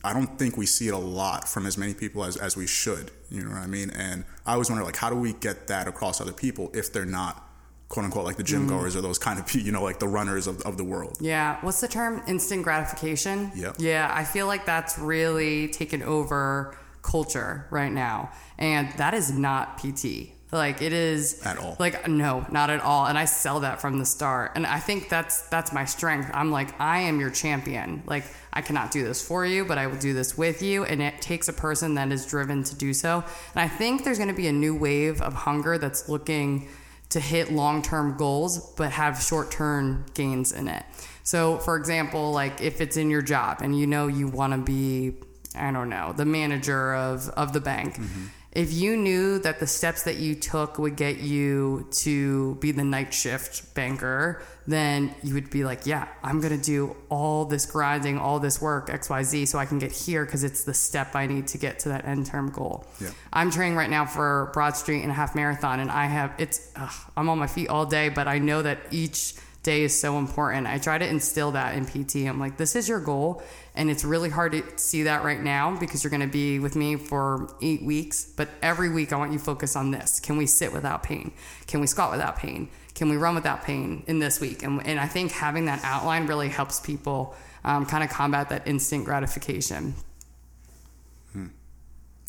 I 0.04 0.13
don't 0.13 0.38
think 0.38 0.58
we 0.58 0.65
see 0.65 0.88
it 0.88 0.93
a 0.93 0.97
lot 0.97 1.47
from 1.49 1.65
as 1.65 1.77
many 1.77 1.93
people 1.93 2.23
as, 2.23 2.38
as 2.38 2.56
we 2.56 2.67
should. 2.67 3.12
You 3.30 3.43
know 3.43 3.51
what 3.51 3.60
I 3.60 3.67
mean? 3.67 3.89
And 3.89 4.23
I 4.45 4.54
always 4.54 4.69
wonder, 4.69 4.86
like, 4.86 4.95
how 4.95 5.10
do 5.10 5.15
we 5.15 5.34
get 5.34 5.67
that 5.67 5.88
across 5.88 6.21
other 6.21 6.34
people 6.34 6.71
if 6.73 6.93
they're 6.93 7.06
not, 7.06 7.50
quote 7.91 8.06
unquote, 8.06 8.23
like 8.23 8.38
the 8.38 8.43
gym 8.43 8.62
mm-hmm. 8.62 8.69
goers 8.69 8.95
or 8.95 9.01
those 9.01 9.19
kind 9.19 9.38
of, 9.38 9.51
you 9.54 9.71
know, 9.71 9.84
like 9.84 9.99
the 9.99 10.08
runners 10.08 10.47
of, 10.47 10.62
of 10.62 10.77
the 10.77 10.84
world? 10.84 11.17
Yeah. 11.19 11.58
What's 11.62 11.82
the 11.82 11.88
term? 11.88 12.23
Instant 12.25 12.63
gratification? 12.63 13.51
yeah 13.54 13.73
Yeah. 13.77 14.10
I 14.12 14.23
feel 14.23 14.47
like 14.47 14.65
that's 14.65 14.97
really 14.97 15.67
taken 15.67 16.01
over 16.01 16.77
culture 17.01 17.67
right 17.69 17.91
now. 17.91 18.32
And 18.58 18.91
that 18.97 19.13
is 19.13 19.32
not 19.32 19.77
PT. 19.77 20.30
Like 20.54 20.82
it 20.82 20.91
is 20.91 21.45
At 21.45 21.58
all. 21.58 21.77
Like 21.80 22.08
no, 22.08 22.45
not 22.51 22.69
at 22.69 22.82
all. 22.82 23.06
And 23.08 23.17
I 23.17 23.25
sell 23.25 23.62
that 23.62 23.82
from 23.82 23.99
the 23.99 24.06
start. 24.06 24.51
And 24.56 24.65
I 24.65 24.80
think 24.80 25.10
that's 25.10 25.43
that's 25.49 25.71
my 25.73 25.86
strength. 25.86 26.30
I'm 26.34 26.51
like, 26.51 26.80
I 26.80 26.99
am 26.99 27.19
your 27.19 27.30
champion. 27.30 28.04
Like 28.06 28.25
I 28.51 28.62
cannot 28.62 28.91
do 28.91 29.04
this 29.04 29.25
for 29.25 29.45
you, 29.45 29.63
but 29.65 29.77
I 29.77 29.88
will 29.88 29.97
do 29.97 30.13
this 30.13 30.38
with 30.38 30.62
you. 30.62 30.84
And 30.84 31.01
it 31.01 31.21
takes 31.21 31.47
a 31.47 31.54
person 31.54 31.95
that 31.95 32.12
is 32.12 32.25
driven 32.25 32.63
to 32.63 32.75
do 32.75 32.93
so. 32.93 33.23
And 33.56 33.62
I 33.62 33.67
think 33.67 34.04
there's 34.04 34.19
gonna 34.19 34.34
be 34.34 34.47
a 34.47 34.54
new 34.54 34.75
wave 34.75 35.21
of 35.21 35.34
hunger 35.34 35.77
that's 35.77 36.10
looking 36.10 36.67
to 37.12 37.19
hit 37.19 37.52
long-term 37.52 38.17
goals 38.17 38.74
but 38.76 38.91
have 38.91 39.21
short-term 39.21 40.06
gains 40.13 40.52
in 40.52 40.67
it. 40.67 40.84
So, 41.24 41.58
for 41.58 41.76
example, 41.78 42.32
like 42.32 42.62
if 42.62 42.82
it's 42.82 42.97
in 42.97 43.10
your 43.10 43.21
job 43.21 43.62
and 43.62 43.78
you 43.78 43.88
know 43.88 44.08
you 44.08 44.28
want 44.28 44.54
to 44.54 44.60
be 44.60 45.15
I 45.54 45.71
don't 45.71 45.89
know, 45.89 46.13
the 46.15 46.26
manager 46.26 46.95
of 46.95 47.30
of 47.30 47.54
the 47.54 47.60
bank. 47.60 47.95
Mm-hmm. 47.95 48.26
If 48.51 48.73
you 48.73 48.97
knew 48.97 49.39
that 49.39 49.59
the 49.59 49.67
steps 49.67 50.03
that 50.03 50.17
you 50.17 50.35
took 50.35 50.77
would 50.77 50.97
get 50.97 51.19
you 51.19 51.87
to 51.91 52.55
be 52.55 52.71
the 52.71 52.83
night 52.83 53.13
shift 53.13 53.73
banker, 53.73 54.41
then 54.67 55.15
you 55.23 55.33
would 55.35 55.49
be 55.49 55.63
like, 55.63 55.85
yeah, 55.85 56.09
I'm 56.21 56.41
going 56.41 56.57
to 56.57 56.63
do 56.63 56.95
all 57.09 57.45
this 57.45 57.65
grinding, 57.65 58.17
all 58.17 58.39
this 58.39 58.61
work, 58.61 58.89
XYZ, 58.89 59.47
so 59.47 59.57
I 59.57 59.65
can 59.65 59.79
get 59.79 59.93
here 59.93 60.25
because 60.25 60.43
it's 60.43 60.65
the 60.65 60.73
step 60.73 61.15
I 61.15 61.27
need 61.27 61.47
to 61.47 61.57
get 61.57 61.79
to 61.79 61.89
that 61.89 62.05
end 62.05 62.25
term 62.25 62.49
goal. 62.51 62.85
Yeah. 62.99 63.11
I'm 63.31 63.51
training 63.51 63.77
right 63.77 63.89
now 63.89 64.05
for 64.05 64.51
Broad 64.53 64.75
Street 64.75 65.01
and 65.01 65.11
a 65.11 65.15
half 65.15 65.33
marathon, 65.33 65.79
and 65.79 65.89
I 65.89 66.05
have 66.07 66.33
it's 66.37 66.71
ugh, 66.75 66.93
I'm 67.15 67.29
on 67.29 67.39
my 67.39 67.47
feet 67.47 67.69
all 67.69 67.85
day, 67.85 68.09
but 68.09 68.27
I 68.27 68.39
know 68.39 68.61
that 68.61 68.79
each 68.91 69.35
day 69.63 69.84
is 69.84 70.00
so 70.00 70.17
important. 70.17 70.67
I 70.67 70.78
try 70.78 70.97
to 70.97 71.08
instill 71.08 71.52
that 71.52 71.76
in 71.76 71.86
PT. 71.86 72.28
I'm 72.28 72.39
like, 72.39 72.58
this 72.58 72.76
is 72.76 72.89
your 72.89 73.00
goal, 73.00 73.43
and 73.76 73.89
it's 73.89 74.04
really 74.04 74.30
hard 74.30 74.54
to 74.54 74.63
see 74.78 75.04
that 75.04 75.24
right 75.24 75.41
now 75.41 75.78
because 75.78 76.04
you're 76.04 76.12
going 76.12 76.21
to 76.21 76.28
be 76.28 76.60
with 76.60 76.76
me 76.76 76.95
for 76.95 77.54
eight 77.62 77.84
weeks. 77.84 78.26
But 78.26 78.50
every 78.62 78.89
week, 78.89 79.13
I 79.13 79.17
want 79.17 79.32
you 79.32 79.38
to 79.38 79.43
focus 79.43 79.76
on 79.76 79.91
this. 79.91 80.19
Can 80.19 80.38
we 80.38 80.47
sit 80.47 80.74
without 80.74 81.04
pain? 81.04 81.32
Can 81.67 81.80
we 81.80 81.88
squat 81.88 82.12
without 82.12 82.38
pain? 82.38 82.69
Can 82.95 83.10
we 83.10 83.17
run 83.17 83.36
without 83.36 83.63
pain 83.63 84.04
in 84.08 84.19
this 84.19 84.41
week? 84.41 84.63
And, 84.63 84.86
and 84.86 85.00
I 85.00 85.08
think 85.08 85.32
having 85.32 85.65
that 85.65 85.80
outline 85.84 86.28
really 86.28 86.50
helps 86.50 86.80
people 86.80 87.36
um, 87.63 87.86
kind 87.86 88.04
of 88.04 88.10
combat 88.10 88.50
that 88.50 88.67
instant 88.67 89.06
gratification. 89.06 89.93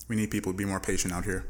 We 0.08 0.16
need 0.16 0.30
people 0.30 0.52
to 0.52 0.58
be 0.58 0.66
more 0.66 0.80
patient 0.80 1.14
out 1.14 1.24
here. 1.24 1.46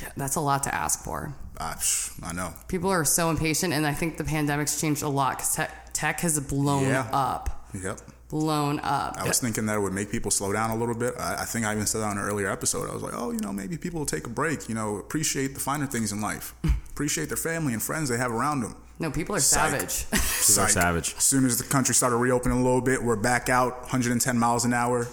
Yeah, 0.00 0.08
that's 0.16 0.36
a 0.36 0.40
lot 0.40 0.62
to 0.64 0.74
ask 0.74 1.02
for. 1.02 1.32
Psh, 1.58 2.12
I 2.22 2.32
know. 2.32 2.52
People 2.68 2.90
are 2.90 3.04
so 3.04 3.30
impatient, 3.30 3.72
and 3.72 3.86
I 3.86 3.94
think 3.94 4.16
the 4.18 4.24
pandemic's 4.24 4.80
changed 4.80 5.02
a 5.02 5.08
lot 5.08 5.38
because 5.38 5.54
tech, 5.54 5.70
tech 5.92 6.20
has 6.20 6.38
blown 6.40 6.84
Yeah. 6.88 7.08
up, 7.12 7.68
Yep. 7.72 8.00
blown 8.28 8.80
up. 8.80 9.16
I 9.18 9.26
was 9.26 9.38
thinking 9.40 9.64
that 9.66 9.76
it 9.76 9.80
would 9.80 9.92
make 9.94 10.10
people 10.10 10.30
slow 10.30 10.52
down 10.52 10.70
a 10.70 10.76
little 10.76 10.94
bit. 10.94 11.14
I, 11.18 11.42
I 11.42 11.44
think 11.44 11.64
I 11.64 11.72
even 11.72 11.86
said 11.86 12.00
that 12.02 12.06
on 12.08 12.18
an 12.18 12.24
earlier 12.24 12.50
episode. 12.50 12.90
I 12.90 12.92
was 12.92 13.02
like, 13.02 13.14
oh, 13.16 13.30
you 13.30 13.38
know, 13.40 13.52
maybe 13.52 13.78
people 13.78 14.00
will 14.00 14.06
take 14.06 14.26
a 14.26 14.30
break. 14.30 14.68
You 14.68 14.74
know, 14.74 14.96
appreciate 14.96 15.54
the 15.54 15.60
finer 15.60 15.86
things 15.86 16.12
in 16.12 16.20
life, 16.20 16.54
appreciate 16.90 17.28
their 17.28 17.36
family 17.38 17.72
and 17.72 17.82
friends 17.82 18.08
they 18.10 18.18
have 18.18 18.32
around 18.32 18.60
them. 18.60 18.74
No, 18.98 19.10
people 19.10 19.36
are 19.36 19.40
Psych. 19.40 19.70
savage. 19.90 20.06
are 20.12 20.16
Psych. 20.18 20.70
savage. 20.70 21.14
As 21.16 21.24
soon 21.24 21.44
as 21.46 21.58
the 21.58 21.64
country 21.64 21.94
started 21.94 22.16
reopening 22.16 22.58
a 22.58 22.62
little 22.62 22.80
bit, 22.80 23.02
we're 23.02 23.14
back 23.16 23.48
out 23.48 23.80
110 23.82 24.38
miles 24.38 24.64
an 24.64 24.72
hour, 24.72 25.06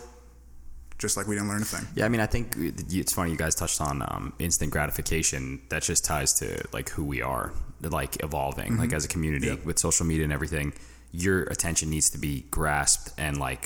just 1.03 1.15
like 1.17 1.27
we 1.27 1.35
didn't 1.35 1.49
learn 1.49 1.61
a 1.61 1.65
thing. 1.65 1.85
Yeah, 1.95 2.05
I 2.05 2.09
mean, 2.09 2.21
I 2.21 2.25
think 2.25 2.55
it's 2.57 3.13
funny 3.13 3.29
you 3.31 3.37
guys 3.37 3.53
touched 3.53 3.79
on 3.81 4.01
um, 4.01 4.33
instant 4.39 4.71
gratification. 4.71 5.61
That 5.69 5.83
just 5.83 6.03
ties 6.03 6.33
to 6.39 6.63
like 6.73 6.89
who 6.89 7.03
we 7.03 7.21
are, 7.21 7.53
like 7.81 8.23
evolving, 8.23 8.77
like 8.77 8.93
as 8.93 9.03
a 9.05 9.07
community 9.07 9.47
Yep. 9.47 9.65
with 9.65 9.77
social 9.79 10.05
media 10.05 10.23
and 10.23 10.33
everything. 10.33 10.73
Your 11.11 11.43
attention 11.43 11.89
needs 11.91 12.09
to 12.11 12.17
be 12.17 12.45
grasped 12.49 13.11
and 13.19 13.37
like 13.37 13.65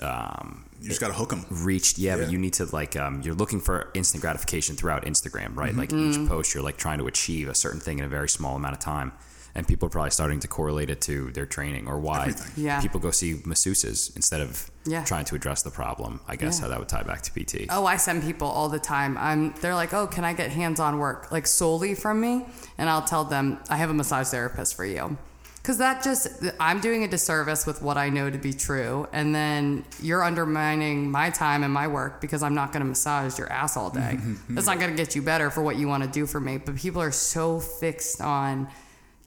um, 0.00 0.64
You 0.80 0.88
just 0.88 1.00
got 1.00 1.08
to 1.08 1.14
hook 1.14 1.30
them. 1.30 1.44
reached. 1.50 1.98
Yeah, 1.98 2.16
Yeah. 2.16 2.22
but 2.24 2.32
you 2.32 2.38
need 2.38 2.54
to 2.54 2.64
like 2.66 2.96
um, 2.96 3.22
you're 3.22 3.34
looking 3.34 3.60
for 3.60 3.90
instant 3.94 4.20
gratification 4.22 4.76
throughout 4.76 5.04
Instagram, 5.04 5.54
right? 5.56 5.74
Like 5.74 5.92
each 5.92 6.26
post, 6.28 6.54
you're 6.54 6.62
like 6.62 6.78
trying 6.78 6.98
to 6.98 7.06
achieve 7.06 7.48
a 7.48 7.54
certain 7.54 7.80
thing 7.80 7.98
in 7.98 8.04
a 8.04 8.08
very 8.08 8.28
small 8.28 8.56
amount 8.56 8.74
of 8.74 8.80
time. 8.80 9.12
And 9.54 9.66
people 9.66 9.86
are 9.86 9.90
probably 9.90 10.10
starting 10.10 10.40
to 10.40 10.48
correlate 10.48 10.90
it 10.90 11.00
to 11.02 11.30
their 11.32 11.46
training 11.46 11.88
or 11.88 11.98
why 11.98 12.20
Everything. 12.28 12.64
Yeah. 12.64 12.80
people 12.80 13.00
go 13.00 13.10
see 13.10 13.34
masseuses 13.34 14.14
instead 14.16 14.40
of 14.40 14.70
Yeah. 14.84 15.04
trying 15.04 15.24
to 15.26 15.34
address 15.34 15.62
the 15.62 15.70
problem. 15.70 16.20
I 16.28 16.36
guess 16.36 16.58
Yeah. 16.58 16.62
how 16.62 16.68
that 16.68 16.78
would 16.78 16.88
tie 16.88 17.02
back 17.02 17.22
to 17.22 17.32
PT. 17.32 17.66
Oh, 17.70 17.84
I 17.86 17.96
send 17.96 18.22
people 18.22 18.48
all 18.48 18.68
the 18.68 18.78
time. 18.78 19.16
I'm 19.18 19.52
they're 19.60 19.74
like, 19.74 19.92
"Oh, 19.92 20.06
can 20.06 20.24
I 20.24 20.32
get 20.32 20.50
hands-on 20.50 20.98
work 20.98 21.30
like 21.30 21.46
solely 21.46 21.94
from 21.94 22.20
me?" 22.20 22.46
And 22.78 22.88
I'll 22.88 23.02
tell 23.02 23.24
them, 23.24 23.58
"I 23.68 23.76
have 23.76 23.90
a 23.90 23.94
massage 23.94 24.28
therapist 24.28 24.74
for 24.74 24.84
you." 24.84 25.16
Cuz 25.62 25.76
that 25.76 26.02
just 26.02 26.28
I'm 26.58 26.80
doing 26.80 27.04
a 27.04 27.08
disservice 27.08 27.66
with 27.66 27.82
what 27.82 27.98
I 27.98 28.08
know 28.08 28.30
to 28.30 28.38
be 28.38 28.54
true, 28.54 29.06
and 29.12 29.34
then 29.34 29.84
you're 30.00 30.22
undermining 30.24 31.10
my 31.10 31.28
time 31.28 31.62
and 31.62 31.72
my 31.72 31.86
work 31.86 32.18
because 32.22 32.42
I'm 32.42 32.54
not 32.54 32.72
going 32.72 32.80
to 32.82 32.88
massage 32.88 33.38
your 33.38 33.52
ass 33.52 33.76
all 33.76 33.90
day. 33.90 34.18
That's 34.48 34.66
not 34.66 34.78
going 34.78 34.90
to 34.90 34.96
get 34.96 35.14
you 35.14 35.20
better 35.20 35.50
for 35.50 35.60
what 35.62 35.76
you 35.76 35.86
want 35.86 36.02
to 36.02 36.08
do 36.08 36.24
for 36.24 36.40
me. 36.40 36.56
But 36.56 36.76
people 36.76 37.02
are 37.02 37.12
so 37.12 37.60
fixed 37.60 38.22
on 38.22 38.68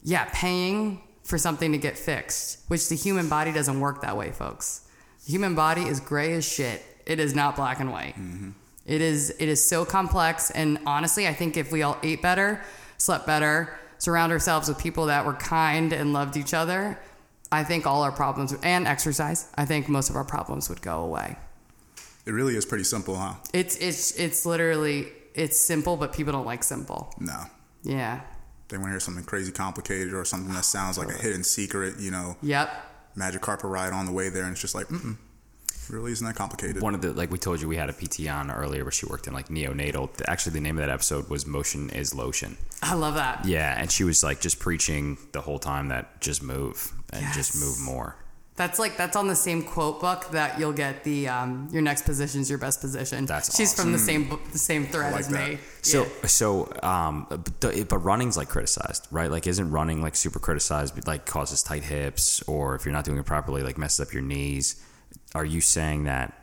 yeah, 0.04 0.28
paying 0.32 1.00
for 1.24 1.38
something 1.38 1.72
to 1.72 1.78
get 1.78 1.98
fixed, 1.98 2.60
which 2.68 2.88
the 2.88 2.94
human 2.94 3.28
body 3.28 3.50
doesn't 3.52 3.80
work 3.80 4.02
that 4.02 4.16
way, 4.16 4.30
folks. 4.30 4.86
The 5.24 5.32
human 5.32 5.54
body 5.54 5.82
is 5.82 5.98
gray 5.98 6.34
as 6.34 6.46
shit. 6.46 6.82
It 7.06 7.18
is 7.18 7.34
not 7.34 7.56
black 7.56 7.80
and 7.80 7.90
white. 7.90 8.14
Mm-hmm. 8.14 8.50
It 8.86 9.00
is 9.00 9.30
it 9.30 9.48
is 9.48 9.66
so 9.66 9.84
complex 9.86 10.50
and 10.50 10.78
honestly, 10.86 11.26
I 11.26 11.32
think 11.32 11.56
if 11.56 11.72
we 11.72 11.82
all 11.82 11.98
ate 12.02 12.20
better, 12.20 12.60
slept 12.98 13.26
better, 13.26 13.78
surround 13.96 14.30
ourselves 14.30 14.68
with 14.68 14.78
people 14.78 15.06
that 15.06 15.24
were 15.24 15.34
kind 15.34 15.92
and 15.94 16.12
loved 16.12 16.36
each 16.36 16.52
other, 16.52 16.98
I 17.50 17.64
think 17.64 17.86
all 17.86 18.02
our 18.02 18.12
problems 18.12 18.54
and 18.62 18.86
exercise, 18.86 19.50
I 19.54 19.64
think 19.64 19.88
most 19.88 20.10
of 20.10 20.16
our 20.16 20.24
problems 20.24 20.68
would 20.68 20.82
go 20.82 21.02
away. 21.02 21.36
It 22.26 22.32
really 22.32 22.56
is 22.56 22.66
pretty 22.66 22.84
simple, 22.84 23.16
huh? 23.16 23.34
It's 23.54 23.76
it's 23.76 24.18
it's 24.18 24.44
literally 24.44 25.08
it's 25.34 25.58
simple, 25.58 25.96
but 25.96 26.12
people 26.12 26.32
don't 26.32 26.46
like 26.46 26.62
simple. 26.62 27.14
No. 27.18 27.44
Yeah. 27.82 28.20
They 28.74 28.78
want 28.78 28.88
to 28.88 28.94
hear 28.94 28.98
something 29.00 29.22
crazy 29.22 29.52
complicated 29.52 30.14
or 30.14 30.24
something 30.24 30.52
that 30.52 30.64
sounds 30.64 30.98
like 30.98 31.08
a 31.08 31.12
hidden 31.12 31.44
secret, 31.44 32.00
you 32.00 32.10
know, 32.10 32.36
Yep. 32.42 32.68
magic 33.14 33.40
carpet 33.40 33.70
ride 33.70 33.92
on 33.92 34.04
the 34.04 34.10
way 34.10 34.30
there. 34.30 34.42
And 34.42 34.50
it's 34.50 34.60
just 34.60 34.74
like, 34.74 34.88
mm-mm. 34.88 35.16
Really 35.88 36.10
isn't 36.10 36.26
that 36.26 36.34
complicated. 36.34 36.82
One 36.82 36.94
of 36.96 37.02
the 37.02 37.12
like 37.12 37.30
we 37.30 37.38
told 37.38 37.60
you 37.60 37.68
we 37.68 37.76
had 37.76 37.88
a 37.88 37.92
PT 37.92 38.26
on 38.28 38.50
earlier 38.50 38.82
where 38.84 38.90
she 38.90 39.06
worked 39.06 39.28
in 39.28 39.32
like 39.34 39.48
neonatal. 39.48 40.08
Actually, 40.26 40.54
the 40.54 40.60
name 40.62 40.76
of 40.78 40.82
that 40.84 40.90
episode 40.90 41.28
was 41.28 41.46
"Motion 41.46 41.90
is 41.90 42.14
Lotion." 42.14 42.56
I 42.82 42.94
love 42.94 43.14
that. 43.16 43.44
Yeah, 43.44 43.78
and 43.78 43.92
she 43.92 44.02
was 44.02 44.24
like 44.24 44.40
just 44.40 44.58
preaching 44.58 45.18
the 45.32 45.42
whole 45.42 45.58
time 45.58 45.88
that 45.88 46.20
just 46.22 46.42
move 46.42 46.90
and 47.10 47.24
just 47.34 47.54
move 47.60 47.78
more. 47.80 48.16
That's 48.56 48.78
like 48.78 48.96
that's 48.96 49.16
on 49.16 49.26
the 49.26 49.34
same 49.34 49.64
quote 49.64 50.00
book 50.00 50.30
that 50.30 50.60
you'll 50.60 50.72
get 50.72 51.02
the 51.02 51.26
um, 51.26 51.68
your 51.72 51.82
next 51.82 52.04
position 52.04 52.40
is 52.40 52.48
your 52.48 52.58
best 52.60 52.80
position. 52.80 53.26
That's 53.26 53.56
she's 53.56 53.74
from 53.74 53.90
the 53.90 53.98
same 53.98 54.28
book, 54.28 54.44
the 54.52 54.58
same 54.58 54.86
thread 54.86 55.10
like 55.12 55.20
as 55.22 55.28
that. 55.28 55.50
me. 55.50 55.58
So 55.82 56.04
Yeah. 56.04 56.26
so 56.26 56.72
um 56.82 57.26
but, 57.60 57.88
but 57.88 57.98
running's 57.98 58.36
like 58.36 58.48
criticized, 58.48 59.08
right? 59.10 59.28
Like 59.28 59.48
isn't 59.48 59.70
running 59.72 60.00
like 60.02 60.14
super 60.14 60.38
criticized 60.38 61.04
like 61.04 61.26
causes 61.26 61.64
tight 61.64 61.82
hips 61.82 62.42
or 62.42 62.76
if 62.76 62.84
you're 62.84 62.92
not 62.92 63.04
doing 63.04 63.18
it 63.18 63.26
properly 63.26 63.62
like 63.64 63.76
messes 63.76 64.06
up 64.06 64.12
your 64.12 64.22
knees. 64.22 64.80
Are 65.34 65.44
you 65.44 65.60
saying 65.60 66.04
that 66.04 66.38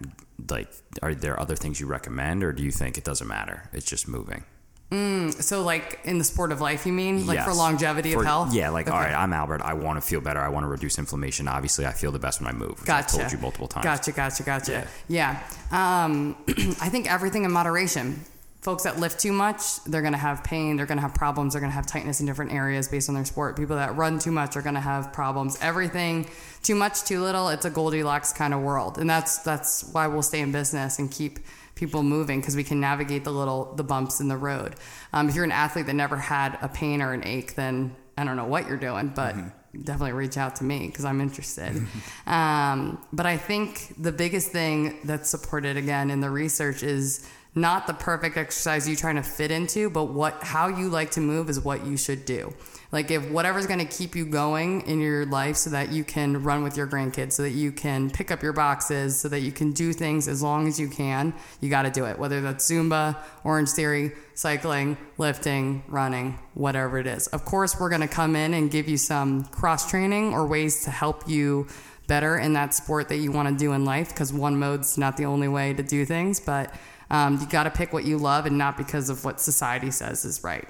like 0.50 0.70
are 1.02 1.16
there 1.16 1.40
other 1.40 1.56
things 1.56 1.80
you 1.80 1.88
recommend 1.88 2.44
or 2.44 2.52
do 2.52 2.62
you 2.62 2.72
think 2.72 2.98
it 2.98 3.06
doesn't 3.06 3.28
matter? 3.28 3.70
It's 3.72 3.86
just 3.86 4.10
moving. 4.10 4.44
So 4.92 5.64
like 5.64 6.00
in 6.04 6.18
the 6.18 6.24
sport 6.24 6.52
of 6.52 6.60
life, 6.60 6.86
you 6.86 6.92
mean 6.92 7.26
like 7.26 7.44
for 7.46 7.54
longevity 7.54 8.14
For- 8.14 8.20
of 8.20 8.26
health? 8.26 8.54
Yeah, 8.54 8.70
like 8.70 8.90
all 8.90 9.00
Okay. 9.00 9.12
right, 9.12 9.18
I'm 9.18 9.32
Albert. 9.32 9.62
I 9.64 9.74
want 9.74 9.98
to 9.98 10.02
feel 10.02 10.20
better. 10.22 10.40
I 10.42 10.50
want 10.50 10.66
to 10.66 10.68
reduce 10.68 11.00
inflammation. 11.00 11.48
Obviously, 11.48 11.86
I 11.86 11.92
feel 11.92 12.12
the 12.12 12.20
best 12.20 12.42
when 12.42 12.48
I 12.48 12.52
move. 12.58 12.84
Gotcha. 12.86 12.94
I've 13.16 13.20
told 13.22 13.32
you 13.32 13.38
multiple 13.38 13.68
times. 13.68 13.86
Gotcha, 13.86 14.12
gotcha, 14.12 14.44
gotcha. 14.44 14.88
Yeah. 15.08 15.42
Um, 15.72 16.36
I 16.82 16.90
think 16.90 17.12
everything 17.12 17.46
in 17.46 17.52
moderation. 17.52 18.22
Folks 18.62 18.84
that 18.84 19.00
lift 19.00 19.20
too 19.20 19.32
much, 19.32 19.84
they're 19.86 20.02
going 20.04 20.14
to 20.14 20.20
have 20.20 20.44
pain. 20.44 20.78
They're 20.78 20.86
going 20.86 21.00
to 21.00 21.02
have 21.02 21.16
problems. 21.16 21.54
They're 21.54 21.62
going 21.62 21.72
to 21.72 21.76
have 21.76 21.88
tightness 21.88 22.20
in 22.20 22.28
different 22.28 22.54
areas 22.54 22.88
based 22.88 23.10
on 23.10 23.16
their 23.16 23.26
sport. 23.26 23.58
People 23.58 23.78
that 23.78 23.96
run 23.96 24.20
too 24.20 24.30
much 24.30 24.56
are 24.56 24.62
going 24.62 24.76
to 24.76 24.80
have 24.82 25.12
problems. 25.12 25.58
Everything 25.62 26.30
too 26.62 26.76
much, 26.76 27.04
too 27.04 27.22
little. 27.24 27.50
It's 27.50 27.66
a 27.66 27.72
Goldilocks 27.72 28.32
kind 28.34 28.54
of 28.54 28.60
world, 28.62 29.00
and 29.00 29.10
that's 29.10 29.40
that's 29.40 29.84
why 29.94 30.06
we'll 30.06 30.22
stay 30.22 30.42
in 30.42 30.52
business 30.52 31.00
and 31.00 31.10
keep 31.10 31.40
people 31.82 32.04
moving 32.04 32.40
because 32.40 32.56
we 32.56 32.64
can 32.64 32.80
navigate 32.80 33.24
the 33.24 33.32
little 33.32 33.74
the 33.74 33.84
bumps 33.84 34.22
in 34.22 34.28
the 34.28 34.38
road. 34.38 34.76
Um, 35.14 35.28
if 35.28 35.36
you're 35.36 35.44
an 35.44 35.52
athlete 35.52 35.88
that 35.88 35.96
never 35.96 36.16
had 36.16 36.58
a 36.62 36.70
pain 36.70 37.02
or 37.02 37.12
an 37.12 37.26
ache, 37.26 37.56
then 37.56 37.96
I 38.16 38.24
don't 38.24 38.38
know 38.38 38.46
what 38.46 38.68
you're 38.68 38.78
doing, 38.78 39.12
but 39.16 39.36
definitely 39.74 40.12
reach 40.12 40.38
out 40.38 40.58
to 40.58 40.64
me 40.64 40.86
because 40.86 41.06
I'm 41.06 41.20
interested. 41.20 41.82
um, 42.28 43.04
but 43.12 43.26
I 43.26 43.36
think 43.36 43.96
the 43.98 44.12
biggest 44.12 44.52
thing 44.52 45.00
that's 45.06 45.28
supported 45.30 45.76
again 45.76 46.12
in 46.12 46.20
the 46.22 46.30
research 46.30 46.84
is 46.84 47.28
not 47.56 47.88
the 47.88 47.96
perfect 47.96 48.38
exercise 48.38 48.88
you're 48.88 48.96
trying 48.96 49.16
to 49.16 49.24
fit 49.24 49.50
into, 49.50 49.90
but 49.90 50.06
what 50.06 50.44
how 50.44 50.68
you 50.68 50.88
like 50.88 51.10
to 51.12 51.20
move 51.20 51.50
is 51.50 51.60
what 51.60 51.84
you 51.84 51.98
should 51.98 52.26
do. 52.26 52.54
Like 52.92 53.10
if 53.10 53.30
whatever's 53.30 53.68
going 53.68 53.80
to 53.80 53.86
keep 53.86 54.16
you 54.16 54.26
going 54.26 54.82
in 54.82 55.00
your 55.00 55.26
life 55.26 55.56
so 55.56 55.70
that 55.70 55.92
you 55.92 56.04
can 56.04 56.44
run 56.44 56.62
with 56.62 56.76
your 56.76 56.88
grandkids, 56.88 57.34
so 57.34 57.44
that 57.44 57.52
you 57.52 57.72
can 57.72 58.10
pick 58.10 58.32
up 58.32 58.44
your 58.44 58.52
boxes, 58.52 59.20
so 59.20 59.30
that 59.30 59.40
you 59.40 59.52
can 59.52 59.72
do 59.72 59.94
things 59.94 60.28
as 60.28 60.44
long 60.44 60.68
as 60.68 60.78
you 60.80 60.90
can, 60.90 61.34
you 61.62 61.70
got 61.70 61.84
to 61.84 61.92
do 61.92 62.06
it. 62.06 62.20
Whether 62.20 62.42
that's 62.42 62.70
Zumba, 62.70 63.18
Orange 63.46 63.70
Theory, 63.70 64.12
cycling, 64.34 64.98
lifting, 65.18 65.84
running, 65.88 66.38
whatever 66.54 66.98
it 66.98 67.08
is. 67.08 67.28
Of 67.28 67.46
course, 67.46 67.80
we're 67.80 67.90
going 67.90 68.02
to 68.02 68.10
come 68.10 68.36
in 68.36 68.54
and 68.54 68.70
give 68.70 68.90
you 68.90 68.98
some 68.98 69.46
cross 69.46 69.90
training 69.90 70.34
or 70.34 70.46
ways 70.46 70.84
to 70.84 70.92
help 70.92 71.30
you 71.30 71.68
better 72.08 72.38
in 72.38 72.52
that 72.54 72.74
sport 72.74 73.08
that 73.08 73.18
you 73.18 73.32
want 73.32 73.48
to 73.48 73.56
do 73.56 73.72
in 73.72 73.86
life 73.86 74.10
because 74.10 74.34
one 74.34 74.60
mode's 74.60 74.98
not 74.98 75.16
the 75.16 75.24
only 75.24 75.48
way 75.48 75.74
to 75.74 75.82
do 75.82 76.04
things, 76.04 76.42
but 76.42 76.74
um, 77.10 77.40
you 77.40 77.48
got 77.48 77.64
to 77.64 77.70
pick 77.70 77.94
what 77.94 78.04
you 78.04 78.18
love 78.18 78.46
and 78.46 78.58
not 78.58 78.76
because 78.78 79.10
of 79.10 79.24
what 79.24 79.40
society 79.40 79.92
says 79.92 80.26
is 80.26 80.44
right. 80.44 80.68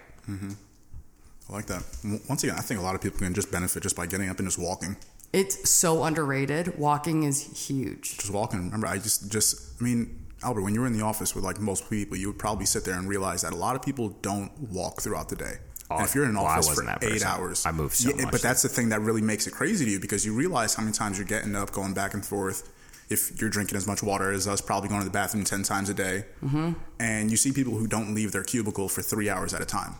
I 1.51 1.55
like 1.55 1.65
that. 1.67 1.83
Once 2.29 2.43
again, 2.43 2.55
I 2.57 2.61
think 2.61 2.79
a 2.79 2.83
lot 2.83 2.95
of 2.95 3.01
people 3.01 3.19
can 3.19 3.33
just 3.33 3.51
benefit 3.51 3.83
just 3.83 3.95
by 3.95 4.05
getting 4.05 4.29
up 4.29 4.39
and 4.39 4.47
just 4.47 4.57
walking. 4.57 4.95
It's 5.33 5.69
so 5.69 6.03
underrated. 6.03 6.77
Walking 6.77 7.23
is 7.23 7.67
huge. 7.67 8.17
Just 8.17 8.31
walking. 8.31 8.65
Remember, 8.65 8.87
I 8.87 8.97
just, 8.97 9.31
just, 9.31 9.81
I 9.81 9.83
mean, 9.83 10.25
Albert, 10.43 10.61
when 10.61 10.73
you 10.73 10.81
were 10.81 10.87
in 10.87 10.97
the 10.97 11.03
office 11.03 11.35
with 11.35 11.43
like 11.43 11.59
most 11.59 11.89
people, 11.89 12.17
you 12.17 12.27
would 12.27 12.39
probably 12.39 12.65
sit 12.65 12.85
there 12.85 12.97
and 12.97 13.07
realize 13.07 13.41
that 13.41 13.53
a 13.53 13.55
lot 13.55 13.75
of 13.75 13.81
people 13.81 14.09
don't 14.21 14.51
walk 14.59 15.01
throughout 15.01 15.29
the 15.29 15.35
day. 15.35 15.55
Oh, 15.89 15.97
and 15.97 16.05
if 16.05 16.15
you're 16.15 16.23
in 16.23 16.31
an 16.31 16.37
well, 16.37 16.45
office 16.45 16.67
wasn't 16.67 16.87
for 16.87 17.05
eight 17.05 17.11
person. 17.11 17.27
hours, 17.27 17.65
I 17.65 17.71
move 17.71 17.93
so 17.93 18.09
Yeah, 18.09 18.23
much. 18.23 18.31
But 18.31 18.41
that's 18.41 18.61
the 18.61 18.69
thing 18.69 18.89
that 18.89 19.01
really 19.01 19.21
makes 19.21 19.45
it 19.45 19.51
crazy 19.51 19.83
to 19.83 19.91
you 19.91 19.99
because 19.99 20.25
you 20.25 20.33
realize 20.33 20.73
how 20.73 20.83
many 20.83 20.93
times 20.93 21.17
you're 21.17 21.27
getting 21.27 21.55
up, 21.55 21.71
going 21.71 21.93
back 21.93 22.13
and 22.13 22.25
forth. 22.25 22.71
If 23.09 23.41
you're 23.41 23.49
drinking 23.49 23.75
as 23.75 23.87
much 23.87 24.01
water 24.01 24.31
as 24.31 24.47
us, 24.47 24.61
probably 24.61 24.87
going 24.87 25.01
to 25.01 25.05
the 25.05 25.11
bathroom 25.11 25.43
ten 25.43 25.63
times 25.63 25.89
a 25.89 25.93
day, 25.93 26.23
mm-hmm. 26.41 26.71
and 26.97 27.29
you 27.29 27.35
see 27.35 27.51
people 27.51 27.73
who 27.73 27.85
don't 27.85 28.15
leave 28.15 28.31
their 28.31 28.43
cubicle 28.43 28.87
for 28.87 29.01
three 29.01 29.29
hours 29.29 29.53
at 29.53 29.61
a 29.61 29.65
time, 29.65 29.95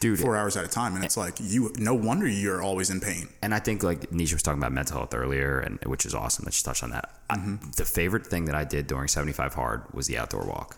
Dude, 0.00 0.18
four 0.20 0.36
hours 0.36 0.56
at 0.56 0.64
a 0.64 0.68
time, 0.68 0.96
and 0.96 1.04
it's 1.04 1.16
like 1.16 1.34
you. 1.40 1.72
No 1.78 1.94
wonder 1.94 2.26
you're 2.28 2.60
always 2.62 2.90
in 2.90 3.00
pain. 3.00 3.28
And 3.42 3.54
I 3.54 3.58
think 3.58 3.82
like 3.82 4.10
Nisha 4.10 4.34
was 4.34 4.42
talking 4.42 4.58
about 4.60 4.72
mental 4.72 4.98
health 4.98 5.14
earlier, 5.14 5.60
and 5.60 5.78
which 5.86 6.04
is 6.04 6.14
awesome 6.14 6.44
that 6.44 6.52
she 6.54 6.62
touched 6.62 6.82
on 6.82 6.90
that. 6.90 7.10
I, 7.30 7.36
the 7.76 7.84
favorite 7.86 8.26
thing 8.26 8.44
that 8.46 8.54
I 8.54 8.64
did 8.64 8.86
during 8.86 9.08
75 9.08 9.54
hard 9.54 9.82
was 9.94 10.06
the 10.06 10.18
outdoor 10.18 10.44
walk, 10.44 10.76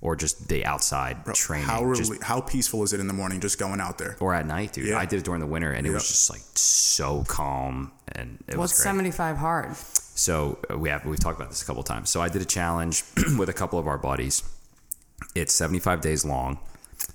or 0.00 0.14
just 0.14 0.48
the 0.48 0.64
outside 0.64 1.24
training, 1.34 1.66
How 1.66 1.92
just- 1.94 2.10
rel- 2.12 2.20
how 2.22 2.40
peaceful 2.40 2.82
is 2.84 2.92
it 2.92 3.00
in 3.00 3.08
the 3.08 3.12
morning 3.12 3.40
just 3.40 3.58
going 3.58 3.80
out 3.80 3.98
there? 3.98 4.16
or 4.20 4.34
at 4.34 4.46
night, 4.46 4.72
dude. 4.74 4.86
Yeah. 4.88 4.98
I 4.98 5.04
did 5.04 5.18
it 5.18 5.24
during 5.24 5.40
the 5.40 5.46
winter, 5.48 5.72
and 5.72 5.84
it 5.86 5.90
was 5.90 6.06
just 6.06 6.30
like 6.30 6.42
so 6.54 7.24
calm, 7.26 7.90
and 8.12 8.38
it 8.46 8.56
What's 8.56 8.72
was 8.72 8.78
great. 8.80 8.84
75 8.84 9.36
hard? 9.38 9.74
So 9.76 10.58
uh, 10.70 10.78
we 10.78 10.90
have 10.90 11.04
we've 11.06 11.18
talked 11.18 11.40
about 11.40 11.50
this 11.50 11.62
a 11.62 11.66
couple 11.66 11.82
times. 11.82 12.10
So 12.10 12.20
I 12.20 12.28
did 12.28 12.42
a 12.42 12.44
challenge 12.44 13.02
with 13.38 13.48
a 13.48 13.54
couple 13.54 13.78
of 13.78 13.88
our 13.88 13.98
buddies. 13.98 14.42
It's 15.34 15.52
75 15.54 16.00
days 16.02 16.24
long. 16.24 16.58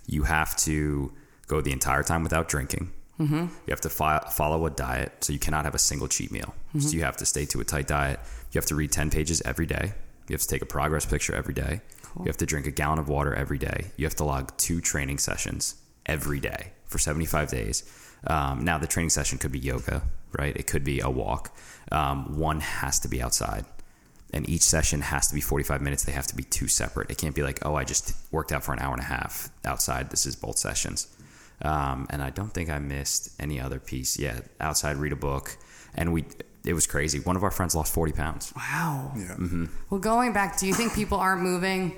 You 0.08 0.24
have 0.24 0.56
to 0.58 1.14
go 1.48 1.62
the 1.62 1.72
entire 1.72 2.04
time 2.04 2.24
without 2.24 2.48
drinking. 2.48 2.92
Mm-hmm. 3.20 3.36
You 3.36 3.70
have 3.70 3.82
to 3.82 3.90
fi- 3.90 4.28
follow 4.32 4.66
a 4.66 4.70
diet, 4.70 5.24
so 5.24 5.32
you 5.32 5.40
cannot 5.40 5.64
have 5.66 5.76
a 5.76 5.80
single 5.80 6.08
cheat 6.08 6.32
meal. 6.32 6.54
So 6.80 6.90
you 6.90 7.04
have 7.04 7.16
to 7.18 7.26
stay 7.26 7.46
to 7.46 7.62
a 7.62 7.64
tight 7.64 7.88
diet. 7.88 8.20
You 8.52 8.60
have 8.60 8.66
to 8.66 8.76
read 8.76 8.92
10 8.92 9.10
pages 9.10 9.42
every 9.46 9.66
day. 9.66 9.94
You 10.28 10.34
have 10.34 10.42
to 10.42 10.48
take 10.48 10.62
a 10.62 10.66
progress 10.66 11.06
picture 11.06 11.34
every 11.34 11.54
day. 11.54 11.82
You 12.18 12.26
have 12.26 12.38
to 12.38 12.46
drink 12.46 12.66
a 12.66 12.72
gallon 12.72 13.00
of 13.00 13.10
water 13.10 13.34
every 13.34 13.58
day. 13.58 13.92
You 13.98 14.06
have 14.06 14.16
to 14.16 14.24
log 14.24 14.56
two 14.58 14.82
training 14.82 15.18
sessions 15.20 15.76
every 16.06 16.40
day 16.40 16.72
for 16.86 16.98
75 16.98 17.50
days. 17.50 17.84
Um, 18.28 18.64
now, 18.64 18.78
the 18.78 18.88
training 18.88 19.10
session 19.10 19.38
could 19.38 19.52
be 19.52 19.60
yoga, 19.60 20.04
right? 20.38 20.56
It 20.56 20.68
could 20.68 20.84
be 20.84 21.00
a 21.00 21.10
walk. 21.10 21.56
Um, 21.92 22.38
one 22.38 22.62
has 22.62 23.00
to 23.02 23.08
be 23.08 23.22
outside. 23.22 23.66
And 24.34 24.50
each 24.50 24.64
session 24.64 25.02
has 25.02 25.28
to 25.28 25.36
be 25.36 25.42
45 25.42 25.82
minutes. 25.82 26.04
They 26.04 26.12
have 26.12 26.28
to 26.28 26.36
be 26.36 26.44
two 26.44 26.68
separate. 26.68 27.10
It 27.10 27.18
can't 27.18 27.36
be 27.36 27.44
like, 27.44 27.66
oh, 27.66 27.76
I 27.76 27.84
just 27.84 28.14
worked 28.32 28.52
out 28.52 28.64
for 28.64 28.74
an 28.74 28.80
hour 28.80 28.94
and 28.94 29.02
a 29.02 29.06
half 29.06 29.50
outside. 29.64 30.10
This 30.10 30.26
is 30.26 30.36
both 30.36 30.58
sessions. 30.58 31.08
Um, 31.62 32.08
and 32.10 32.22
I 32.22 32.30
don't 32.30 32.54
think 32.54 32.70
I 32.70 32.80
missed 32.80 33.30
any 33.40 33.60
other 33.60 33.80
piece. 33.80 34.20
Yeah, 34.20 34.40
outside, 34.60 34.98
read 34.98 35.14
a 35.14 35.18
book. 35.18 35.58
And 35.94 36.12
we, 36.12 36.26
it 36.66 36.74
was 36.74 36.88
crazy. 36.88 37.20
One 37.20 37.36
of 37.36 37.44
our 37.44 37.52
friends 37.52 37.76
lost 37.76 37.94
40 37.94 38.12
pounds. 38.14 38.54
Wow. 38.56 39.14
Yeah. 39.16 39.36
Well, 39.90 40.00
going 40.00 40.34
back, 40.34 40.60
do 40.60 40.68
you 40.68 40.74
think 40.74 40.94
people 40.94 41.18
aren't 41.18 41.42
moving 41.42 41.96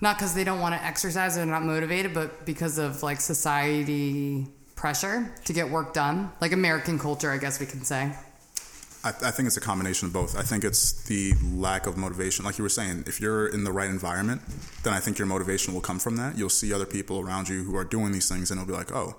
not 0.00 0.16
because 0.16 0.34
they 0.34 0.44
don't 0.44 0.60
want 0.60 0.74
to 0.74 0.82
exercise 0.84 1.36
or 1.36 1.40
they're 1.40 1.46
not 1.46 1.62
motivated, 1.62 2.14
but 2.14 2.46
because 2.46 2.78
of 2.78 3.02
like 3.02 3.20
society 3.20 4.46
pressure 4.74 5.32
to 5.44 5.52
get 5.52 5.70
work 5.70 5.92
done? 5.92 6.32
Like 6.40 6.52
American 6.52 6.98
culture, 6.98 7.30
I 7.30 7.38
guess 7.38 7.60
we 7.60 7.66
can 7.66 7.82
say. 7.82 8.12
I, 9.02 9.08
I 9.08 9.30
think 9.30 9.46
it's 9.46 9.56
a 9.56 9.60
combination 9.60 10.06
of 10.06 10.12
both. 10.12 10.36
I 10.36 10.42
think 10.42 10.64
it's 10.64 10.92
the 11.04 11.34
lack 11.54 11.86
of 11.86 11.96
motivation. 11.96 12.44
Like 12.44 12.58
you 12.58 12.62
were 12.62 12.68
saying, 12.68 13.04
if 13.06 13.20
you're 13.20 13.46
in 13.46 13.64
the 13.64 13.72
right 13.72 13.88
environment, 13.88 14.42
then 14.82 14.92
I 14.92 15.00
think 15.00 15.18
your 15.18 15.26
motivation 15.26 15.72
will 15.72 15.80
come 15.80 15.98
from 15.98 16.16
that. 16.16 16.36
You'll 16.36 16.50
see 16.50 16.72
other 16.72 16.86
people 16.86 17.20
around 17.20 17.48
you 17.48 17.64
who 17.64 17.76
are 17.76 17.84
doing 17.84 18.12
these 18.12 18.28
things, 18.28 18.50
and 18.50 18.60
it'll 18.60 18.68
be 18.68 18.76
like, 18.76 18.92
oh, 18.92 19.16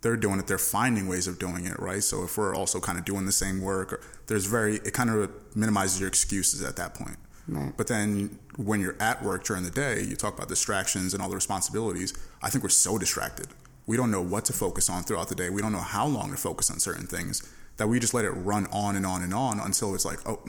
they're 0.00 0.16
doing 0.16 0.38
it. 0.38 0.46
They're 0.46 0.58
finding 0.58 1.06
ways 1.08 1.26
of 1.26 1.38
doing 1.38 1.66
it, 1.66 1.78
right? 1.78 2.02
So 2.02 2.24
if 2.24 2.38
we're 2.38 2.54
also 2.54 2.80
kind 2.80 2.98
of 2.98 3.04
doing 3.04 3.26
the 3.26 3.32
same 3.32 3.60
work, 3.60 3.92
or 3.92 4.00
there's 4.26 4.46
very 4.46 4.76
it 4.76 4.94
kind 4.94 5.10
of 5.10 5.30
minimizes 5.54 6.00
your 6.00 6.08
excuses 6.08 6.62
at 6.62 6.76
that 6.76 6.94
point. 6.94 7.16
Right. 7.46 7.72
But 7.76 7.88
then 7.88 8.38
when 8.56 8.80
you're 8.80 8.96
at 9.00 9.22
work 9.22 9.44
during 9.44 9.64
the 9.64 9.70
day, 9.70 10.02
you 10.02 10.16
talk 10.16 10.34
about 10.34 10.48
distractions 10.48 11.12
and 11.12 11.22
all 11.22 11.28
the 11.28 11.34
responsibilities. 11.34 12.14
I 12.42 12.48
think 12.48 12.62
we're 12.62 12.70
so 12.70 12.96
distracted. 12.96 13.48
We 13.86 13.96
don't 13.96 14.10
know 14.10 14.22
what 14.22 14.44
to 14.46 14.52
focus 14.52 14.88
on 14.88 15.02
throughout 15.02 15.28
the 15.28 15.34
day. 15.34 15.50
We 15.50 15.60
don't 15.60 15.72
know 15.72 15.78
how 15.78 16.06
long 16.06 16.30
to 16.30 16.36
focus 16.36 16.70
on 16.70 16.78
certain 16.78 17.06
things 17.06 17.42
that 17.80 17.88
we 17.88 17.98
just 17.98 18.12
let 18.12 18.26
it 18.26 18.30
run 18.30 18.66
on 18.66 18.94
and 18.94 19.06
on 19.06 19.22
and 19.22 19.32
on 19.32 19.58
until 19.58 19.94
it's 19.94 20.04
like, 20.04 20.18
oh, 20.28 20.44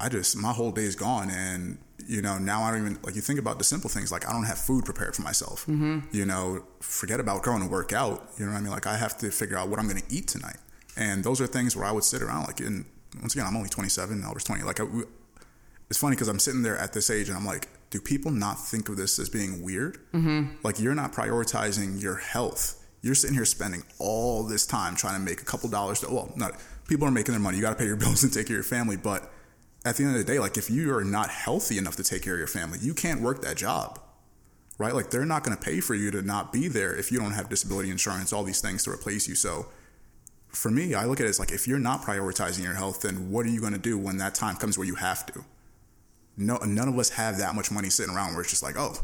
I 0.00 0.08
just 0.08 0.34
my 0.34 0.50
whole 0.50 0.72
day 0.72 0.84
is 0.84 0.96
gone, 0.96 1.28
and 1.30 1.76
you 2.08 2.22
know 2.22 2.38
now 2.38 2.62
I 2.62 2.70
don't 2.70 2.80
even 2.80 2.98
like 3.02 3.14
you 3.14 3.20
think 3.20 3.38
about 3.38 3.58
the 3.58 3.64
simple 3.64 3.90
things 3.90 4.10
like 4.10 4.26
I 4.26 4.32
don't 4.32 4.44
have 4.44 4.58
food 4.58 4.86
prepared 4.86 5.14
for 5.14 5.20
myself. 5.20 5.66
You 6.10 6.24
know, 6.24 6.64
forget 6.80 7.20
about 7.20 7.42
going 7.42 7.60
to 7.60 7.68
work 7.68 7.92
out. 7.92 8.30
You 8.38 8.46
know 8.46 8.52
what 8.52 8.58
I 8.58 8.62
mean? 8.62 8.70
Like 8.70 8.86
I 8.86 8.96
have 8.96 9.18
to 9.18 9.30
figure 9.30 9.58
out 9.58 9.68
what 9.68 9.78
I'm 9.78 9.86
going 9.86 10.00
to 10.00 10.12
eat 10.12 10.26
tonight, 10.26 10.56
and 10.96 11.22
those 11.22 11.38
are 11.42 11.46
things 11.46 11.76
where 11.76 11.84
I 11.84 11.92
would 11.92 12.04
sit 12.04 12.22
around 12.22 12.46
like. 12.46 12.60
And 12.60 12.86
once 13.20 13.34
again, 13.34 13.46
I'm 13.46 13.54
only 13.54 13.68
27. 13.68 14.24
I 14.24 14.32
was 14.32 14.42
20. 14.42 14.62
Like 14.62 14.80
I, 14.80 14.84
it's 15.90 15.98
funny 15.98 16.16
because 16.16 16.28
I'm 16.28 16.38
sitting 16.38 16.62
there 16.62 16.78
at 16.78 16.94
this 16.94 17.10
age 17.10 17.28
and 17.28 17.36
I'm 17.36 17.44
like, 17.44 17.68
do 17.90 18.00
people 18.00 18.30
not 18.30 18.58
think 18.58 18.88
of 18.88 18.96
this 18.96 19.18
as 19.18 19.28
being 19.28 19.62
weird? 19.62 19.98
Mm-hmm. 20.14 20.54
Like 20.62 20.80
you're 20.80 20.94
not 20.94 21.12
prioritizing 21.12 22.00
your 22.00 22.16
health. 22.16 22.81
You're 23.02 23.16
sitting 23.16 23.34
here 23.34 23.44
spending 23.44 23.82
all 23.98 24.44
this 24.44 24.64
time 24.64 24.94
trying 24.94 25.14
to 25.14 25.20
make 25.20 25.42
a 25.42 25.44
couple 25.44 25.68
dollars. 25.68 26.00
To, 26.00 26.10
well, 26.10 26.32
not 26.36 26.54
people 26.88 27.06
are 27.06 27.10
making 27.10 27.32
their 27.32 27.40
money. 27.40 27.56
You 27.56 27.62
got 27.62 27.70
to 27.70 27.76
pay 27.76 27.86
your 27.86 27.96
bills 28.04 28.22
and 28.22 28.32
take 28.32 28.46
care 28.46 28.56
of 28.56 28.64
your 28.64 28.78
family. 28.78 28.96
But 28.96 29.30
at 29.84 29.96
the 29.96 30.04
end 30.04 30.14
of 30.14 30.24
the 30.24 30.32
day, 30.32 30.38
like 30.38 30.56
if 30.56 30.70
you 30.70 30.94
are 30.94 31.04
not 31.04 31.28
healthy 31.28 31.78
enough 31.78 31.96
to 31.96 32.04
take 32.04 32.22
care 32.22 32.34
of 32.34 32.38
your 32.38 32.46
family, 32.46 32.78
you 32.80 32.94
can't 32.94 33.20
work 33.20 33.42
that 33.42 33.56
job, 33.56 33.98
right? 34.78 34.94
Like 34.94 35.10
they're 35.10 35.26
not 35.26 35.42
going 35.42 35.56
to 35.56 35.62
pay 35.62 35.80
for 35.80 35.94
you 35.94 36.10
to 36.12 36.22
not 36.22 36.52
be 36.52 36.68
there 36.68 36.94
if 36.94 37.10
you 37.10 37.18
don't 37.18 37.32
have 37.32 37.48
disability 37.48 37.90
insurance, 37.90 38.32
all 38.32 38.44
these 38.44 38.60
things 38.60 38.84
to 38.84 38.90
replace 38.90 39.28
you. 39.28 39.34
So 39.34 39.66
for 40.48 40.70
me, 40.70 40.94
I 40.94 41.06
look 41.06 41.18
at 41.18 41.26
it 41.26 41.30
as 41.30 41.40
like 41.40 41.50
if 41.50 41.66
you're 41.66 41.78
not 41.78 42.02
prioritizing 42.02 42.62
your 42.62 42.74
health, 42.74 43.02
then 43.02 43.30
what 43.30 43.46
are 43.46 43.50
you 43.50 43.60
going 43.60 43.72
to 43.72 43.78
do 43.78 43.98
when 43.98 44.18
that 44.18 44.34
time 44.34 44.56
comes 44.56 44.78
where 44.78 44.86
you 44.86 44.94
have 44.96 45.26
to? 45.26 45.44
No, 46.36 46.58
none 46.58 46.88
of 46.88 46.98
us 46.98 47.10
have 47.10 47.38
that 47.38 47.54
much 47.54 47.70
money 47.70 47.90
sitting 47.90 48.14
around 48.14 48.32
where 48.32 48.42
it's 48.42 48.50
just 48.50 48.62
like, 48.62 48.76
oh, 48.78 48.94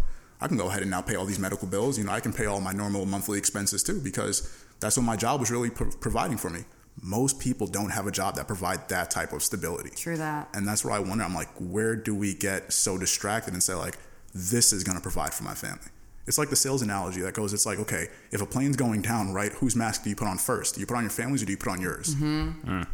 I 0.40 0.48
can 0.48 0.56
go 0.56 0.68
ahead 0.68 0.82
and 0.82 0.90
now 0.90 1.02
pay 1.02 1.16
all 1.16 1.24
these 1.24 1.38
medical 1.38 1.66
bills. 1.66 1.98
You 1.98 2.04
know, 2.04 2.12
I 2.12 2.20
can 2.20 2.32
pay 2.32 2.46
all 2.46 2.60
my 2.60 2.72
normal 2.72 3.06
monthly 3.06 3.38
expenses 3.38 3.82
too 3.82 4.00
because 4.00 4.48
that's 4.80 4.96
what 4.96 5.04
my 5.04 5.16
job 5.16 5.40
was 5.40 5.50
really 5.50 5.70
pro- 5.70 5.90
providing 5.90 6.36
for 6.36 6.50
me. 6.50 6.64
Most 7.00 7.38
people 7.38 7.66
don't 7.66 7.90
have 7.90 8.06
a 8.06 8.10
job 8.10 8.36
that 8.36 8.46
provide 8.46 8.88
that 8.88 9.10
type 9.10 9.32
of 9.32 9.42
stability. 9.42 9.90
True 9.90 10.16
that. 10.16 10.48
And 10.54 10.66
that's 10.66 10.84
where 10.84 10.94
I 10.94 10.98
wonder, 10.98 11.24
I'm 11.24 11.34
like, 11.34 11.50
where 11.58 11.94
do 11.94 12.14
we 12.14 12.34
get 12.34 12.72
so 12.72 12.98
distracted 12.98 13.52
and 13.54 13.62
say, 13.62 13.74
like, 13.74 13.96
this 14.34 14.72
is 14.72 14.82
going 14.84 14.96
to 14.96 15.02
provide 15.02 15.32
for 15.32 15.44
my 15.44 15.54
family? 15.54 15.86
It's 16.26 16.38
like 16.38 16.50
the 16.50 16.56
sales 16.56 16.82
analogy 16.82 17.20
that 17.22 17.34
goes, 17.34 17.54
it's 17.54 17.66
like, 17.66 17.78
okay, 17.78 18.08
if 18.32 18.42
a 18.42 18.46
plane's 18.46 18.76
going 18.76 19.02
down, 19.02 19.32
right, 19.32 19.52
whose 19.52 19.74
mask 19.76 20.02
do 20.02 20.10
you 20.10 20.16
put 20.16 20.28
on 20.28 20.38
first? 20.38 20.74
Do 20.74 20.80
you 20.80 20.86
put 20.86 20.96
on 20.96 21.04
your 21.04 21.10
family's 21.10 21.42
or 21.42 21.46
do 21.46 21.52
you 21.52 21.56
put 21.56 21.70
on 21.70 21.80
yours? 21.80 22.14
Mm-hmm. 22.14 22.80
Mm. 22.80 22.86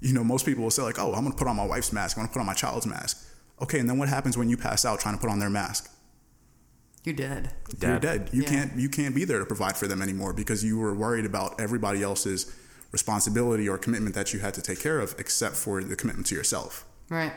You 0.00 0.12
know, 0.14 0.24
most 0.24 0.44
people 0.46 0.64
will 0.64 0.70
say, 0.70 0.82
like, 0.82 0.98
oh, 0.98 1.12
I'm 1.12 1.20
going 1.20 1.32
to 1.32 1.38
put 1.38 1.46
on 1.46 1.56
my 1.56 1.66
wife's 1.66 1.92
mask, 1.92 2.16
I'm 2.16 2.22
going 2.22 2.28
to 2.28 2.32
put 2.32 2.40
on 2.40 2.46
my 2.46 2.54
child's 2.54 2.86
mask. 2.86 3.24
Okay, 3.60 3.78
and 3.78 3.88
then 3.88 3.98
what 3.98 4.08
happens 4.08 4.36
when 4.36 4.48
you 4.48 4.56
pass 4.56 4.84
out 4.84 4.98
trying 4.98 5.14
to 5.14 5.20
put 5.20 5.30
on 5.30 5.38
their 5.38 5.50
mask? 5.50 5.94
You 7.04 7.12
did. 7.12 7.50
You're 7.80 7.98
Dead. 7.98 8.00
dead. 8.02 8.30
You 8.32 8.42
Yeah. 8.42 8.48
can't 8.48 8.76
you 8.76 8.88
can't 8.88 9.14
be 9.14 9.24
there 9.24 9.38
to 9.40 9.46
provide 9.46 9.76
for 9.76 9.86
them 9.88 10.00
anymore 10.02 10.32
because 10.32 10.62
you 10.64 10.78
were 10.78 10.94
worried 10.94 11.24
about 11.24 11.60
everybody 11.60 12.02
else's 12.02 12.52
responsibility 12.92 13.68
or 13.68 13.78
commitment 13.78 14.14
that 14.14 14.32
you 14.32 14.40
had 14.40 14.54
to 14.54 14.62
take 14.62 14.78
care 14.80 15.00
of, 15.00 15.14
except 15.18 15.56
for 15.56 15.82
the 15.82 15.96
commitment 15.96 16.26
to 16.28 16.34
yourself. 16.34 16.84
Right. 17.08 17.32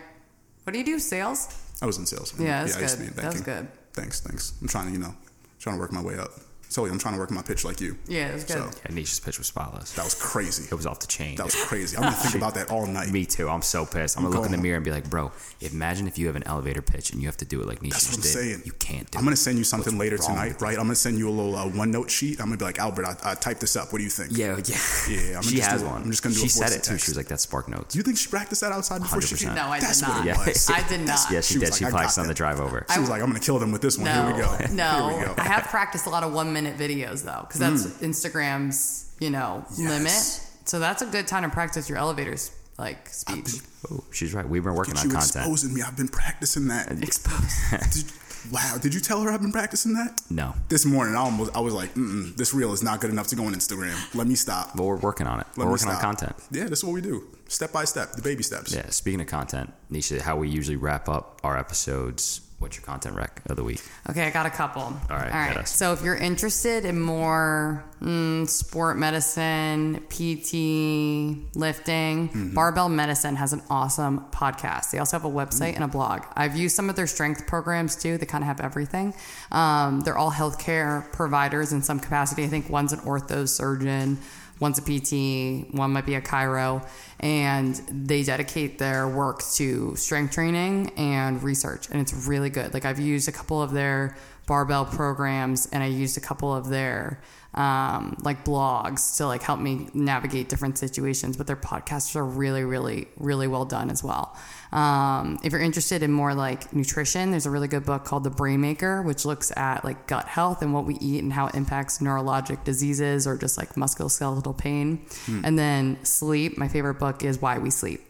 What 0.63 0.73
do 0.73 0.79
you 0.79 0.85
do? 0.85 0.99
Sales? 0.99 1.47
I 1.81 1.85
was 1.85 1.97
in 1.97 2.05
sales. 2.05 2.33
Yeah, 2.37 2.63
that's 2.63 2.77
I 2.77 2.81
used 2.81 2.97
to 2.97 3.03
good. 3.03 3.15
be 3.15 3.17
in 3.21 3.23
That 3.25 3.33
was 3.33 3.41
good. 3.41 3.67
Thanks, 3.93 4.19
thanks. 4.19 4.53
I'm 4.61 4.67
trying 4.67 4.87
to, 4.87 4.91
you 4.91 4.99
know, 4.99 5.15
trying 5.59 5.75
to 5.77 5.79
work 5.79 5.91
my 5.91 6.01
way 6.01 6.17
up. 6.17 6.31
So 6.69 6.85
I'm 6.85 6.99
trying 6.99 7.13
to 7.13 7.19
work 7.19 7.31
my 7.31 7.41
pitch 7.41 7.63
like 7.63 7.79
you. 7.79 7.97
Yeah, 8.07 8.27
it 8.29 8.33
was 8.33 8.43
good. 8.43 8.57
So 8.73 8.79
Yeah, 8.89 8.95
Nisha's 8.95 9.19
pitch 9.19 9.37
was 9.37 9.47
spotless. 9.47 9.91
that 9.93 10.03
was 10.03 10.13
crazy. 10.15 10.63
It 10.69 10.75
was 10.75 10.85
off 10.85 10.99
the 10.99 11.07
chain. 11.07 11.35
That 11.37 11.45
was 11.45 11.55
crazy. 11.55 11.95
I'm 11.97 12.03
gonna 12.09 12.15
think 12.15 12.35
about 12.35 12.55
that 12.55 12.69
all 12.71 12.85
night. 12.87 13.09
Me 13.09 13.25
too. 13.25 13.47
I'm 13.49 13.61
so 13.61 13.85
pissed. 13.85 14.17
I'm 14.17 14.23
gonna 14.23 14.35
look 14.35 14.45
in 14.45 14.51
the 14.51 14.57
mirror 14.57 14.75
and 14.77 14.85
be 14.85 14.91
like, 14.91 15.09
bro, 15.09 15.31
imagine 15.61 16.07
if 16.07 16.17
you 16.17 16.27
have 16.27 16.35
an 16.35 16.43
elevator 16.45 16.81
pitch 16.81 17.11
and 17.11 17.21
you 17.21 17.27
have 17.27 17.37
to 17.37 17.45
do 17.45 17.61
it 17.61 17.67
like 17.67 17.79
Nisha 17.79 17.91
That's 17.91 18.11
what 18.15 18.23
just 18.23 18.35
I'm 18.37 18.43
did. 18.43 18.49
saying. 18.51 18.61
You 18.65 18.71
can't 18.73 19.09
do 19.11 19.15
it. 19.15 19.19
I'm 19.19 19.23
gonna 19.23 19.35
send 19.35 19.57
you 19.57 19.63
something 19.63 19.97
What's 19.97 20.11
later 20.11 20.17
tonight, 20.17 20.61
right? 20.61 20.77
I'm 20.77 20.83
gonna 20.85 20.95
send 20.95 21.17
you 21.17 21.29
a 21.29 21.31
little 21.31 21.55
uh, 21.55 21.65
OneNote 21.69 22.09
sheet. 22.09 22.39
I'm 22.39 22.47
gonna 22.47 22.57
be 22.57 22.65
like, 22.65 22.79
Albert, 22.79 23.05
I, 23.05 23.31
I 23.31 23.35
typed 23.35 23.61
this 23.61 23.75
up. 23.75 23.91
What 23.93 23.99
do 23.99 24.03
you 24.03 24.09
think? 24.09 24.31
Yeah, 24.37 24.57
yeah. 24.65 24.75
Yeah, 25.09 25.37
I'm 25.37 25.43
she 25.43 25.55
just 25.57 25.69
has 25.71 25.81
do- 25.81 25.87
one. 25.87 26.01
I'm 26.03 26.11
just 26.11 26.23
gonna 26.23 26.35
do 26.35 26.41
She 26.41 26.47
a 26.47 26.49
said 26.49 26.63
voice 26.69 26.75
it 26.75 26.83
too. 26.83 26.89
text. 26.91 27.05
She 27.05 27.11
was 27.11 27.17
like, 27.17 27.27
that's 27.27 27.43
Spark 27.43 27.69
Notes. 27.69 27.93
Do 27.93 27.99
you 27.99 28.03
think 28.03 28.17
she 28.17 28.29
practiced 28.29 28.61
that 28.61 28.71
outside 28.71 29.01
before 29.01 29.21
she 29.21 29.35
100%. 29.35 29.45
came? 29.45 29.55
No, 29.55 29.67
I 29.67 29.79
did 29.79 29.87
That's 29.87 30.01
not. 30.01 30.17
What 30.17 30.25
Yeah. 30.25 30.45
was. 30.45 30.69
I 30.69 30.87
did 30.87 31.01
not. 31.01 31.19
yeah, 31.31 31.41
she, 31.41 31.53
She 31.55 31.59
did. 31.59 31.73
she 31.73 31.85
I 31.85 31.89
probably 31.89 32.05
got 32.05 32.11
sent 32.11 32.27
the 32.27 32.33
drive 32.33 32.59
over. 32.59 32.85
She 32.93 32.99
was 32.99 33.09
like, 33.09 33.21
I'm 33.21 33.27
gonna 33.29 33.39
kill 33.39 33.59
them 33.59 33.71
with 33.71 33.81
this 33.81 33.97
one. 33.97 34.05
No, 34.05 34.25
Here 34.27 34.35
we 34.35 34.41
go. 34.41 34.73
no. 34.73 35.09
Here 35.09 35.19
we 35.19 35.25
go. 35.25 35.33
I 35.37 35.43
have 35.43 35.63
practiced 35.65 36.05
a 36.05 36.09
lot 36.09 36.23
of 36.23 36.33
one 36.33 36.51
minute 36.55 36.77
videos 36.77 37.23
though, 37.23 37.41
because 37.47 37.59
that's 37.59 37.85
mm. 37.85 38.07
Instagram's, 38.09 39.13
you 39.19 39.29
know, 39.29 39.63
Yes. 39.77 39.79
limit. 39.79 40.67
So 40.69 40.79
that's 40.79 41.01
a 41.01 41.05
good 41.05 41.27
time 41.27 41.43
to 41.43 41.49
practice 41.49 41.87
your 41.89 41.97
elevators 41.99 42.51
like 42.79 43.07
speech. 43.09 43.49
Oh, 43.91 44.03
she's 44.11 44.33
right. 44.33 44.47
We've 44.47 44.63
been 44.63 44.73
working 44.75 44.95
Get 44.95 45.03
on 45.03 45.09
you 45.09 45.15
content. 45.15 45.35
exposing 45.35 45.73
me. 45.75 45.81
I've 45.81 45.95
been 45.95 46.07
practicing 46.21 46.67
that. 46.69 46.91
Expose. 46.91 47.53
Did- 47.93 48.11
wow. 48.51 48.77
Did 48.81 48.93
you 48.95 48.99
tell 48.99 49.21
her 49.21 49.29
I've 49.31 49.41
been 49.41 49.51
practicing 49.51 49.93
that? 49.93 50.19
No, 50.29 50.53
This 50.69 50.85
morning, 50.85 51.15
I 51.15 51.19
almost, 51.19 51.55
I 51.55 51.59
was 51.59 51.73
like, 51.73 51.93
Mm-mm, 51.93 52.35
this 52.35 52.53
reel 52.53 52.73
is 52.73 52.81
not 52.83 52.99
good 52.99 53.11
enough 53.11 53.27
to 53.27 53.35
go 53.35 53.45
on 53.45 53.53
Instagram. 53.53 53.95
Let 54.15 54.27
me 54.27 54.35
stop. 54.35 54.75
but 54.75 54.83
we're 54.83 54.97
working 54.97 55.27
on 55.27 55.39
it. 55.39 55.47
Let 55.55 55.57
we're 55.59 55.65
me 55.65 55.71
working 55.71 55.87
on 55.89 55.95
stop. 55.97 56.01
content. 56.17 56.35
Yeah, 56.51 56.63
this 56.65 56.79
is 56.79 56.83
what 56.83 56.93
we 56.93 57.01
do. 57.01 57.23
Step 57.47 57.71
by 57.71 57.85
step, 57.85 58.13
the 58.13 58.21
baby 58.23 58.41
steps. 58.43 58.73
Yeah. 58.73 58.89
Speaking 58.89 59.21
of 59.21 59.27
content, 59.27 59.71
Nisha, 59.91 60.19
how 60.19 60.35
we 60.35 60.49
usually 60.49 60.77
wrap 60.77 61.07
up 61.07 61.39
our 61.43 61.57
episodes. 61.57 62.41
What's 62.57 62.77
your 62.77 62.85
content 62.85 63.15
rec 63.17 63.41
of 63.49 63.57
the 63.57 63.63
week? 63.63 63.81
Okay, 64.09 64.25
I 64.25 64.31
got 64.31 64.45
a 64.45 64.49
couple. 64.49 64.81
All 64.83 64.97
right. 65.09 65.25
All 65.25 65.55
right. 65.55 65.67
So 65.67 65.91
if 65.91 66.01
you're 66.01 66.15
interested 66.15 66.85
in 66.85 66.99
more 66.99 67.83
mm, 68.01 68.47
sport 68.47 68.97
medicine, 68.97 70.01
PT, 70.09 71.55
lifting, 71.55 72.29
Mm-hmm. 72.29 72.53
Barbell 72.53 72.89
Medicine 72.89 73.35
has 73.35 73.51
an 73.53 73.61
awesome 73.69 74.25
podcast. 74.31 74.91
They 74.91 74.99
also 74.99 75.17
have 75.17 75.25
a 75.25 75.29
website 75.29 75.75
and 75.75 75.83
a 75.83 75.87
blog. 75.87 76.23
I've 76.35 76.55
used 76.55 76.75
some 76.75 76.89
of 76.89 76.95
their 76.95 77.07
strength 77.07 77.45
programs 77.45 77.95
too. 77.95 78.17
They 78.17 78.25
kind 78.25 78.43
of 78.43 78.47
have 78.47 78.61
everything. 78.61 79.13
Um, 79.51 80.01
they're 80.01 80.17
all 80.17 80.31
healthcare 80.31 81.11
providers 81.11 81.73
in 81.73 81.81
some 81.81 81.99
capacity. 81.99 82.43
I 82.43 82.47
think 82.47 82.69
one's 82.69 82.93
an 82.93 82.99
ortho 82.99 83.47
surgeon, 83.47 84.17
one's 84.59 84.77
a 84.77 84.81
PT, 84.81 85.73
one 85.73 85.91
might 85.91 86.05
be 86.05 86.15
a 86.15 86.21
chiro, 86.21 86.87
and 87.19 87.75
they 87.89 88.23
dedicate 88.23 88.79
their 88.79 89.07
work 89.07 89.41
to 89.55 89.95
strength 89.95 90.33
training 90.33 90.91
and 90.97 91.41
research, 91.43 91.89
and 91.89 92.01
it's 92.01 92.27
really 92.27 92.49
good. 92.49 92.73
Like 92.73 92.85
I've 92.85 92.99
used 92.99 93.27
a 93.27 93.31
couple 93.31 93.61
of 93.61 93.71
their 93.71 94.15
barbell 94.47 94.85
programs, 94.85 95.67
and 95.67 95.83
I 95.83 95.87
used 95.87 96.17
a 96.17 96.21
couple 96.21 96.53
of 96.53 96.69
their 96.69 97.21
um, 97.55 98.17
like 98.21 98.43
blogs 98.43 99.17
to 99.17 99.27
like 99.27 99.41
help 99.41 99.59
me 99.59 99.87
navigate 99.93 100.49
different 100.49 100.77
situations. 100.77 101.37
But 101.37 101.47
their 101.47 101.55
podcasts 101.55 102.15
are 102.15 102.25
really, 102.25 102.63
really, 102.63 103.07
really 103.17 103.47
well 103.47 103.65
done 103.65 103.89
as 103.89 104.03
well. 104.03 104.37
Um, 104.75 105.39
if 105.43 105.53
you're 105.53 105.61
interested 105.61 106.03
in 106.03 106.11
more 106.11 106.33
like 106.33 106.73
nutrition, 106.73 107.31
there's 107.31 107.45
a 107.45 107.49
really 107.49 107.67
good 107.69 107.85
book 107.85 108.03
called 108.03 108.25
The 108.25 108.29
Brain 108.29 108.59
Maker, 108.59 109.01
which 109.01 109.23
looks 109.23 109.51
at 109.55 109.85
like 109.85 110.05
gut 110.05 110.27
health 110.27 110.61
and 110.61 110.73
what 110.73 110.85
we 110.85 110.95
eat 110.95 111.23
and 111.23 111.31
how 111.31 111.47
it 111.47 111.55
impacts 111.55 111.99
neurologic 111.99 112.63
diseases 112.65 113.25
or 113.25 113.37
just 113.37 113.57
like 113.57 113.75
musculoskeletal 113.75 114.57
pain. 114.57 115.05
And 115.45 115.57
then 115.57 116.03
sleep. 116.03 116.57
My 116.57 116.67
favorite 116.67 116.99
book 116.99 117.23
is 117.23 117.41
Why 117.41 117.57
We 117.57 117.69
Sleep. 117.69 118.01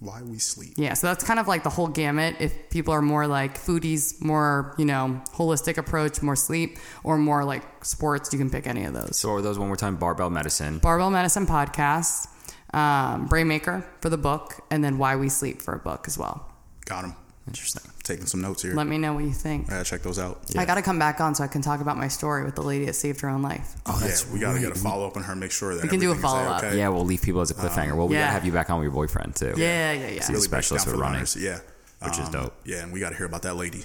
Why 0.00 0.20
we 0.20 0.38
sleep. 0.38 0.72
Yeah, 0.76 0.94
so 0.94 1.06
that's 1.06 1.22
kind 1.22 1.38
of 1.38 1.46
like 1.46 1.62
the 1.62 1.70
whole 1.70 1.86
gamut. 1.86 2.34
If 2.40 2.70
people 2.70 2.92
are 2.92 3.00
more 3.00 3.28
like 3.28 3.56
foodies, 3.56 4.20
more, 4.20 4.74
you 4.76 4.84
know, 4.84 5.22
holistic 5.32 5.78
approach, 5.78 6.20
more 6.20 6.34
sleep, 6.34 6.78
or 7.04 7.16
more 7.16 7.44
like 7.44 7.62
sports, 7.84 8.32
you 8.32 8.38
can 8.40 8.50
pick 8.50 8.66
any 8.66 8.82
of 8.82 8.94
those. 8.94 9.16
So 9.16 9.30
are 9.32 9.40
those 9.40 9.60
one 9.60 9.68
more 9.68 9.76
time? 9.76 9.94
Barbell 9.94 10.28
medicine. 10.28 10.78
Barbell 10.78 11.10
Medicine 11.10 11.46
Podcast, 11.46 12.26
um, 12.72 13.28
Brainmaker 13.28 13.84
for 14.00 14.08
the 14.08 14.16
book, 14.18 14.60
and 14.70 14.82
then 14.82 14.98
Why 14.98 15.16
We 15.16 15.28
Sleep 15.28 15.60
for 15.62 15.74
a 15.74 15.78
book 15.78 16.04
as 16.06 16.16
well. 16.18 16.48
Got 16.84 17.04
him. 17.04 17.14
Interesting. 17.46 17.82
Taking 18.04 18.26
some 18.26 18.40
notes 18.40 18.62
here. 18.62 18.72
Let 18.74 18.86
me 18.86 18.98
know 18.98 19.14
what 19.14 19.24
you 19.24 19.32
think. 19.32 19.66
I 19.68 19.74
gotta 19.74 19.84
check 19.84 20.02
those 20.02 20.18
out. 20.18 20.40
I 20.56 20.64
got 20.64 20.76
to 20.76 20.82
come 20.82 20.98
back 20.98 21.20
on 21.20 21.34
so 21.34 21.42
I 21.42 21.48
can 21.48 21.60
talk 21.60 21.80
about 21.80 21.96
my 21.96 22.06
story 22.08 22.44
with 22.44 22.54
the 22.54 22.62
lady 22.62 22.84
that 22.86 22.94
saved 22.94 23.20
her 23.20 23.28
own 23.28 23.42
life. 23.42 23.74
Oh, 23.86 23.96
yeah, 24.00 24.06
that's 24.06 24.28
we 24.30 24.38
gotta 24.38 24.54
right. 24.54 24.62
get 24.62 24.72
a 24.76 24.78
follow 24.80 25.06
up 25.06 25.16
on 25.16 25.24
her. 25.24 25.34
Make 25.34 25.50
sure 25.50 25.74
that 25.74 25.82
We 25.82 25.88
can 25.88 25.98
do 26.00 26.12
a 26.12 26.14
follow-up. 26.14 26.62
Okay. 26.62 26.78
Yeah, 26.78 26.88
we'll 26.88 27.04
leave 27.04 27.22
people 27.22 27.40
as 27.40 27.50
a 27.50 27.54
cliffhanger. 27.54 27.96
well, 27.96 28.06
we 28.08 28.14
yeah. 28.14 28.22
gotta 28.22 28.32
have 28.32 28.44
you 28.46 28.52
back 28.52 28.70
on 28.70 28.78
with 28.78 28.84
your 28.84 28.92
boyfriend 28.92 29.34
too. 29.36 29.54
Yeah, 29.56 29.92
yeah, 29.92 29.92
yeah. 29.92 30.08
He's 30.14 30.28
a 30.28 30.32
Really 30.32 30.48
break 30.48 30.62
specialist 30.64 30.86
for 30.86 30.92
running. 30.92 31.14
runners. 31.14 31.36
Yeah, 31.36 31.58
Which 32.02 32.18
is 32.18 32.28
dope. 32.28 32.54
Yeah, 32.64 32.82
and 32.84 32.92
we 32.92 33.00
gotta 33.00 33.16
hear 33.16 33.26
about 33.26 33.42
that 33.42 33.56
lady. 33.56 33.84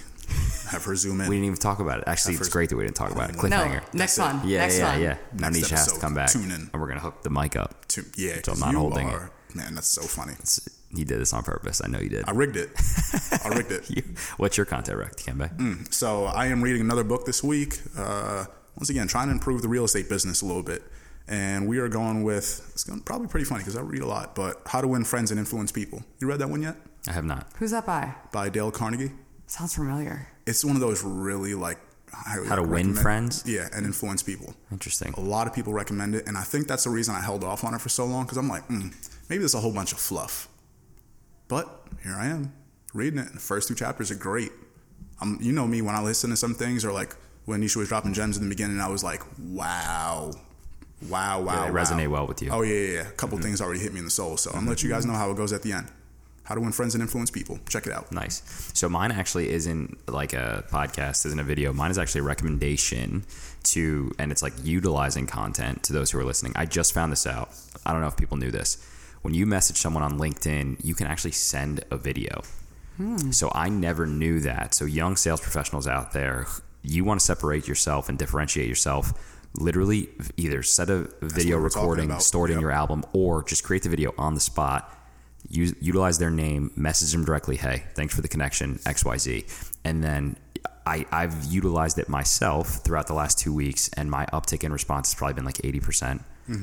Have 0.68 0.84
her 0.84 0.96
zoom 0.96 1.20
in. 1.20 1.28
We 1.28 1.36
didn't 1.36 1.46
even 1.46 1.58
talk 1.58 1.80
about 1.80 1.98
it. 1.98 2.04
Actually, 2.06 2.34
it's 2.36 2.48
great 2.48 2.68
that 2.70 2.76
we 2.76 2.84
didn't 2.84 2.96
talk 2.96 3.10
about 3.12 3.30
it. 3.30 3.36
No, 3.36 3.42
Cliffhanger. 3.42 3.94
next 3.94 4.18
one. 4.18 4.46
Yeah, 4.46 4.58
next 4.60 4.78
yeah, 4.78 4.92
one. 4.92 5.02
yeah. 5.02 5.16
Now 5.34 5.48
Next 5.50 5.58
Nisha 5.66 5.70
has 5.70 5.92
to 5.92 6.00
come 6.00 6.14
back, 6.14 6.30
tune 6.30 6.50
in. 6.50 6.70
and 6.72 6.80
we're 6.80 6.88
gonna 6.88 7.00
hook 7.00 7.22
the 7.22 7.30
mic 7.30 7.56
up. 7.56 7.86
To- 7.88 8.04
yeah, 8.16 8.34
So 8.34 8.36
I'm 8.36 8.42
'cause 8.42 8.60
not 8.60 8.72
you 8.72 8.78
holding 8.78 9.08
are, 9.08 9.30
Man, 9.54 9.74
that's 9.74 9.88
so 9.88 10.02
funny. 10.02 10.34
it. 10.34 10.58
You 10.90 11.04
did 11.04 11.20
this 11.20 11.32
on 11.32 11.42
purpose. 11.42 11.80
I 11.84 11.88
know 11.88 11.98
you 12.00 12.08
did. 12.10 12.24
I 12.28 12.32
rigged 12.32 12.56
it. 12.56 12.70
I 13.44 13.48
rigged 13.48 13.72
it. 13.72 13.90
You- 13.90 14.14
What's 14.36 14.56
your 14.56 14.66
content 14.66 14.98
rec, 14.98 15.16
Dikembe? 15.16 15.92
So 15.92 16.24
I 16.26 16.46
am 16.46 16.62
reading 16.62 16.80
another 16.82 17.04
book 17.04 17.24
this 17.26 17.42
week. 17.42 17.80
Uh, 17.96 18.44
once 18.76 18.90
again, 18.90 19.08
trying 19.08 19.26
to 19.28 19.32
improve 19.32 19.62
the 19.62 19.68
real 19.68 19.84
estate 19.84 20.08
business 20.08 20.42
a 20.42 20.46
little 20.46 20.62
bit. 20.62 20.82
And 21.26 21.66
we 21.68 21.78
are 21.78 21.88
going 21.88 22.22
with 22.22 22.70
it's 22.72 22.84
going 22.84 23.00
probably 23.00 23.28
pretty 23.28 23.44
funny 23.44 23.60
because 23.60 23.76
I 23.76 23.82
read 23.82 24.00
a 24.00 24.06
lot, 24.06 24.34
but 24.34 24.62
How 24.66 24.80
to 24.80 24.88
Win 24.88 25.04
Friends 25.04 25.30
and 25.30 25.38
Influence 25.38 25.70
People. 25.72 26.02
You 26.20 26.26
read 26.28 26.38
that 26.38 26.48
one 26.48 26.62
yet? 26.62 26.76
I 27.06 27.12
have 27.12 27.24
not. 27.26 27.48
Who's 27.58 27.70
that 27.72 27.84
by? 27.84 28.14
By 28.32 28.48
Dale 28.48 28.70
Carnegie. 28.70 29.12
Sounds 29.48 29.74
familiar. 29.74 30.28
It's 30.46 30.64
one 30.64 30.76
of 30.76 30.80
those 30.80 31.02
really 31.02 31.54
like 31.54 31.78
highly 32.12 32.46
How 32.46 32.56
to 32.56 32.62
win 32.62 32.94
friends? 32.94 33.44
Yeah, 33.46 33.68
and 33.74 33.86
influence 33.86 34.22
people. 34.22 34.54
Interesting. 34.70 35.14
A 35.16 35.20
lot 35.20 35.46
of 35.46 35.54
people 35.54 35.72
recommend 35.72 36.14
it, 36.14 36.26
and 36.26 36.36
I 36.36 36.42
think 36.42 36.68
that's 36.68 36.84
the 36.84 36.90
reason 36.90 37.14
I 37.14 37.20
held 37.20 37.42
off 37.42 37.64
on 37.64 37.74
it 37.74 37.80
for 37.80 37.88
so 37.88 38.04
long 38.04 38.24
because 38.24 38.38
I'm 38.38 38.48
like, 38.48 38.66
mm, 38.68 38.94
maybe 39.28 39.38
there's 39.38 39.54
a 39.54 39.60
whole 39.60 39.72
bunch 39.72 39.92
of 39.92 39.98
fluff. 39.98 40.48
But 41.48 41.66
here 42.02 42.14
I 42.14 42.26
am 42.26 42.52
reading 42.92 43.18
it. 43.18 43.26
and 43.26 43.36
The 43.36 43.40
first 43.40 43.68
two 43.68 43.74
chapters 43.74 44.10
are 44.10 44.16
great. 44.16 44.52
Um, 45.20 45.38
you 45.40 45.52
know 45.52 45.66
me 45.66 45.82
when 45.82 45.94
I 45.94 46.02
listen 46.02 46.30
to 46.30 46.36
some 46.36 46.54
things, 46.54 46.84
or 46.84 46.92
like 46.92 47.16
when 47.46 47.62
Nisha 47.62 47.76
was 47.76 47.88
dropping 47.88 48.12
gems 48.12 48.36
in 48.36 48.42
the 48.42 48.48
beginning, 48.50 48.80
I 48.80 48.88
was 48.88 49.02
like, 49.02 49.22
wow, 49.38 50.32
wow, 51.08 51.40
wow. 51.40 51.54
Yeah, 51.54 51.64
they 51.66 51.70
wow. 51.70 51.82
resonate 51.82 52.08
well 52.10 52.26
with 52.26 52.42
you. 52.42 52.50
Oh 52.50 52.60
yeah, 52.60 52.74
yeah, 52.74 52.92
yeah. 52.92 53.08
A 53.08 53.12
couple 53.12 53.38
things 53.38 53.62
already 53.62 53.80
hit 53.80 53.94
me 53.94 53.98
in 53.98 54.04
the 54.04 54.10
soul. 54.10 54.36
So 54.36 54.50
I'm 54.50 54.58
gonna 54.60 54.70
let 54.70 54.82
you 54.82 54.90
guys 54.90 55.06
know 55.06 55.14
how 55.14 55.30
it 55.30 55.36
goes 55.38 55.54
at 55.54 55.62
the 55.62 55.72
end. 55.72 55.88
How 56.48 56.54
to 56.54 56.62
win 56.62 56.72
friends 56.72 56.94
and 56.94 57.02
influence 57.02 57.30
people. 57.30 57.58
Check 57.68 57.86
it 57.86 57.92
out. 57.92 58.10
Nice. 58.10 58.42
So 58.72 58.88
mine 58.88 59.12
actually 59.12 59.50
isn't 59.50 60.08
like 60.08 60.32
a 60.32 60.64
podcast, 60.70 61.26
isn't 61.26 61.38
a 61.38 61.42
video. 61.42 61.74
Mine 61.74 61.90
is 61.90 61.98
actually 61.98 62.22
a 62.22 62.24
recommendation 62.24 63.26
to, 63.64 64.10
and 64.18 64.32
it's 64.32 64.42
like 64.42 64.54
utilizing 64.64 65.26
content 65.26 65.82
to 65.82 65.92
those 65.92 66.10
who 66.10 66.18
are 66.18 66.24
listening. 66.24 66.54
I 66.56 66.64
just 66.64 66.94
found 66.94 67.12
this 67.12 67.26
out. 67.26 67.50
I 67.84 67.92
don't 67.92 68.00
know 68.00 68.06
if 68.06 68.16
people 68.16 68.38
knew 68.38 68.50
this. 68.50 68.82
When 69.20 69.34
you 69.34 69.44
message 69.44 69.76
someone 69.76 70.02
on 70.02 70.18
LinkedIn, 70.18 70.82
you 70.82 70.94
can 70.94 71.06
actually 71.06 71.32
send 71.32 71.84
a 71.90 71.98
video. 71.98 72.40
Hmm. 72.96 73.30
So 73.30 73.52
I 73.54 73.68
never 73.68 74.06
knew 74.06 74.40
that. 74.40 74.72
So 74.72 74.86
young 74.86 75.16
sales 75.16 75.42
professionals 75.42 75.86
out 75.86 76.12
there, 76.12 76.46
you 76.82 77.04
want 77.04 77.20
to 77.20 77.26
separate 77.26 77.68
yourself 77.68 78.08
and 78.08 78.18
differentiate 78.18 78.70
yourself. 78.70 79.12
Literally, 79.58 80.08
either 80.38 80.62
set 80.62 80.88
a 80.88 81.10
video 81.20 81.56
what 81.56 81.64
we're 81.64 81.68
talking 81.68 81.88
recording, 81.90 82.08
stored 82.08 82.22
store 82.22 82.48
it 82.48 82.52
in 82.52 82.60
your 82.60 82.70
album, 82.70 83.04
or 83.12 83.42
just 83.42 83.64
create 83.64 83.82
the 83.82 83.90
video 83.90 84.14
on 84.16 84.32
the 84.32 84.40
spot 84.40 84.94
use, 85.48 85.74
utilize 85.80 86.18
their 86.18 86.30
name, 86.30 86.70
message 86.76 87.12
them 87.12 87.24
directly, 87.24 87.56
hey, 87.56 87.84
thanks 87.94 88.14
for 88.14 88.20
the 88.20 88.28
connection, 88.28 88.76
XYZ. 88.84 89.72
And 89.84 90.02
then 90.02 90.36
I, 90.86 91.06
I've 91.12 91.44
utilized 91.44 91.98
it 91.98 92.08
myself 92.08 92.84
throughout 92.84 93.06
the 93.06 93.14
last 93.14 93.38
two 93.38 93.54
weeks, 93.54 93.90
and 93.96 94.10
my 94.10 94.26
uptick 94.26 94.64
in 94.64 94.72
response 94.72 95.10
has 95.10 95.14
probably 95.14 95.34
been 95.34 95.44
like 95.44 95.58
80%. 95.58 95.82
percent 95.82 96.22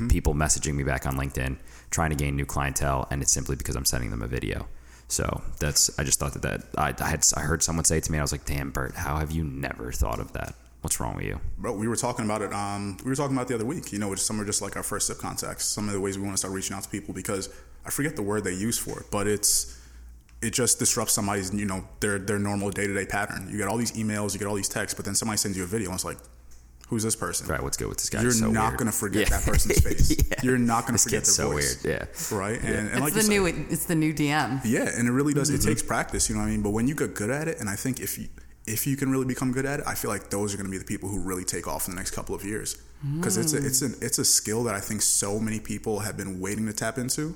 People 0.10 0.34
messaging 0.34 0.74
me 0.74 0.84
back 0.84 1.06
on 1.06 1.16
LinkedIn, 1.16 1.58
trying 1.92 2.10
to 2.10 2.16
gain 2.16 2.36
new 2.36 2.46
clientele, 2.46 3.08
and 3.12 3.22
it's 3.22 3.32
simply 3.32 3.56
because 3.56 3.76
I'm 3.76 3.86
sending 3.86 4.10
them 4.10 4.24
a 4.24 4.28
video. 4.28 4.68
So 5.08 5.44
that's, 5.60 5.98
I 6.00 6.04
just 6.04 6.20
thought 6.20 6.34
that, 6.34 6.42
that 6.42 6.64
I, 6.76 6.92
I 7.00 7.08
had, 7.08 7.24
I 7.38 7.42
heard 7.42 7.62
someone 7.62 7.86
say 7.86 7.98
it 7.98 8.04
to 8.06 8.12
me, 8.12 8.18
and 8.18 8.22
I 8.22 8.24
was 8.24 8.32
like, 8.32 8.46
damn, 8.46 8.72
Bert, 8.72 8.96
how 8.96 9.18
have 9.18 9.32
you 9.32 9.44
never 9.44 9.92
thought 9.92 10.20
of 10.20 10.34
that? 10.34 10.56
What's 10.82 11.00
wrong 11.00 11.16
with 11.16 11.26
you? 11.26 11.40
Bro, 11.60 11.74
we 11.74 11.88
were 11.88 11.96
talking 11.96 12.26
about 12.26 12.42
it. 12.42 12.52
Um, 12.52 12.98
we 13.04 13.10
were 13.10 13.16
talking 13.16 13.36
about 13.36 13.48
the 13.48 13.56
other 13.56 13.66
week. 13.66 13.92
You 13.92 13.98
know, 13.98 14.10
which 14.10 14.20
some 14.20 14.40
are 14.40 14.46
just 14.46 14.62
like 14.62 14.76
our 14.76 14.84
first 14.84 15.08
step 15.08 15.18
contacts. 15.18 15.66
Some 15.66 15.88
of 15.88 15.94
the 15.94 16.00
ways 16.00 16.16
we 16.18 16.24
want 16.24 16.36
to 16.36 16.38
start 16.38 16.54
reaching 16.54 16.76
out 16.76 16.84
to 16.84 16.90
people 16.90 17.12
because 17.12 17.50
I 17.86 17.90
forget 17.92 18.16
the 18.16 18.24
word 18.24 18.44
they 18.44 18.54
use 18.54 18.78
for 18.78 19.00
it, 19.00 19.06
but 19.12 19.28
it's 19.28 19.80
it 20.42 20.52
just 20.54 20.80
disrupts 20.80 21.14
somebody's 21.14 21.54
you 21.54 21.66
know 21.66 21.86
their 22.00 22.20
their 22.20 22.40
normal 22.40 22.70
day 22.72 22.88
to 22.88 22.94
day 22.94 23.06
pattern. 23.06 23.48
You 23.50 23.58
get 23.58 23.68
all 23.68 23.78
these 23.78 23.94
emails, 23.94 24.34
you 24.34 24.40
get 24.40 24.48
all 24.48 24.56
these 24.56 24.70
texts, 24.70 24.96
but 24.96 25.06
then 25.06 25.16
somebody 25.16 25.38
sends 25.38 25.58
you 25.58 25.64
a 25.64 25.68
video 25.68 25.90
and 25.90 25.96
it's 25.96 26.06
like, 26.06 26.18
who's 26.90 27.04
this 27.04 27.16
person? 27.16 27.48
Right, 27.48 27.62
what's 27.64 27.78
good 27.78 27.88
with 27.88 27.98
this 27.98 28.10
guy? 28.10 28.22
You're 28.22 28.32
so 28.32 28.50
not 28.52 28.68
weird. 28.70 28.78
going 28.80 28.92
to 28.92 28.98
forget 28.98 29.30
Yeah. 29.30 29.38
that 29.38 29.46
person's 29.46 29.80
face. 29.84 30.16
Yeah. 30.30 30.36
You're 30.44 30.58
not 30.58 30.82
going 30.86 30.98
to 30.98 31.04
This 31.04 31.04
forget 31.04 31.24
their 31.24 31.34
so 31.34 31.52
voice. 31.52 31.84
weird. 31.84 32.10
Yeah. 32.32 32.38
Right. 32.38 32.60
And, 32.62 32.76
and 32.76 32.90
It's 32.90 33.00
like 33.02 33.14
the 33.14 33.22
you 33.24 33.42
new. 33.44 33.52
said, 33.52 33.66
It's 33.72 33.86
the 33.86 33.96
new 33.96 34.14
DM. 34.14 34.62
yeah, 34.66 34.90
and 34.96 35.08
it 35.08 35.12
really 35.12 35.34
does. 35.34 35.50
Mm-hmm. 35.50 35.62
It 35.62 35.72
takes 35.74 35.82
practice, 35.82 36.30
you 36.30 36.36
know 36.36 36.42
what 36.42 36.48
I 36.48 36.52
mean. 36.52 36.62
But 36.62 36.72
when 36.72 36.88
you 36.88 36.96
get 36.96 37.14
good 37.16 37.30
at 37.32 37.48
it, 37.48 37.60
and 37.60 37.70
I 37.70 37.76
think 37.76 38.00
if 38.00 38.18
you 38.18 38.28
if 38.68 38.88
you 38.88 38.98
can 38.98 39.12
really 39.12 39.26
become 39.26 39.52
good 39.52 39.66
at 39.68 39.80
it, 39.82 39.86
I 39.88 39.94
feel 39.94 40.10
like 40.10 40.32
those 40.32 40.52
are 40.54 40.58
going 40.58 40.66
to 40.66 40.72
be 40.72 40.80
the 40.80 40.86
people 40.86 41.08
who 41.08 41.20
really 41.20 41.44
take 41.44 41.68
off 41.68 41.88
in 41.88 41.94
the 41.94 41.98
next 42.00 42.12
couple 42.12 42.34
of 42.34 42.44
years. 42.44 42.78
Because 43.18 43.38
it's 43.38 43.54
a, 43.54 43.58
it's 43.64 43.82
an 43.84 43.94
it's 44.02 44.18
a 44.18 44.26
skill 44.26 44.64
that 44.64 44.74
I 44.74 44.80
think 44.80 45.04
so 45.04 45.40
many 45.40 45.60
people 45.60 46.00
have 46.00 46.18
been 46.18 46.40
waiting 46.40 46.66
to 46.66 46.74
tap 46.74 46.98
into, 46.98 47.36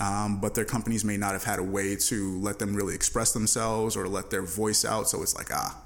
um, 0.00 0.40
but 0.40 0.54
their 0.54 0.64
companies 0.64 1.04
may 1.04 1.16
not 1.16 1.32
have 1.32 1.44
had 1.44 1.58
a 1.58 1.62
way 1.62 1.96
to 1.96 2.38
let 2.40 2.58
them 2.58 2.74
really 2.74 2.94
express 2.94 3.32
themselves 3.32 3.96
or 3.96 4.06
let 4.08 4.30
their 4.30 4.42
voice 4.42 4.84
out. 4.84 5.08
So 5.08 5.22
it's 5.22 5.34
like 5.36 5.48
ah, 5.52 5.76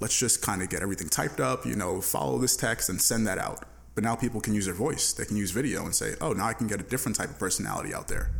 let's 0.00 0.18
just 0.18 0.42
kind 0.42 0.62
of 0.62 0.68
get 0.68 0.82
everything 0.82 1.08
typed 1.08 1.40
up, 1.40 1.64
you 1.66 1.76
know, 1.76 2.00
follow 2.00 2.38
this 2.38 2.56
text 2.56 2.88
and 2.88 3.00
send 3.00 3.26
that 3.26 3.38
out. 3.38 3.64
But 3.94 4.04
now 4.04 4.14
people 4.14 4.40
can 4.40 4.54
use 4.54 4.66
their 4.66 4.74
voice. 4.74 5.12
They 5.12 5.24
can 5.24 5.36
use 5.36 5.50
video 5.50 5.84
and 5.84 5.94
say, 5.94 6.14
oh, 6.20 6.32
now 6.32 6.46
I 6.46 6.52
can 6.52 6.66
get 6.68 6.80
a 6.80 6.84
different 6.84 7.16
type 7.16 7.28
of 7.30 7.38
personality 7.38 7.92
out 7.92 8.08
there. 8.08 8.30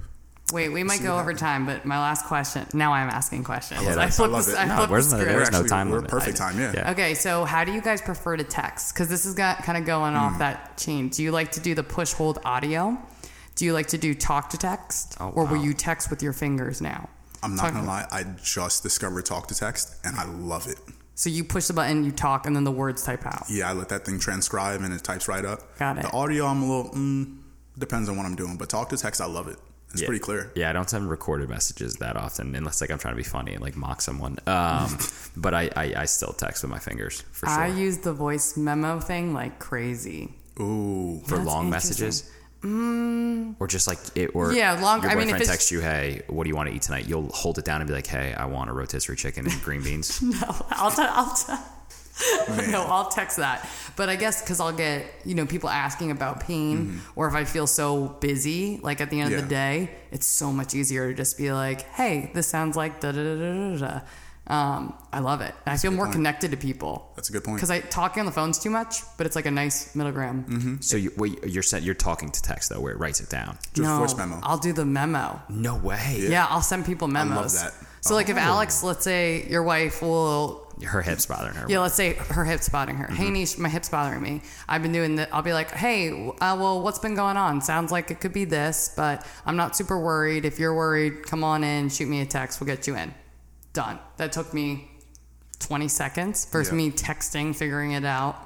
Wait, 0.53 0.69
we 0.69 0.83
might 0.83 1.01
go 1.03 1.13
over 1.13 1.23
happens. 1.31 1.41
time, 1.41 1.67
but 1.67 1.85
my 1.85 1.99
last 1.99 2.27
question. 2.27 2.67
Now 2.75 2.93
I'm 2.93 3.09
asking 3.09 3.45
questions. 3.45 3.85
love 3.85 3.99
I 3.99 4.09
flipped 4.11 4.33
I 4.33 4.37
love 4.37 4.49
it. 4.49 4.57
I 4.57 4.65
No, 4.65 4.87
flipped 4.87 5.11
the 5.11 5.17
the- 5.17 5.25
there's 5.25 5.51
We're 5.53 5.63
no 5.63 5.67
time 5.69 5.91
we're 5.91 5.97
limit. 5.97 6.11
perfect 6.11 6.37
time, 6.39 6.59
yeah. 6.59 6.73
Yeah. 6.75 6.91
Okay, 6.91 7.15
so 7.15 7.45
how 7.45 7.63
do 7.65 7.71
you 7.73 7.81
guys 7.81 8.01
prefer 8.03 8.37
to 8.37 8.43
text? 8.45 8.93
Because 8.95 9.09
this 9.09 9.27
is 9.27 9.35
got, 9.35 9.63
kind 9.63 9.79
of 9.79 9.85
going 9.85 10.15
Hmm. 10.15 10.19
off 10.21 10.39
that 10.41 10.77
chain. 10.77 11.09
Do 11.09 11.23
you 11.23 11.31
like 11.31 11.53
to 11.53 11.61
do 11.61 11.75
the 11.77 11.85
push 11.85 12.13
hold 12.13 12.41
audio? 12.45 12.99
Do 13.57 13.65
you 13.65 13.73
like 13.73 13.89
to 13.89 13.99
do 13.99 14.15
talk 14.15 14.51
to 14.51 14.57
text? 14.59 15.17
Oh, 15.21 15.31
or 15.31 15.45
will 15.45 15.63
you 15.63 15.75
text 15.75 16.09
with 16.11 16.23
your 16.23 16.33
fingers 16.33 16.81
now? 16.81 17.09
I'm 17.43 17.57
not 17.57 17.63
Talk- 17.65 17.75
gonna 17.75 17.87
lie, 17.87 18.07
I 18.11 18.25
just 18.43 18.83
discovered 18.83 19.25
talk 19.27 19.47
to 19.49 19.55
text 19.55 19.95
and 20.05 20.17
I 20.17 20.25
love 20.25 20.67
it. 20.67 20.79
So 21.15 21.29
you 21.29 21.45
push 21.45 21.67
the 21.67 21.75
button, 21.75 22.05
you 22.05 22.13
talk, 22.13 22.47
and 22.47 22.57
then 22.57 22.65
the 22.65 22.71
words 22.73 23.03
type 23.03 23.27
out. 23.27 23.45
Yeah, 23.51 23.69
I 23.69 23.73
let 23.75 23.91
that 23.91 24.05
thing 24.07 24.19
transcribe 24.19 24.81
and 24.83 24.93
it 24.95 25.03
types 25.05 25.29
right 25.29 25.45
up. 25.45 25.79
Got 25.79 25.99
it. 25.99 26.03
The 26.03 26.11
audio, 26.13 26.47
I'm 26.47 26.63
a 26.63 26.67
little, 26.67 26.93
mm, 26.93 27.37
depends 27.79 28.09
on 28.09 28.17
what 28.17 28.25
I'm 28.27 28.37
doing, 28.37 28.57
but 28.57 28.69
talk 28.71 28.89
to 28.91 28.97
text, 28.97 29.21
I 29.21 29.27
love 29.27 29.49
it. 29.49 29.59
It's 29.93 30.01
Yeah. 30.03 30.07
pretty 30.07 30.21
clear. 30.21 30.51
Yeah, 30.55 30.71
I 30.71 30.73
don't 30.73 30.89
send 30.89 31.11
recorded 31.11 31.49
messages 31.51 31.95
that 31.97 32.17
often, 32.17 32.55
unless 32.55 32.81
like 32.81 32.91
I'm 32.91 32.99
trying 32.99 33.13
to 33.15 33.17
be 33.17 33.23
funny 33.25 33.53
and 33.55 33.61
like 33.63 33.77
mock 33.77 34.01
someone. 34.01 34.39
Um, 34.47 34.97
but 35.37 35.53
I, 35.53 35.69
I, 35.77 35.95
I 35.97 36.05
still 36.07 36.33
text 36.33 36.63
with 36.63 36.71
my 36.71 36.79
fingers 36.79 37.23
for 37.33 37.47
sure. 37.47 37.59
I 37.59 37.67
use 37.69 37.99
the 37.99 38.13
voice 38.15 38.57
memo 38.57 39.01
thing 39.01 39.35
like 39.35 39.59
crazy. 39.59 40.33
Ooh. 40.61 41.21
for 41.27 41.37
That's 41.37 41.47
long 41.47 41.67
interesting. 41.67 42.31
Messages. 42.63 43.57
or 43.59 43.67
just 43.67 43.87
like 43.89 43.99
it, 44.15 44.31
or 44.35 44.53
Yeah, 44.53 44.73
long- 44.81 45.03
Your 45.03 45.11
I 45.11 45.15
mean, 45.15 45.25
if 45.29 45.35
boyfriend 45.35 45.51
texts 45.51 45.71
you, 45.71 45.81
"Hey, 45.81 46.23
what 46.29 46.45
do 46.45 46.51
you 46.51 46.57
want 46.57 46.69
to 46.69 46.75
eat 46.75 46.83
tonight?" 46.83 47.07
You'll 47.09 47.29
hold 47.33 47.59
it 47.59 47.65
down 47.65 47.81
and 47.81 47.89
be 47.89 47.95
like, 47.95 48.07
"Hey, 48.07 48.35
I 48.35 48.47
want 48.47 48.71
a 48.71 48.73
rotisserie 48.73 49.17
chicken 49.17 49.47
and 49.47 49.63
green 49.63 49.83
beans." 49.83 50.21
No, 50.41 50.57
I'll 50.71 50.91
t- 50.91 51.03
I'll 51.03 51.35
t- 51.35 51.53
no, 52.71 52.83
I'll 52.83 53.09
text 53.09 53.39
that. 53.39 53.67
But 53.97 54.09
I 54.11 54.17
guess 54.17 54.43
because 54.43 54.61
I'll 54.61 54.73
get 54.73 55.07
you 55.25 55.35
know 55.35 55.47
people 55.47 55.69
asking 55.71 56.11
about 56.11 56.41
pain, 56.41 56.79
mm-hmm. 56.79 56.99
or 57.19 57.27
if 57.29 57.35
I 57.35 57.45
feel 57.45 57.67
so 57.67 58.09
busy, 58.21 58.79
like 58.83 59.01
at 59.01 59.11
the 59.11 59.21
end 59.21 59.33
of 59.35 59.41
the 59.41 59.49
day, 59.49 59.91
it's 60.11 60.27
so 60.27 60.53
much 60.53 60.75
easier 60.75 61.09
to 61.09 61.15
just 61.15 61.39
be 61.39 61.53
like, 61.53 61.83
"Hey, 61.93 62.31
this 62.35 62.47
sounds 62.47 62.77
like 62.77 63.01
da 63.01 63.13
da 63.13 63.23
da 63.23 63.37
da 63.37 63.77
da." 63.79 64.01
Da." 64.51 64.77
Um, 64.77 64.95
I 65.13 65.19
love 65.21 65.41
it. 65.41 65.55
I 65.67 65.77
feel 65.77 65.91
more 65.91 66.07
point. 66.07 66.17
connected 66.17 66.51
to 66.51 66.57
people. 66.57 67.11
That's 67.17 67.29
a 67.29 67.33
good 67.33 67.45
point. 67.45 67.57
Because 67.57 67.71
I 67.71 67.81
talking 67.81 68.21
on 68.21 68.27
the 68.27 68.33
phone's 68.33 68.59
too 68.59 68.71
much, 68.71 68.97
but 69.17 69.27
it's 69.27 69.37
like 69.37 69.47
a 69.47 69.51
nice 69.51 69.95
middle 69.95 70.13
ground. 70.13 70.85
so 70.85 70.97
you, 70.97 71.13
wait, 71.17 71.43
you're 71.47 71.63
sent, 71.63 71.85
you're 71.85 71.95
talking 71.95 72.31
to 72.31 72.43
text 72.43 72.71
though, 72.71 72.81
where 72.81 72.93
it 72.93 72.99
writes 72.99 73.21
it 73.21 73.29
down. 73.29 73.59
Just 73.75 73.89
no, 73.89 73.99
voice 73.99 74.17
memo. 74.17 74.39
I'll 74.43 74.59
do 74.59 74.73
the 74.73 74.85
memo. 74.85 75.41
No 75.49 75.77
way. 75.77 76.27
Yeah, 76.29 76.47
I'll 76.49 76.63
send 76.63 76.87
people 76.87 77.09
memos. 77.09 77.37
I 77.37 77.41
love 77.41 77.53
that. 77.81 77.87
So 78.03 78.15
like 78.15 78.29
if 78.29 78.37
Oh. 78.37 78.41
Alex, 78.41 78.83
let's 78.83 79.05
say 79.05 79.47
your 79.49 79.63
wife 79.63 80.01
will 80.01 80.67
Her 80.83 81.03
hips 81.03 81.27
bothering 81.27 81.55
her. 81.57 81.67
Yeah, 81.69 81.81
let's 81.81 81.95
say 81.95 82.15
her 82.15 82.45
hip's 82.45 82.69
bothering 82.71 82.97
her. 82.97 83.13
Hey, 83.13 83.29
Nish, 83.29 83.59
my 83.59 83.69
hip's 83.69 83.91
bothering 83.91 84.23
me. 84.23 84.41
I've 84.67 84.83
been 84.83 84.93
doing 84.93 85.17
that. 85.17 85.29
I'll 85.35 85.43
be 85.43 85.53
like, 85.53 85.71
hey, 85.73 86.11
uh, 86.41 86.57
well, 86.59 86.81
what's 86.81 86.99
been 86.99 87.15
going 87.15 87.37
on? 87.37 87.61
Sounds 87.61 87.93
like 87.93 88.11
it 88.11 88.21
could 88.21 88.33
be 88.33 88.47
this, 88.47 88.95
but 88.97 89.27
I'm 89.45 89.57
not 89.57 89.77
super 89.77 89.99
worried. 90.01 90.47
If 90.47 90.59
you're 90.59 90.75
worried, 90.75 91.25
come 91.25 91.45
on 91.45 91.63
in, 91.65 91.91
shoot 91.91 92.09
me 92.09 92.23
a 92.23 92.27
text. 92.27 92.61
We'll 92.61 92.67
get 92.67 92.87
you 92.87 92.97
in. 92.97 93.13
Done. 93.73 93.99
That 94.17 94.33
took 94.33 94.53
me 94.53 94.91
20 95.61 95.89
seconds 95.89 96.47
versus 96.47 96.73
Yeah. 96.73 96.77
me 96.77 96.91
texting, 96.91 97.55
figuring 97.55 97.93
it 97.93 98.05
out. 98.05 98.37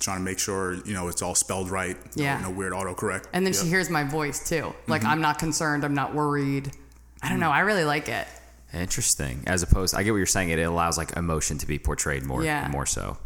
Trying 0.00 0.18
to 0.18 0.24
make 0.24 0.38
sure, 0.40 0.74
you 0.84 0.94
know, 0.94 1.08
it's 1.08 1.22
all 1.22 1.34
spelled 1.34 1.70
right. 1.70 1.96
Yeah. 2.14 2.40
No, 2.40 2.50
weird 2.50 2.72
autocorrect. 2.72 3.26
And 3.32 3.46
then 3.46 3.52
Yep. 3.52 3.62
she 3.62 3.68
hears 3.68 3.88
my 3.88 4.02
voice 4.02 4.48
too. 4.48 4.74
Like, 4.88 5.02
mm-hmm. 5.02 5.10
I'm 5.10 5.20
not 5.20 5.38
concerned. 5.38 5.84
I'm 5.84 5.94
not 5.94 6.14
worried. 6.14 6.72
I 7.22 7.28
don't 7.28 7.38
mm. 7.38 7.42
know. 7.42 7.50
I 7.50 7.60
really 7.60 7.84
like 7.84 8.08
it. 8.08 8.26
Interesting. 8.74 9.44
As 9.46 9.62
opposed, 9.62 9.94
I 9.94 10.02
get 10.02 10.10
what 10.10 10.16
you're 10.16 10.26
saying. 10.26 10.48
It 10.48 10.58
allows 10.60 10.98
like 10.98 11.16
emotion 11.16 11.58
to 11.58 11.66
be 11.66 11.78
portrayed 11.78 12.24
more, 12.24 12.42
Yeah. 12.42 12.66
more 12.68 12.86
so. 12.86 13.18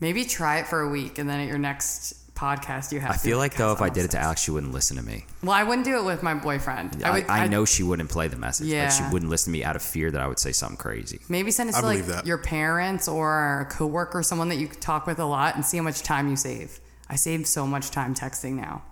Maybe 0.00 0.24
try 0.24 0.58
it 0.58 0.66
for 0.66 0.80
a 0.80 0.88
week, 0.88 1.18
and 1.18 1.28
then 1.28 1.40
at 1.40 1.48
your 1.48 1.58
next 1.58 2.14
podcast, 2.36 2.92
you 2.92 3.00
have 3.00 3.10
I 3.10 3.16
feel 3.16 3.38
like 3.38 3.56
though, 3.56 3.72
if 3.72 3.80
I 3.82 3.88
did 3.88 4.04
it 4.04 4.10
to 4.12 4.18
Alex, 4.18 4.42
she 4.42 4.50
wouldn't 4.50 4.72
listen 4.72 4.96
to 4.96 5.02
me. 5.02 5.24
Well, 5.42 5.52
I 5.52 5.62
wouldn't 5.64 5.84
do 5.84 5.96
it 5.98 6.04
with 6.04 6.22
my 6.22 6.34
boyfriend. 6.34 7.02
I, 7.02 7.10
would, 7.10 7.26
I, 7.28 7.48
know 7.48 7.64
she 7.64 7.82
wouldn't 7.82 8.10
play 8.10 8.28
the 8.28 8.36
message. 8.36 8.70
Like 8.70 8.90
she 8.92 9.02
wouldn't 9.10 9.30
listen 9.30 9.52
to 9.52 9.58
me 9.58 9.64
out 9.64 9.74
of 9.76 9.82
fear 9.82 10.10
that 10.10 10.20
I 10.20 10.28
would 10.28 10.38
say 10.38 10.52
something 10.52 10.76
crazy. 10.76 11.20
Maybe 11.28 11.50
send 11.50 11.70
it 11.70 11.76
I 11.76 11.80
to 11.80 11.86
like 11.86 12.04
that. 12.06 12.26
your 12.26 12.38
parents 12.38 13.08
or 13.08 13.62
a 13.62 13.64
coworker, 13.64 14.22
someone 14.22 14.48
that 14.50 14.56
you 14.56 14.68
talk 14.68 15.06
with 15.06 15.18
a 15.18 15.24
lot, 15.24 15.56
and 15.56 15.64
see 15.64 15.78
how 15.78 15.82
much 15.82 16.02
time 16.02 16.28
you 16.28 16.36
save. 16.36 16.78
I 17.08 17.16
save 17.16 17.46
so 17.46 17.66
much 17.66 17.90
time 17.90 18.14
texting 18.14 18.52
now. 18.54 18.82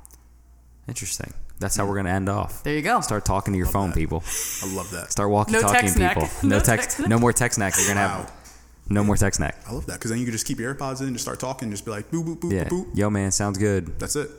Interesting. 0.88 1.32
That's 1.60 1.76
how 1.76 1.86
we're 1.86 1.96
gonna 1.96 2.10
end 2.10 2.28
off. 2.28 2.62
There 2.62 2.74
you 2.74 2.82
go. 2.82 3.00
Start 3.00 3.24
talking 3.24 3.52
to 3.54 3.58
your 3.58 3.66
phone, 3.68 3.90
that. 3.90 3.96
people. 3.96 4.22
I 4.62 4.74
love 4.74 4.90
that. 4.90 5.10
Start 5.12 5.30
walking, 5.30 5.52
No 5.52 5.60
talking 5.62 5.80
text 5.80 5.96
people. 5.96 6.22
neck. 6.22 6.30
No, 6.42 6.48
No 6.48 6.60
text. 6.60 6.96
text. 6.96 7.08
No 7.08 7.18
more 7.18 7.32
text 7.32 7.58
neck. 7.58 7.74
You're 7.78 7.94
gonna 7.94 8.06
Wow. 8.06 8.16
have 8.22 8.43
no 8.88 9.02
more 9.04 9.16
text 9.16 9.40
neck. 9.40 9.56
I 9.68 9.72
love 9.72 9.86
that 9.86 9.94
because 9.94 10.10
then 10.10 10.18
you 10.20 10.24
can 10.26 10.32
just 10.32 10.46
keep 10.46 10.58
your 10.58 10.74
AirPods 10.74 11.00
in, 11.00 11.12
just 11.12 11.24
start 11.24 11.40
talking, 11.40 11.70
just 11.70 11.84
be 11.84 11.90
like, 11.90 12.10
boop, 12.10 12.24
boop, 12.24 12.40
boop, 12.40 12.52
Yeah. 12.52 12.64
boop, 12.64 12.86
boop. 12.86 12.96
Yo, 12.96 13.10
man, 13.10 13.30
sounds 13.32 13.58
good. 13.58 13.98
That's 13.98 14.16
it. 14.16 14.30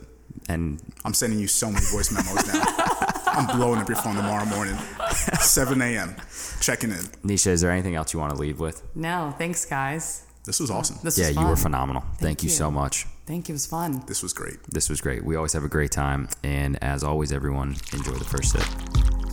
And 0.48 0.80
I'm 1.04 1.14
sending 1.14 1.38
you 1.38 1.48
so 1.48 1.70
many 1.70 1.84
voice 1.86 2.12
memos 2.12 2.46
now. 2.52 2.62
I'm 3.26 3.56
blowing 3.58 3.80
up 3.80 3.88
your 3.88 3.98
phone 3.98 4.14
tomorrow 4.16 4.46
morning, 4.46 4.76
7 5.40 5.82
a.m. 5.82 6.16
Checking 6.60 6.90
in. 6.90 6.96
Nisha, 7.24 7.48
is 7.48 7.60
there 7.60 7.70
anything 7.70 7.94
else 7.94 8.12
you 8.14 8.18
want 8.20 8.32
to 8.34 8.38
leave 8.38 8.60
with? 8.60 8.82
No, 8.94 9.34
thanks, 9.36 9.64
guys. 9.66 10.22
This 10.44 10.58
was 10.60 10.70
awesome. 10.70 10.96
This 11.02 11.18
yeah, 11.18 11.28
was 11.28 11.36
you 11.36 11.42
were 11.42 11.56
fun. 11.56 11.62
phenomenal. 11.64 12.04
Thank, 12.18 12.42
you 12.42 12.48
you. 12.48 12.54
so 12.54 12.70
much. 12.70 13.04
Thank 13.26 13.48
you. 13.48 13.52
It 13.52 13.56
was 13.56 13.66
fun. 13.66 14.04
This 14.06 14.22
was 14.22 14.32
great. 14.32 14.62
This 14.68 14.88
was 14.88 15.00
great. 15.00 15.24
We 15.24 15.36
always 15.36 15.52
have 15.54 15.64
a 15.64 15.68
great 15.68 15.90
time. 15.90 16.28
And 16.44 16.82
as 16.82 17.02
always, 17.02 17.32
everyone, 17.32 17.76
enjoy 17.92 18.12
the 18.12 18.24
first 18.24 18.52
sip. 18.52 19.25